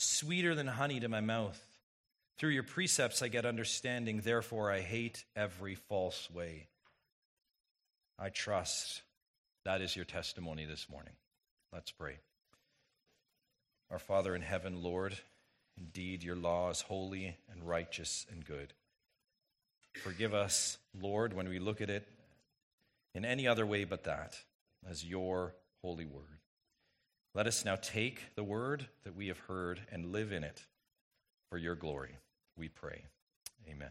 sweeter 0.00 0.54
than 0.54 0.66
honey 0.66 1.00
to 1.00 1.08
my 1.08 1.20
mouth. 1.20 1.60
Through 2.38 2.50
your 2.50 2.62
precepts 2.62 3.22
I 3.22 3.28
get 3.28 3.44
understanding, 3.44 4.20
therefore 4.20 4.70
I 4.70 4.80
hate 4.80 5.24
every 5.36 5.74
false 5.74 6.30
way. 6.30 6.68
I 8.18 8.30
trust 8.30 9.02
that 9.64 9.82
is 9.82 9.94
your 9.94 10.06
testimony 10.06 10.64
this 10.64 10.88
morning. 10.88 11.12
Let's 11.72 11.90
pray. 11.90 12.16
Our 13.90 13.98
Father 13.98 14.34
in 14.34 14.42
heaven, 14.42 14.82
Lord, 14.82 15.16
indeed 15.76 16.22
your 16.22 16.36
law 16.36 16.70
is 16.70 16.80
holy 16.80 17.36
and 17.50 17.62
righteous 17.62 18.26
and 18.30 18.44
good. 18.44 18.72
Forgive 20.02 20.32
us, 20.32 20.78
Lord, 20.98 21.34
when 21.34 21.48
we 21.48 21.58
look 21.58 21.80
at 21.80 21.90
it 21.90 22.08
in 23.14 23.24
any 23.24 23.46
other 23.46 23.66
way 23.66 23.84
but 23.84 24.04
that, 24.04 24.38
as 24.88 25.04
your 25.04 25.54
holy 25.82 26.06
word. 26.06 26.39
Let 27.34 27.46
us 27.46 27.64
now 27.64 27.76
take 27.76 28.34
the 28.34 28.42
word 28.42 28.88
that 29.04 29.14
we 29.14 29.28
have 29.28 29.38
heard 29.38 29.80
and 29.92 30.12
live 30.12 30.32
in 30.32 30.42
it 30.42 30.64
for 31.48 31.58
your 31.58 31.74
glory, 31.74 32.16
we 32.56 32.68
pray. 32.68 33.04
Amen. 33.68 33.90